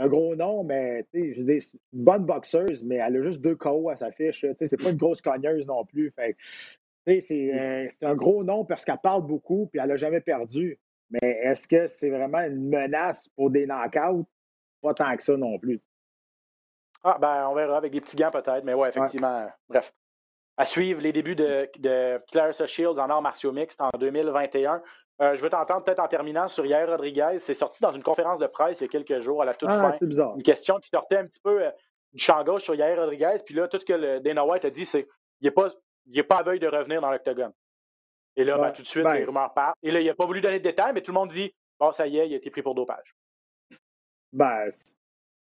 Un 0.00 0.06
gros 0.06 0.36
nom, 0.36 0.62
mais 0.62 1.06
je 1.12 1.42
dis, 1.42 1.60
c'est 1.60 1.72
une 1.92 2.04
bonne 2.04 2.24
boxeuse, 2.24 2.84
mais 2.84 2.96
elle 2.96 3.16
a 3.16 3.22
juste 3.22 3.40
deux 3.40 3.56
KO 3.56 3.88
à 3.88 3.96
sa 3.96 4.12
fiche. 4.12 4.44
C'est 4.64 4.80
pas 4.80 4.90
une 4.90 4.96
grosse 4.96 5.20
cogneuse 5.20 5.66
non 5.66 5.84
plus. 5.84 6.12
Fait, 6.12 6.36
mmh. 7.06 7.10
euh, 7.32 7.86
c'est 7.88 8.06
un 8.06 8.14
gros 8.14 8.44
nom 8.44 8.64
parce 8.64 8.84
qu'elle 8.84 8.98
parle 9.02 9.26
beaucoup 9.26 9.66
puis 9.66 9.80
elle 9.80 9.88
n'a 9.88 9.96
jamais 9.96 10.20
perdu. 10.20 10.78
Mais 11.10 11.40
est-ce 11.42 11.66
que 11.66 11.86
c'est 11.86 12.10
vraiment 12.10 12.40
une 12.40 12.68
menace 12.68 13.28
pour 13.36 13.50
des 13.50 13.66
knockouts? 13.66 14.26
Pas 14.82 14.94
tant 14.94 15.16
que 15.16 15.22
ça 15.22 15.36
non 15.36 15.58
plus. 15.58 15.80
Ah, 17.04 17.16
ben, 17.20 17.48
on 17.48 17.54
verra 17.54 17.78
avec 17.78 17.92
des 17.92 18.00
petits 18.00 18.16
gants 18.16 18.30
peut-être, 18.30 18.64
mais 18.64 18.74
ouais, 18.74 18.88
effectivement. 18.88 19.48
Bref. 19.68 19.92
À 20.56 20.64
suivre 20.64 21.00
les 21.00 21.12
débuts 21.12 21.36
de, 21.36 21.70
de 21.78 22.20
Clarissa 22.32 22.66
Shields 22.66 22.98
en 22.98 23.08
arts 23.08 23.22
martiaux 23.22 23.52
mixtes 23.52 23.80
en 23.80 23.90
2021. 23.96 24.82
Euh, 25.20 25.34
je 25.34 25.42
veux 25.42 25.50
t'entendre 25.50 25.84
peut-être 25.84 26.00
en 26.00 26.08
terminant 26.08 26.48
sur 26.48 26.66
Yair 26.66 26.88
Rodriguez. 26.88 27.38
C'est 27.38 27.54
sorti 27.54 27.82
dans 27.82 27.92
une 27.92 28.02
conférence 28.02 28.38
de 28.38 28.46
presse 28.46 28.80
il 28.80 28.84
y 28.84 28.86
a 28.86 28.88
quelques 28.88 29.20
jours 29.20 29.42
à 29.42 29.44
la 29.44 29.54
toute 29.54 29.68
ah, 29.70 29.92
fin. 29.92 30.34
Une 30.34 30.42
question 30.42 30.78
qui 30.78 30.88
sortait 30.90 31.16
un 31.16 31.26
petit 31.26 31.40
peu 31.40 31.64
euh, 31.64 31.70
du 32.12 32.22
champ 32.22 32.42
gauche 32.44 32.62
sur 32.62 32.74
Yair 32.74 32.98
Rodriguez. 32.98 33.38
Puis 33.44 33.54
là, 33.54 33.68
tout 33.68 33.78
ce 33.78 33.84
que 33.84 33.92
le 33.92 34.20
Dana 34.20 34.44
White 34.44 34.64
a 34.64 34.70
dit, 34.70 34.84
c'est 34.84 35.04
qu'il 35.04 35.44
n'est 35.44 35.50
pas, 35.50 35.68
il 36.06 36.24
pas 36.24 36.38
à 36.38 36.42
veille 36.42 36.60
de 36.60 36.68
revenir 36.68 37.00
dans 37.00 37.10
l'octogone. 37.10 37.52
Et 38.38 38.44
là, 38.44 38.56
ben, 38.56 38.70
tout 38.70 38.82
de 38.82 38.86
suite, 38.86 39.02
ben, 39.02 39.14
les 39.14 39.24
rumeurs 39.24 39.52
partent. 39.52 39.76
Et 39.82 39.90
là, 39.90 40.00
il 40.00 40.06
n'a 40.06 40.14
pas 40.14 40.24
voulu 40.24 40.40
donner 40.40 40.60
de 40.60 40.64
détails, 40.64 40.92
mais 40.94 41.02
tout 41.02 41.10
le 41.10 41.18
monde 41.18 41.30
dit 41.30 41.52
Bon, 41.80 41.92
ça 41.92 42.06
y 42.06 42.18
est, 42.18 42.28
il 42.28 42.34
a 42.34 42.36
été 42.36 42.50
pris 42.50 42.62
pour 42.62 42.74
dopage. 42.74 43.16
Ben, 44.32 44.68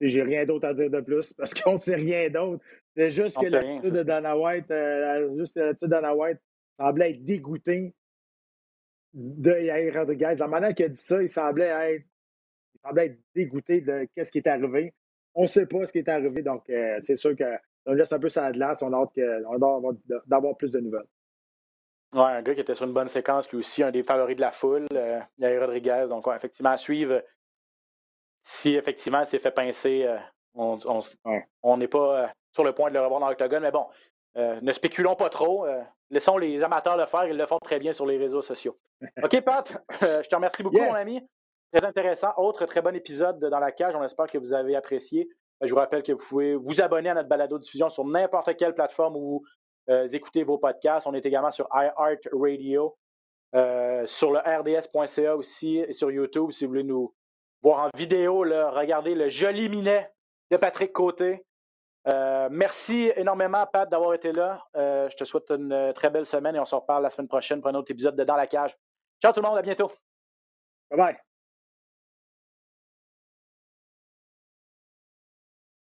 j'ai 0.01 0.23
rien 0.23 0.45
d'autre 0.45 0.67
à 0.67 0.73
dire 0.73 0.89
de 0.89 0.99
plus 1.01 1.31
parce 1.33 1.53
qu'on 1.53 1.73
ne 1.73 1.77
sait 1.77 1.95
rien 1.95 2.29
d'autre. 2.29 2.63
C'est 2.95 3.11
juste 3.11 3.39
que 3.39 3.45
l'attitude 3.45 3.93
de 3.93 4.03
Dana 4.03 4.35
White, 4.35 4.71
euh, 4.71 5.37
juste 5.37 5.57
l'attitude 5.57 5.89
de 5.89 5.93
Dana 5.93 6.15
White 6.15 6.39
semblait 6.77 7.11
être 7.11 7.23
dégoûté 7.23 7.93
de 9.13 9.51
Yair 9.51 9.93
Rodriguez. 9.93 10.35
La 10.37 10.47
manière 10.47 10.73
qu'il 10.73 10.85
a 10.85 10.89
dit 10.89 11.01
ça, 11.01 11.21
il 11.21 11.29
semblait 11.29 11.67
être, 11.67 12.05
il 12.73 12.79
semblait 12.81 13.05
être 13.07 13.19
dégoûté 13.35 13.81
de 13.81 14.07
ce 14.15 14.31
qui 14.31 14.39
est 14.39 14.47
arrivé. 14.47 14.93
On 15.35 15.43
ne 15.43 15.47
sait 15.47 15.67
pas 15.67 15.85
ce 15.85 15.91
qui 15.91 15.99
est 15.99 16.09
arrivé, 16.09 16.41
donc 16.41 16.67
euh, 16.71 16.99
c'est 17.03 17.15
sûr 17.15 17.35
qu'on 17.35 17.93
laisse 17.93 18.11
un 18.11 18.19
peu 18.19 18.29
ça 18.29 18.51
de 18.51 18.57
glace. 18.57 18.81
On 18.81 18.91
a 18.91 18.97
hâte 18.97 19.99
d'avoir 20.25 20.57
plus 20.57 20.71
de 20.71 20.79
nouvelles. 20.79 21.05
Ouais, 22.13 22.21
un 22.21 22.41
gars 22.41 22.53
qui 22.53 22.61
était 22.61 22.73
sur 22.73 22.85
une 22.85 22.93
bonne 22.93 23.09
séquence, 23.09 23.49
lui 23.51 23.59
aussi, 23.59 23.83
un 23.83 23.91
des 23.91 24.03
favoris 24.03 24.35
de 24.35 24.41
la 24.41 24.51
foule, 24.51 24.87
euh, 24.93 25.19
Yair 25.37 25.61
Rodriguez. 25.61 26.05
Donc, 26.09 26.27
effectivement, 26.33 26.71
à 26.71 26.77
suivre. 26.77 27.21
Si 28.43 28.75
effectivement 28.75 29.25
s'est 29.25 29.39
fait 29.39 29.51
pincer, 29.51 30.05
euh, 30.05 30.17
on 31.63 31.77
n'est 31.77 31.89
pas 31.89 32.31
sur 32.53 32.63
le 32.63 32.71
point 32.71 32.89
de 32.89 32.93
le 32.93 33.01
revoir 33.01 33.19
dans 33.19 33.27
l'octogone. 33.27 33.63
Mais 33.63 33.71
bon, 33.71 33.87
ne 34.35 34.71
spéculons 34.71 35.15
pas 35.15 35.29
trop. 35.29 35.67
laissons 36.09 36.37
les 36.37 36.63
amateurs 36.63 36.95
le 36.95 37.05
faire. 37.07 37.25
Ils 37.25 37.35
le 37.35 37.45
font 37.45 37.59
très 37.59 37.77
bien 37.77 37.91
sur 37.91 38.05
les 38.05 38.17
réseaux 38.17 38.41
sociaux. 38.41 38.77
OK, 39.23 39.41
Pat, 39.41 39.77
je 40.01 40.29
te 40.29 40.35
remercie 40.35 40.63
beaucoup, 40.63 40.79
mon 40.79 40.93
ami. 40.93 41.21
Très 41.73 41.85
intéressant. 41.85 42.29
Autre 42.37 42.65
très 42.65 42.81
bon 42.81 42.95
épisode 42.95 43.39
de 43.39 43.49
Dans 43.49 43.59
la 43.59 43.73
cage. 43.73 43.93
On 43.95 44.03
espère 44.03 44.27
que 44.27 44.37
vous 44.37 44.53
avez 44.53 44.77
apprécié. 44.77 45.27
Je 45.61 45.69
vous 45.71 45.79
rappelle 45.79 46.03
que 46.03 46.11
vous 46.11 46.19
pouvez 46.19 46.55
vous 46.55 46.81
abonner 46.81 47.09
à 47.09 47.15
notre 47.15 47.29
balado-diffusion 47.29 47.89
sur 47.89 48.05
n'importe 48.05 48.55
quelle 48.55 48.73
plateforme 48.73 49.15
où 49.17 49.19
vous 49.19 49.43
euh, 49.43 49.49
écoutez 49.87 50.43
vos 50.43 50.57
podcasts. 50.57 51.07
On 51.07 51.13
est 51.13 51.25
également 51.25 51.51
sur 51.51 51.67
iHeartRadio, 51.73 52.97
euh, 53.55 54.05
sur 54.07 54.31
le 54.31 54.39
rds.ca 54.39 55.35
aussi 55.35 55.77
et 55.77 55.93
sur 55.93 56.11
YouTube 56.11 56.51
si 56.51 56.65
vous 56.65 56.71
voulez 56.71 56.83
nous 56.83 57.13
voir 57.61 57.85
en 57.85 57.89
vidéo. 57.97 58.39
Regardez 58.39 59.15
le 59.15 59.29
joli 59.29 59.69
minet 59.69 60.11
de 60.51 60.57
Patrick 60.57 60.93
Côté. 60.93 61.45
Euh, 62.07 62.47
merci 62.51 63.11
énormément, 63.15 63.65
Pat, 63.65 63.89
d'avoir 63.89 64.13
été 64.13 64.31
là. 64.31 64.63
je 64.75 65.15
te 65.15 65.23
souhaite 65.23 65.49
une 65.51 65.93
très 65.93 66.09
belle 66.09 66.25
semaine 66.25 66.55
et 66.55 66.59
on 66.59 66.65
se 66.65 66.75
reparle 66.75 67.03
la 67.03 67.09
semaine 67.09 67.27
prochaine 67.27 67.61
pour 67.61 67.69
un 67.69 67.75
autre 67.75 67.91
épisode 67.91 68.15
de 68.15 68.23
Dans 68.23 68.35
la 68.35 68.47
cage. 68.47 68.77
Ciao 69.21 69.33
tout 69.33 69.41
le 69.41 69.47
monde, 69.47 69.57
à 69.57 69.61
bientôt. 69.61 69.91
Bye 70.89 70.97
bye. 70.97 71.26